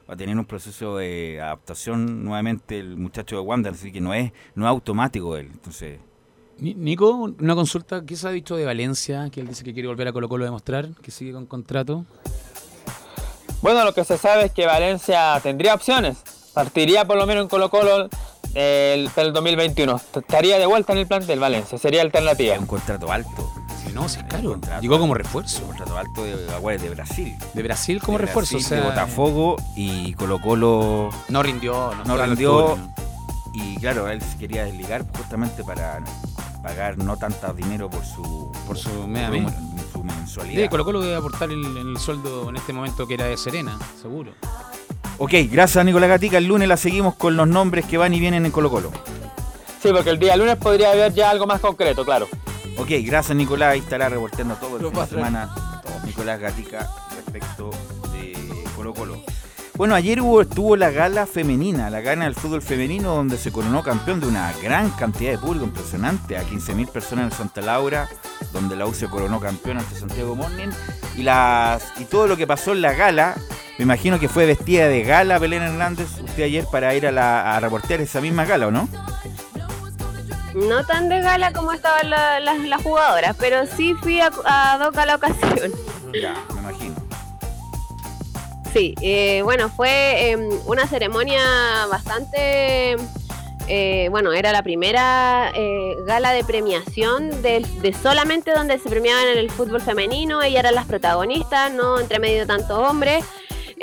[0.08, 4.12] va a tener un proceso de adaptación nuevamente el muchacho de Wander, así que no
[4.14, 5.98] es, no es automático él, entonces
[6.58, 9.28] Ni- Nico, una consulta, ¿qué se ha dicho de Valencia?
[9.32, 12.04] Que él dice que quiere volver a Colo Colo a demostrar, que sigue con contrato.
[13.62, 16.18] Bueno, lo que se sabe es que Valencia tendría opciones.
[16.52, 18.08] Partiría por lo menos en Colo Colo
[18.54, 20.00] el, el 2021.
[20.14, 21.78] Estaría de vuelta en el plantel Valencia.
[21.78, 22.58] Sería alternativa.
[22.58, 23.50] un contrato alto.
[23.84, 24.58] Sí, no, sí, claro.
[24.80, 25.60] Llegó como refuerzo.
[25.62, 27.36] Un contrato alto de, de Brasil.
[27.54, 31.92] De Brasil como De refuerzo, Brasil, o sea, de Botafogo y Colo Colo No rindió,
[31.94, 32.78] no no rindió
[33.54, 36.00] y claro, él se quería desligar justamente para
[36.62, 40.62] pagar no tanto dinero por su Por su por su mensualidad.
[40.62, 43.78] Sí, Colo Colo debe aportar el, el sueldo en este momento que era de Serena,
[44.00, 44.32] seguro.
[45.18, 46.38] Ok, gracias a Nicolás Gatica.
[46.38, 48.90] El lunes la seguimos con los nombres que van y vienen en Colo Colo.
[49.82, 52.28] Sí, porque el día lunes podría haber ya algo más concreto, claro.
[52.76, 53.72] Ok, gracias Nicolás.
[53.72, 55.54] Ahí estará reportando todo el fin de semana
[56.04, 57.70] Nicolás Gatica respecto
[58.12, 58.34] de
[58.76, 59.22] Colo Colo.
[59.74, 63.82] Bueno, ayer hubo, estuvo la gala femenina, la gala del fútbol femenino, donde se coronó
[63.82, 68.08] campeón de una gran cantidad de público, impresionante, a 15.000 personas en Santa Laura,
[68.52, 70.68] donde la U se coronó campeón ante Santiago Morning.
[71.16, 73.34] Y, las, y todo lo que pasó en la gala,
[73.78, 77.56] me imagino que fue vestida de gala Belén Hernández usted ayer para ir a, la,
[77.56, 78.88] a reportear esa misma gala, ¿o no?
[80.54, 84.78] No tan de gala como estaban la- las- las jugadoras, pero sí fui a, a
[84.78, 85.72] Doca la ocasión.
[86.12, 86.94] Ya, me imagino.
[88.74, 90.36] Sí, eh, bueno, fue eh,
[90.66, 91.40] una ceremonia
[91.90, 92.96] bastante,
[93.68, 99.26] eh, bueno, era la primera eh, gala de premiación de, de solamente donde se premiaban
[99.28, 103.24] en el fútbol femenino, ellas eran las protagonistas, no entre medio de tantos hombres.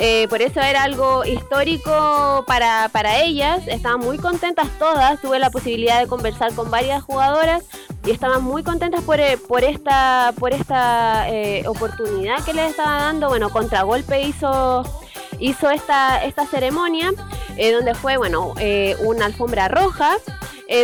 [0.02, 5.50] Eh, por eso era algo histórico para, para ellas, estaban muy contentas todas, tuve la
[5.50, 7.64] posibilidad de conversar con varias jugadoras
[8.06, 13.02] y estaban muy contentas por, eh, por esta, por esta eh, oportunidad que les estaba
[13.02, 13.28] dando.
[13.28, 14.84] Bueno, Contragolpe hizo,
[15.38, 17.10] hizo esta, esta ceremonia,
[17.58, 20.16] eh, donde fue, bueno, eh, una alfombra roja,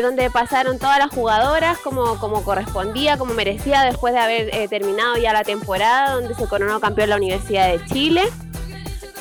[0.03, 5.33] donde pasaron todas las jugadoras como, como correspondía, como merecía, después de haber terminado ya
[5.33, 8.25] la temporada, donde se coronó campeón la Universidad de Chile.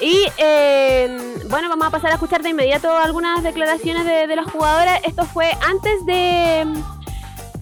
[0.02, 1.18] Y eh,
[1.50, 5.00] bueno, vamos a pasar a escuchar de inmediato algunas declaraciones de, de las jugadoras.
[5.04, 6.66] Esto fue antes de,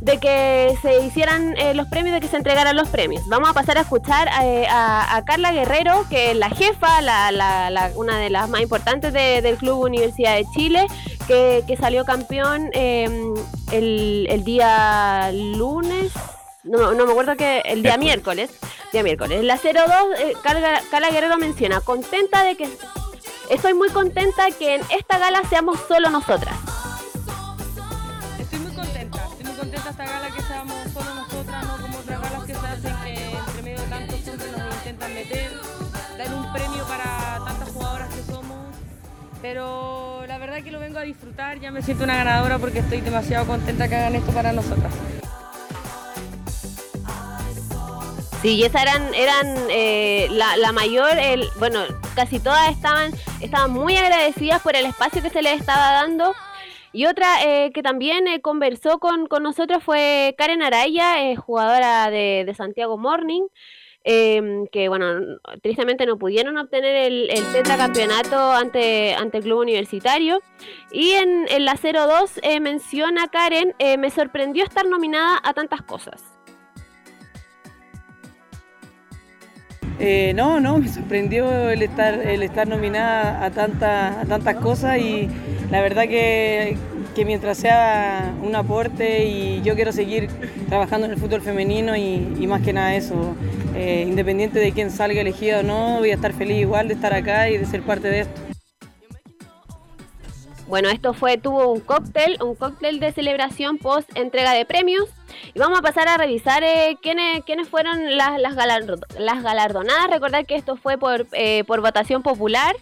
[0.01, 3.27] de que se hicieran eh, los premios, de que se entregaran los premios.
[3.27, 7.31] Vamos a pasar a escuchar eh, a, a Carla Guerrero, que es la jefa, la,
[7.31, 10.88] la- la- una de las más importantes de- del Club Universidad de Chile,
[11.27, 13.07] que, que salió campeón eh,
[13.72, 16.11] el, el día lunes.
[16.64, 18.49] No, no me acuerdo que el día miércoles.
[18.94, 19.44] Día miércoles.
[19.44, 22.69] La 02, eh, Carla, Carla Guerrero menciona, contenta de que
[23.49, 26.56] estoy muy contenta que en esta gala seamos solo nosotras.
[28.40, 32.22] Estoy muy contenta, estoy muy contenta esta gala que seamos solo nosotras, no como otras
[32.22, 35.52] galas que se hacen que entre medio de tantos siempre nos intentan meter,
[36.18, 38.73] dar un premio para tantas jugadoras que somos.
[39.41, 43.02] Pero la verdad que lo vengo a disfrutar, ya me siento una ganadora porque estoy
[43.02, 44.94] demasiado contenta que hagan esto para nosotras.
[48.44, 51.80] Sí, y eran, eran eh, la, la mayor, el, bueno,
[52.14, 56.36] casi todas estaban, estaban muy agradecidas por el espacio que se les estaba dando.
[56.91, 62.10] Y otra eh, que también eh, conversó con, con nosotros fue Karen Araya, eh, jugadora
[62.11, 63.44] de, Santiago Morning,
[64.03, 70.41] eh, que bueno, tristemente no pudieron obtener el, el tetracampeonato ante, ante el club universitario.
[70.91, 75.82] Y en, en la 02 eh, menciona Karen, eh, me sorprendió estar nominada a tantas
[75.84, 76.32] cosas.
[80.05, 84.97] Eh, no, no, me sorprendió el estar, el estar nominada a, tanta- a tantas cosas
[84.99, 85.30] y
[85.71, 86.75] la verdad que,
[87.15, 90.27] que mientras sea un aporte y yo quiero seguir
[90.67, 93.34] trabajando en el fútbol femenino y, más que nada eso,
[93.75, 97.13] eh, independiente de quién salga elegida o no, voy a estar feliz igual de estar
[97.13, 98.52] acá y de ser parte de esto.
[100.73, 105.07] Bueno, esto fue, tuvo un cóctel, un cóctel de celebración post entrega de premios.
[105.53, 110.09] Y vamos a pasar a revisar eh, quiénes, quiénes fueron las, las, galardo- las galardonadas.
[110.09, 112.75] Recordar que esto fue por, eh, por votación popular.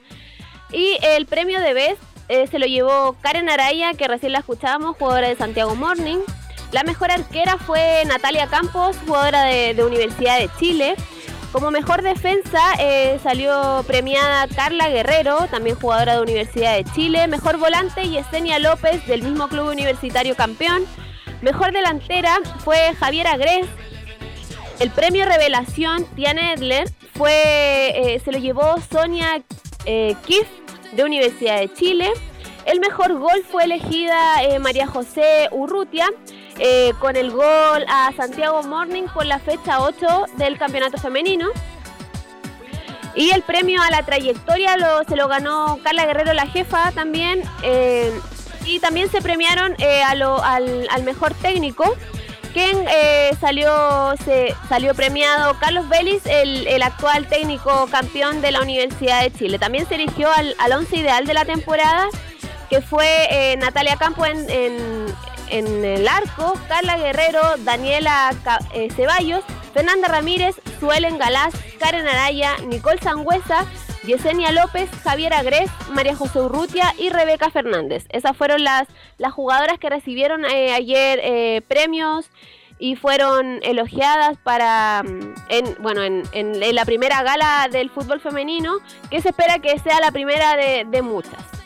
[0.72, 4.96] Y el premio de Best eh, se lo llevó Karen Araya, que recién la escuchábamos,
[4.96, 6.20] jugadora de Santiago Morning.
[6.72, 10.96] La mejor arquera fue Natalia Campos, jugadora de, de Universidad de Chile.
[11.52, 17.28] Como mejor defensa eh, salió premiada Carla Guerrero, también jugadora de Universidad de Chile.
[17.28, 20.86] Mejor volante Yesenia López, del mismo club universitario campeón.
[21.42, 23.68] Mejor delantera fue Javiera Gres.
[24.80, 29.44] El premio Revelación Tiana Edler fue, eh, se lo llevó Sonia
[29.86, 30.48] eh, Kiff,
[30.94, 32.10] de Universidad de Chile.
[32.66, 36.08] El mejor gol fue elegida eh, María José Urrutia
[36.62, 41.50] eh, con el gol a Santiago Morning por la fecha 8 del campeonato femenino.
[43.16, 44.78] Y el premio a la trayectoria
[45.08, 47.44] se lo ganó Carla Guerrero, la jefa también.
[47.64, 48.12] eh,
[48.64, 50.22] y también se premiaron eh, al,
[50.90, 51.96] al mejor técnico,
[52.54, 52.78] quien
[53.40, 59.32] salió, se, salió premiado Carlos Vélez, el, el actual técnico campeón de la Universidad de
[59.34, 59.58] Chile.
[59.58, 62.08] También se eligió al, al once ideal de la temporada,
[62.70, 64.48] que fue Natalia Campo en-
[65.52, 68.32] en el arco, Carla Guerrero, Daniela
[68.74, 73.66] eh, Ceballos, Fernanda Ramírez, Suelen Galás, Karen Araya, Nicole Sangüesa,
[74.04, 78.06] Yesenia López, Javier Agres, María José Urrutia y Rebeca Fernández.
[78.10, 78.88] Esas fueron las,
[79.18, 82.30] las jugadoras que recibieron eh, ayer eh, premios
[82.80, 88.80] y fueron elogiadas para mm, en bueno en, en- la primera gala del fútbol femenino
[89.12, 91.61] que se espera que sea la primera de muchas.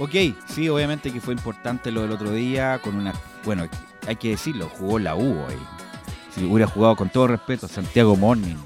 [0.00, 0.14] Ok,
[0.48, 3.12] sí, obviamente que fue importante lo del otro día con una...
[3.44, 3.68] Bueno,
[4.06, 5.58] hay que decirlo, jugó la U ahí.
[6.34, 8.56] Si hubiera jugado con todo respeto Santiago Morning,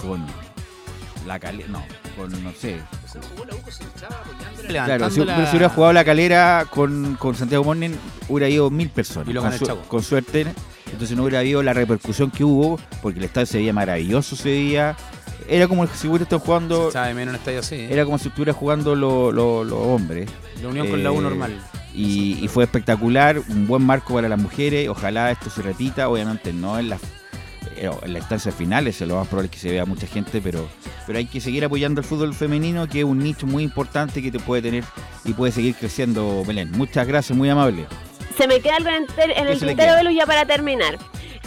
[0.00, 0.24] con
[1.26, 1.68] la calera...
[1.68, 1.84] No,
[2.16, 2.80] con no sé.
[4.68, 7.90] Claro, si, si hubiera jugado la calera con, con Santiago Morning,
[8.28, 9.28] hubiera ido mil personas.
[9.28, 10.46] Y lo con, su- con suerte.
[10.92, 14.50] Entonces no hubiera habido la repercusión que hubo, porque el estadio se veía maravilloso ese
[14.50, 14.96] día.
[15.46, 16.90] Era como si hubiera estado jugando.
[16.90, 17.74] Sabe menos un estadio así.
[17.76, 17.88] ¿eh?
[17.90, 20.28] Era como si estuviera jugando los lo- los hombres.
[20.62, 21.58] La unión con la U normal.
[21.94, 24.88] Y, y fue espectacular, un buen marco para las mujeres.
[24.88, 27.00] Ojalá esto se repita, obviamente no en las
[27.76, 30.68] eh, en las instancias finales, lo más probable es que se vea mucha gente, pero,
[31.06, 34.32] pero hay que seguir apoyando el fútbol femenino, que es un nicho muy importante que
[34.32, 34.82] te puede tener
[35.24, 36.72] y puede seguir creciendo, Belén.
[36.72, 37.86] Muchas gracias, muy amable.
[38.36, 40.44] Se me queda algo en, el ter- en ¿Qué el se tintero luz ya para
[40.44, 40.98] terminar.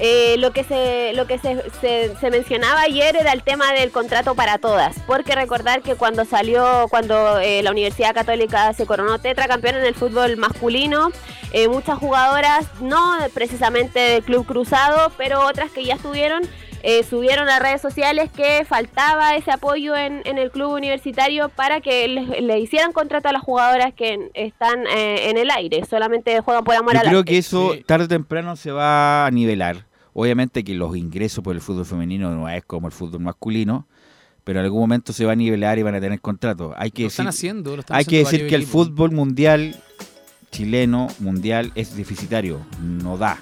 [0.03, 3.91] Eh, lo que se lo que se, se- se mencionaba ayer era el tema del
[3.91, 9.19] contrato para todas, porque recordar que cuando salió, cuando eh, la Universidad Católica se coronó
[9.19, 11.09] tetracampeón en el fútbol masculino,
[11.53, 16.41] eh, muchas jugadoras, no precisamente del Club Cruzado, pero otras que ya estuvieron,
[16.83, 21.79] eh, subieron a redes sociales que faltaba ese apoyo en, en el club universitario para
[21.79, 26.39] que le, le hicieran contrato a las jugadoras que están eh, en el aire, solamente
[26.41, 27.31] juegan por amor Yo al creo arte.
[27.33, 29.85] que eso tarde o temprano se va a nivelar.
[30.13, 33.87] Obviamente que los ingresos por el fútbol femenino no es como el fútbol masculino,
[34.43, 36.73] pero en algún momento se va a nivelar y van a tener contratos.
[36.77, 38.87] Hay que Lo están decir, haciendo, lo están hay que decir que el equipos.
[38.87, 39.75] fútbol mundial
[40.51, 43.39] chileno, mundial, es deficitario, no da.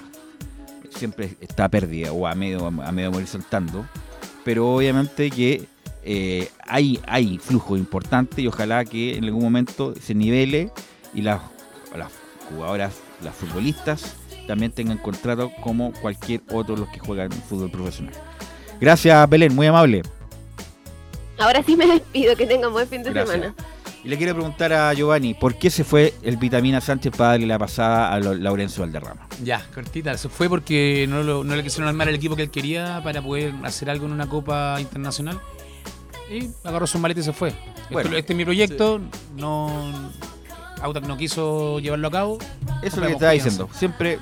[0.90, 3.84] Siempre está pérdida o a medio, a medio morir soltando.
[4.44, 5.66] Pero obviamente que
[6.02, 10.70] eh, hay, hay flujo importante y ojalá que en algún momento se nivele
[11.14, 11.40] y las,
[11.96, 12.10] las
[12.48, 14.16] jugadoras, las futbolistas,
[14.50, 18.12] también tengan contrato como cualquier otro de los que juegan fútbol profesional.
[18.80, 20.02] Gracias, Belén, muy amable.
[21.38, 23.34] Ahora sí me despido, que tengan buen fin de Gracias.
[23.36, 23.54] semana.
[24.02, 27.46] Y le quiero preguntar a Giovanni, ¿por qué se fue el Vitamina Sánchez para darle
[27.46, 29.26] la pasada a Laurencio Valderrama?
[29.44, 30.16] Ya, cortita.
[30.16, 33.20] Se fue porque no, lo- no le quisieron armar el equipo que él quería para
[33.22, 35.38] poder hacer algo en una Copa Internacional.
[36.30, 37.48] Y agarró su maleta y se fue.
[37.50, 37.58] Esto-
[37.90, 39.00] Bueno, este es mi proyecto.
[39.36, 40.10] No.
[40.80, 42.38] Audax no quiso llevarlo a cabo.
[42.82, 43.68] Eso es lo que estaba diciendo.
[43.74, 44.18] Siempre,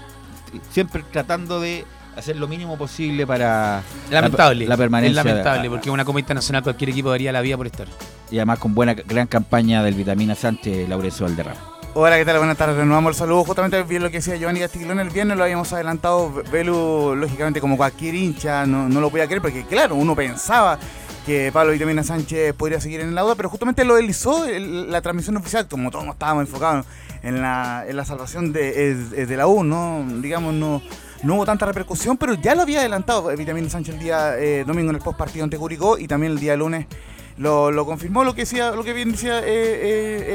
[0.71, 1.85] siempre tratando de
[2.17, 4.65] hacer lo mínimo posible para Lamentable.
[4.65, 5.21] la, la permanencia.
[5.21, 7.87] Es lamentable, porque una Copa Internacional cualquier equipo daría la vida por estar.
[8.31, 11.61] Y además con buena gran campaña del Vitamina Sánchez, Laurencio Valderrama.
[11.95, 12.39] Hola, ¿qué tal?
[12.39, 12.77] Buenas tardes.
[12.77, 13.45] Renovamos el saludo.
[13.45, 16.43] Justamente bien lo que decía Giovanni Castiglione el viernes, lo habíamos adelantado.
[16.53, 20.79] Velu, lógicamente, como cualquier hincha, no, no lo podía creer, porque claro, uno pensaba
[21.25, 25.37] que Pablo Vitamina Sánchez podría seguir en el Auda, pero justamente lo deslizó la transmisión
[25.37, 26.87] oficial, como todos estábamos enfocados
[27.23, 30.05] en la, en la salvación de, de la U, ¿no?
[30.21, 30.83] Digamos, no,
[31.23, 34.91] no hubo tanta repercusión, pero ya lo había adelantado Vitamina Sánchez el día eh, domingo
[34.91, 36.87] en el post partido ante Curicó y también el día lunes
[37.37, 39.45] lo, lo confirmó lo que decía lo que bien decía eh,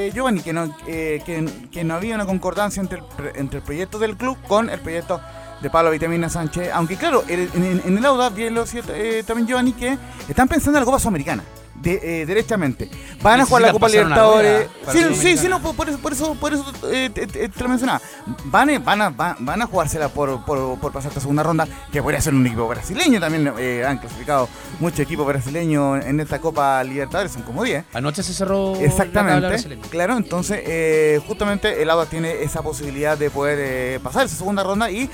[0.07, 3.05] eh, Giovanni que no que, que no había una concordancia entre el,
[3.35, 5.19] entre el proyecto del club con el proyecto
[5.61, 8.83] de Pablo Vitamina Sánchez aunque claro en, el Auda bien lo decía
[9.25, 9.97] también Giovanni que
[10.29, 11.43] están pensando en la Copa Sudamericana
[11.83, 12.89] de, eh, derechamente
[13.21, 16.65] van a jugar la Copa Libertadores sí, sí, no, por, eso, por eso, por eso
[16.91, 18.01] eh, te, lo mencionaba.
[18.45, 21.67] Van, a- van, a, van, van a jugársela por, por, por pasar esta segunda ronda,
[21.91, 23.19] que podría ser un equipo brasileño.
[23.19, 24.47] También eh, han clasificado
[24.79, 27.85] muchos equipos brasileños en esta Copa Libertadores, son como 10.
[27.93, 28.75] Anoche se cerró.
[28.75, 34.35] Exactamente, claro, entonces eh, justamente el Audax tiene esa posibilidad de poder eh, pasar esa
[34.35, 35.09] segunda ronda y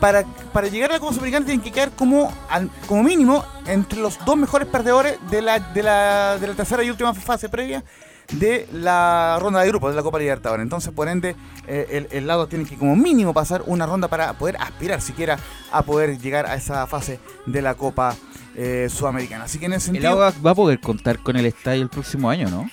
[0.00, 4.00] para, para llegar a la Copa Sudamericana tienen que quedar como, al- como mínimo entre
[4.00, 7.84] los dos mejores perdedores de la, de, la, de la tercera y última fase previa
[8.32, 10.62] de la ronda de grupos de la Copa Libertadores.
[10.62, 11.34] Entonces, por ende,
[11.66, 15.36] eh, el, el lado tiene que como mínimo pasar una ronda para poder aspirar siquiera
[15.72, 18.14] a poder llegar a esa fase de la Copa
[18.54, 19.44] eh, Sudamericana.
[19.44, 20.12] Así que en ese El sentido...
[20.12, 22.70] Audax va a poder contar con el estadio el próximo año, ¿no?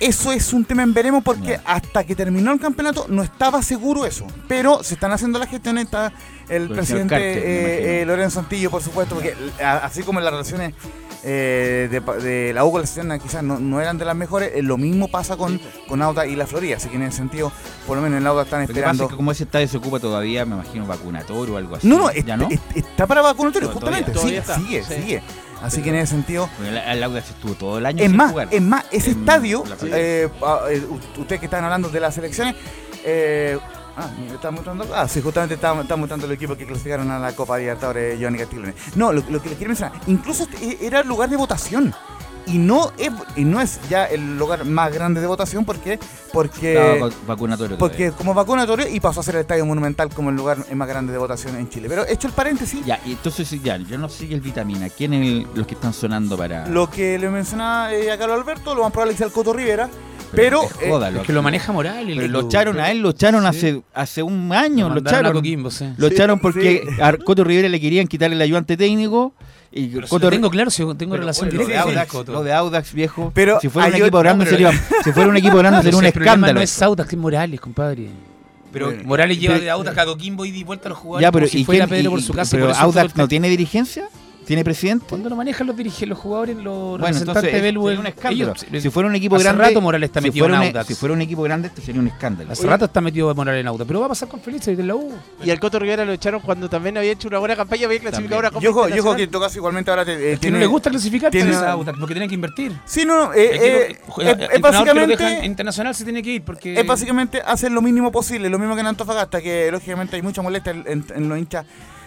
[0.00, 4.04] Eso es un tema en veremos porque hasta que terminó el campeonato no estaba seguro
[4.06, 4.26] eso.
[4.48, 6.12] Pero se están haciendo las gestiones, está
[6.48, 10.74] el presidente Carter, eh, eh, Lorenzo Antillo, por supuesto, porque así como las relaciones
[11.26, 14.52] eh, de, de la U con la Cisterna quizás no, no eran de las mejores,
[14.54, 15.58] eh, lo mismo pasa con,
[15.88, 16.76] con Auda y la Florida.
[16.76, 17.50] Así que en ese sentido,
[17.86, 19.04] por lo menos en Auda están Lo que pasa esperando.
[19.04, 21.88] es que como ese estadio se ocupa todavía, me imagino vacunatorio o algo así.
[21.88, 22.48] No, no, ¿ya est- no?
[22.50, 24.12] est- está para vacunatorio, justamente.
[24.12, 25.00] todavía- Sí, sigue, está, sí.
[25.02, 25.22] sigue.
[25.62, 26.48] Así que en ese sentido.
[26.56, 28.48] Porque el, el Audax estuvo todo el año Es sin más, jugar.
[28.50, 30.86] es más, ese En estadio, eh, ah, eh,
[31.18, 32.54] ustedes que están hablando de las elecciones,
[33.04, 33.58] eh,
[33.96, 34.86] ah, ¿me está mostrando?
[34.94, 38.38] Ah, sí, justamente está, está mostrando el equipo que clasificaron a la Copa Libertadores, Giovanni
[38.38, 38.74] Castiglione.
[38.96, 41.94] No, lo, lo que les quiero mencionar, incluso este era el lugar de votación.
[42.46, 45.98] Y no, es, y no es ya el lugar más grande de votación porque
[46.32, 50.58] porque vacunatorio porque como vacunatorio y pasó a ser el estadio monumental como el lugar
[50.74, 51.88] más grande de votación en Chile.
[51.88, 54.88] Pero hecho el paréntesis, Ya, y entonces ya, yo no sé el Vitamina.
[54.90, 56.66] ¿Quién es el- los que están sonando para...?
[56.68, 59.88] Lo que le mencionaba eh, a Carlos Alberto, lo más probable es el Coto Rivera,
[60.32, 60.64] pero...
[60.64, 62.14] es joda, eh, Es que lo maneja Morales.
[62.16, 65.32] Pero lo echaron a él, lo echaron hace, hace un año, Lo echaron.
[65.32, 65.86] Coquimbo, sí.
[65.96, 67.00] Lo Sí, echaron porque sí.
[67.02, 69.32] a Coto Rivera le querían quitar el ayudante técnico.
[69.76, 71.90] Y Pero si Coto lo tengo claro, si tengo Pero, relación lo de directa con
[71.92, 73.32] el Audax, lo de Audax, viejo.
[73.34, 74.70] Pero si fuera un equipo grande sería,
[75.04, 76.54] si fuera un equipo grande sería un si escándalo.
[76.54, 78.08] No es Audax, es Morales, compadre.
[78.72, 81.32] Pero- Morales lleva pero- de Audax a Coquimbo y di vuelta a los jugadores Ya,
[81.32, 82.50] pero como si ¿y fuera quién- Pedro y- por su casa.
[82.56, 84.08] pero Audax no tiene dirigencia?
[84.46, 85.06] ¿Tiene presidente?
[85.08, 87.84] ¿Cuándo lo manejan los dirigen los jugadores, los Bueno, representantes entonces de es- Belu?
[87.86, 88.52] sería un escándalo.
[88.70, 90.86] ellos- si fuera un equipo hace grande, rato Morales está si metido en Audax.
[90.86, 92.52] Si fuera un equipo grande, esto sería un escándalo.
[92.52, 94.94] Hace rato está metido Morales en Audax, pero va a pasar con Feliz de la
[94.94, 95.12] U.
[95.44, 98.42] Y al Coto Rivera lo echaron cuando también había hecho una buena campaña, había clasificado
[98.42, 99.16] Copa Yo, Internacional.
[99.16, 101.30] que en todo caso igualmente ahora te, eh, Es que tiene- no le gusta clasificar
[101.30, 102.72] tiene- Audax porque tienen que invertir.
[102.84, 103.98] Sí, no, no, eh, eh,
[104.52, 108.58] es- básicamente- internacional se tiene que ir porque es básicamente hacer lo mínimo posible, lo
[108.58, 111.64] mismo que en Antofagasta, que lógicamente hay mucha molestia en, en- en los hinchas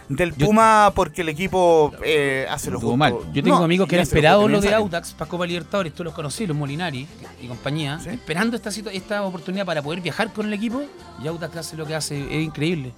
[0.10, 2.98] del Puma porque el equipo eh, hace lo Estuvo justo.
[2.98, 3.14] mal.
[3.34, 4.74] Yo tengo No, amigos que han esperado lo de.
[4.74, 7.06] Audax para Copa Libertadores, tú los conocí, los Molinari
[7.42, 10.82] y compañía, esperando esta, esta oportunidad para poder viajar con el equipo
[11.24, 12.94] y Audax hace lo que hace, es increíble.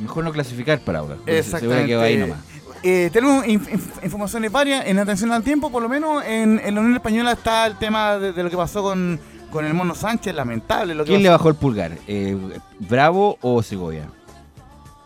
[0.00, 1.82] Mejor no clasificar para se Exactamente.
[1.82, 2.38] ve que va ahí nomás.
[2.82, 6.74] Eh, tenemos inf- inf- informaciones varias en atención al tiempo, por lo menos en, en
[6.74, 9.18] la Unión Española está el tema de, de lo que pasó con,
[9.50, 10.94] con el Mono Sánchez, lamentable.
[10.94, 11.92] Lo que ¿Quién le bajó el pulgar?
[12.06, 12.36] Eh,
[12.78, 14.10] ¿Bravo o Segovia?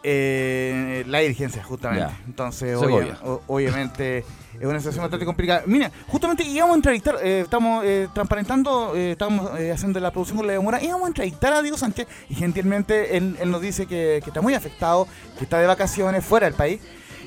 [0.03, 2.07] Eh, la dirigencia, justamente.
[2.13, 2.21] Ya.
[2.27, 3.19] Entonces, Segovia.
[3.23, 5.63] obvia- o- obviamente, es una situación bastante complicada.
[5.67, 10.39] Mira, justamente íbamos a entrevistar, eh, estamos eh, transparentando, eh, estamos eh, haciendo la producción
[10.39, 13.87] con la demora, íbamos a entrevistar a Diego Sánchez y gentilmente él, él nos dice
[13.87, 15.07] que, que está muy afectado,
[15.39, 16.81] que está de vacaciones fuera del país.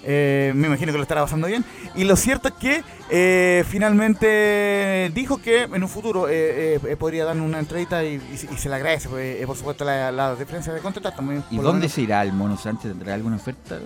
[0.06, 1.64] Eh, me imagino que lo estará pasando bien.
[1.96, 7.26] Y lo cierto es que eh, finalmente dijo que en un futuro eh, eh, podría
[7.26, 10.12] darnos una entrevista y, y se- y se le agradece, pues, eh, por supuesto, la,
[10.12, 11.44] la diferencia de contratar también.
[11.52, 12.92] ¿Y dónde se irá el Mono Sánchez?
[12.92, 13.80] ¿Tendrá alguna oferta?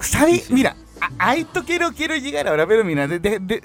[0.00, 0.50] ¿Sabes?
[0.50, 3.18] Mira, a, a esto quiero, quiero llegar ahora, pero mira, de-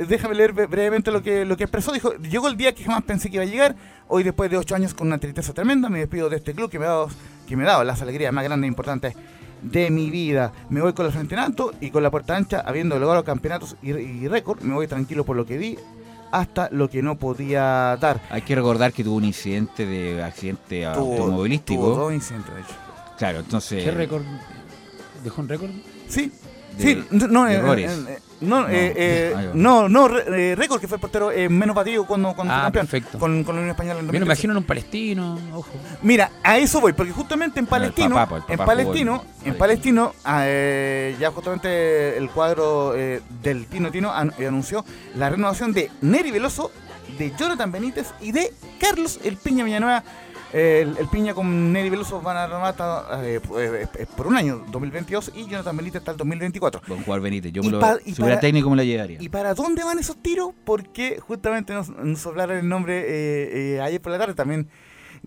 [0.07, 1.91] déjame leer bre- brevemente lo que, lo que expresó.
[1.91, 3.75] Dijo, llegó el día que jamás pensé que iba a llegar.
[4.07, 6.77] Hoy, después de ocho años con una tristeza tremenda, me despido de este club que
[6.77, 7.09] me ha dado,
[7.47, 9.15] que me ha dado las alegrías más grandes e importantes
[9.71, 10.51] de mi vida.
[10.69, 13.75] Me voy con la frente en alto y con la puerta ancha, habiendo logrado campeonatos
[13.81, 14.61] y, y récord.
[14.61, 15.77] Me voy tranquilo por lo que di
[16.31, 18.21] hasta lo que no podía dar.
[18.29, 21.81] Hay que recordar que tuvo un incidente de accidente Tuvo- automovilístico.
[21.83, 22.73] tuvo dos incidentes, de hecho.
[23.17, 23.83] Claro, entonces.
[23.83, 24.23] ¿Qué récord?
[25.23, 25.69] ¿Dejó un récord?
[26.09, 26.31] Sí.
[26.77, 31.01] Sí, no, eh, eh, eh, no, No, eh, eh, no, no, récord que fue el
[31.01, 33.17] portero eh, menos batido cuando, cuando Ah, fue campeón perfecto.
[33.19, 34.19] Con, con la Unión Española en Me 2013.
[34.19, 35.69] lo imagino en un palestino, ojo.
[36.01, 40.43] Mira, a eso voy, porque justamente en Palestino, papá, pues, en Palestino, en Palestino, ah,
[40.45, 44.83] eh, ya justamente el cuadro eh, del Tino Tino an- anunció
[45.15, 46.71] la renovación de Neri Veloso,
[47.17, 50.03] de Jonathan Benítez y de Carlos El Piña Villanueva.
[50.57, 54.27] Eh, el, el Piña con Neri Veloso van a renovar hasta, eh, pues, eh, por
[54.27, 56.81] un año, 2022, y Jonathan Benítez hasta el 2024.
[56.87, 57.51] Buen jugador Benítez.
[57.51, 59.21] Yo me lo, pa- si para- técnico me lo llevaría.
[59.21, 60.51] ¿Y para dónde van esos tiros?
[60.63, 64.69] Porque justamente nos, nos el nombre eh, eh, ayer por la tarde también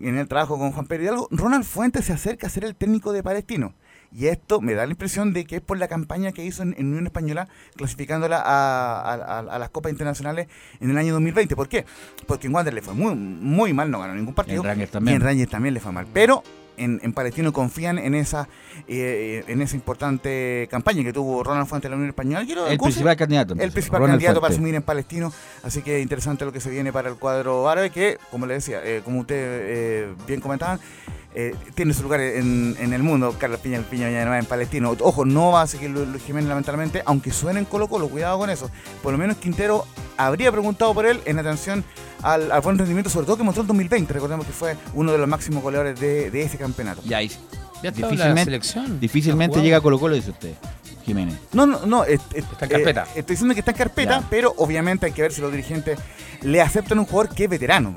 [0.01, 1.27] en el trabajo con Juan Pedro Hidalgo.
[1.29, 3.75] Ronald Fuentes se acerca a ser el técnico de Palestino.
[4.11, 6.73] Y esto me da la impresión de que es por la campaña que hizo en,
[6.77, 10.47] en Unión Española, clasificándola a, a- a- a las Copas Internacionales
[10.79, 11.55] en el año 2020.
[11.55, 11.85] ¿Por qué?
[12.27, 14.63] Porque en Wander le fue muy, muy mal, no ganó ningún partido.
[14.65, 15.13] En también.
[15.13, 16.07] Y en Rangers también le fue mal.
[16.11, 16.43] Pero
[16.77, 18.47] en, en Palestino confían en esa
[18.87, 22.45] eh, en esa importante campaña que tuvo Ronald Fuentes en la Unión Española.
[22.45, 25.31] Quiero- El ¿cómo se- principal candidato, El principal Ronald candidato para asumir en Palestino.
[25.63, 28.79] Así que interesante lo que se viene para el cuadro árabe, que, como le decía,
[28.83, 30.79] eh, como ustedes eh, bien comentaban,
[31.35, 33.35] eh, tiene su lugar en, en el mundo.
[33.39, 34.95] Carlos Piña, el Piña Villanueva en Palestino.
[35.01, 38.37] Ojo, no va a seguir Lu- Luis Jiménez, lamentablemente, aunque suene en Colo Colo, cuidado
[38.39, 38.69] con eso.
[39.03, 39.85] Por lo menos Quintero
[40.17, 41.83] habría preguntado por él en atención
[42.23, 44.11] al, al buen rendimiento, sobre todo que mostró el 2020.
[44.13, 47.01] Recordemos que fue uno de los máximos goleadores de, de ese campeonato.
[47.05, 48.99] Ya, y- Ya en la difícilmente, selección.
[48.99, 50.53] difícilmente llega a Colo Colo, dice usted,
[51.09, 51.35] Jiménez.
[51.53, 52.03] No, no, no.
[52.03, 53.03] es- es- Está en carpeta.
[53.15, 54.27] eh, estoy diciendo que está en carpeta, Ya.
[54.29, 55.99] pero obviamente hay que ver si los dirigentes
[56.41, 57.93] le aceptan un jugador que es veterano.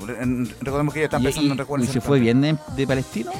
[0.61, 1.89] Recordemos que ellos están ¿Y, pensando en y- recuerdos.
[1.89, 3.31] y se fue bien de, de Palestino?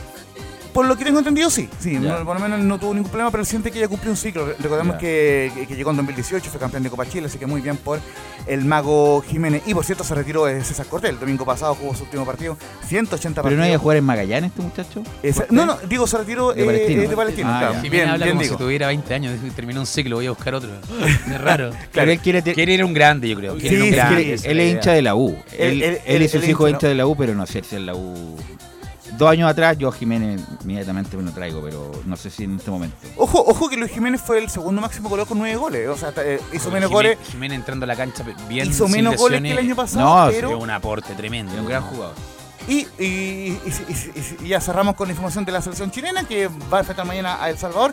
[0.73, 1.69] Por lo que tengo entendido, sí.
[1.79, 4.47] sí por lo menos no tuvo ningún problema, pero siente que ya cumplió un ciclo.
[4.59, 7.61] Recordemos que, que- que llegó en 2018, fue campeón de Copa Chile, así que muy
[7.61, 7.99] bien por
[8.47, 9.61] el mago Jiménez.
[9.67, 11.11] Y por cierto, se retiró de César Cortés.
[11.11, 13.59] El domingo pasado jugó su último partido, 180 ¿Pero partidos.
[13.59, 15.03] no iba a jugar en Magallanes este muchacho?
[15.21, 17.01] Esa- no, no, digo, se retiró De eh, Palestino.
[17.03, 17.49] eh, de Palestino.
[17.51, 17.89] Ah, claro.
[17.89, 18.57] Bien, habla bien como digo.
[18.57, 20.69] si tuviera 20 años, terminó un ciclo, voy a buscar otro.
[21.31, 21.69] Es raro.
[21.91, 23.59] Pero él quiere, te- Quiere ir a un grande, yo creo.
[23.59, 25.37] Sí, ir un sí, grande, él es hincha de la U.
[25.51, 27.75] Él- Él, él- él y sus hijos hincha de la U, pero no sé si
[27.75, 28.35] en la U.
[29.18, 32.56] Dos años atrás yo a Jiménez inmediatamente me lo traigo, pero no sé si en
[32.56, 32.95] este momento.
[33.18, 35.88] Ojo, ojo que Luis Jiménez fue el segundo máximo goleador con nueve goles.
[35.90, 37.18] O sea, eh, hizo menos Jiménez- goles.
[37.31, 38.68] Jiménez entrando a la cancha bien.
[38.69, 41.53] Hizo sin menos goles que el año pasado, No, pero- un aporte tremendo.
[41.53, 42.15] Un gran jugador.
[42.68, 46.23] Y, y- y- y- y- y ya cerramos con la información de la selección chilena
[46.26, 47.91] que va a enfrentar mañana a El Salvador.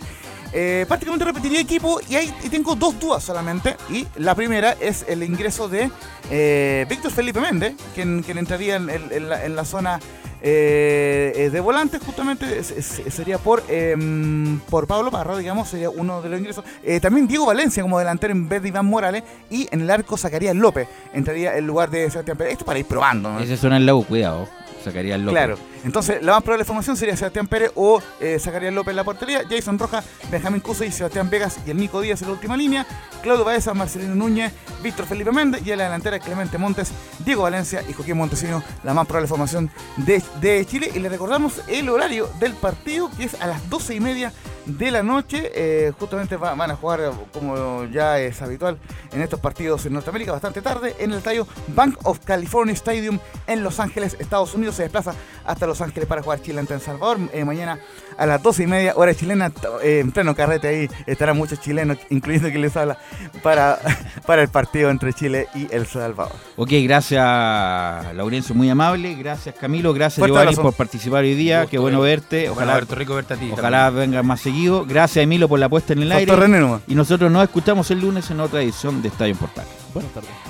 [0.52, 3.76] Eh, prácticamente repetiría equipo y ahí tengo dos dudas solamente.
[3.90, 5.90] Y la primera es el ingreso de
[6.30, 9.98] eh, Víctor Felipe Méndez, quien, quien entraría en, en- en la, en la zona
[10.42, 16.28] eh, eh, de volantes, justamente sería por, em, por Pablo Parra, digamos, sería uno de
[16.28, 16.64] los ingresos.
[16.82, 19.22] Eh, también Diego Valencia como delantero en vez de Iván Morales.
[19.50, 22.54] Y en el arco sacaría López, entraría en lugar de Sebastián Pérez.
[22.54, 23.32] Esto para ir probando.
[23.32, 23.40] ¿no?
[23.40, 24.48] Ese suena en la U, cuidado.
[24.82, 25.32] Sacaría el loco.
[25.32, 25.58] Claro.
[25.84, 29.42] Entonces, la más probable formación sería Sebastián Pérez o eh, Zacarías López en la portería,
[29.48, 32.86] Jason Rojas, Benjamín Cuso y Sebastián Vegas y el Nico Díaz en la última línea,
[33.22, 34.52] Claudio Baeza, Marcelino Núñez,
[34.82, 36.90] Víctor Felipe Méndez y en la Clemente Montes,
[37.24, 40.90] Diego Valencia y Joaquín Montesino, la más probable formación de, Chile.
[40.94, 44.32] Y le recordamos el horario del partido que es a las 12 y media
[44.66, 45.50] de la noche.
[45.54, 48.78] Eh, justamente va- van a jugar, como ya es habitual
[49.12, 53.62] en estos partidos en Norteamérica, bastante tarde, en el estadio Bank of California Stadium en
[53.62, 54.76] Los Ángeles, Estados Unidos.
[54.76, 57.18] Se desplaza hasta Los Ángeles para jugar Chile ante El Salvador.
[57.32, 57.78] Eh, mañana
[58.18, 59.50] a las 12 y media, hora chilena,
[59.82, 62.98] eh, en pleno carrete ahí estarán muchos chilenos, incluyendo quien les habla,
[63.42, 63.78] para,
[64.26, 66.32] para el partido entre Chile y El Salvador.
[66.56, 69.14] Ok, gracias Laurencio, muy amable.
[69.14, 71.60] Gracias Camilo, gracias Giovanni por participar hoy día.
[71.60, 72.10] Gusto, Qué bueno Belu.
[72.10, 72.40] verte.
[72.40, 74.10] Bueno, Ojalá, Alberto, rico verte a ti ojalá también.
[74.10, 74.84] vengas más seguido.
[74.84, 76.34] Gracias Emilio por la puesta en el aire.
[76.34, 76.80] René.
[76.86, 79.64] Y nosotros nos escuchamos el lunes en otra edición de Estadio Portal.
[79.94, 80.49] Buenas tardes.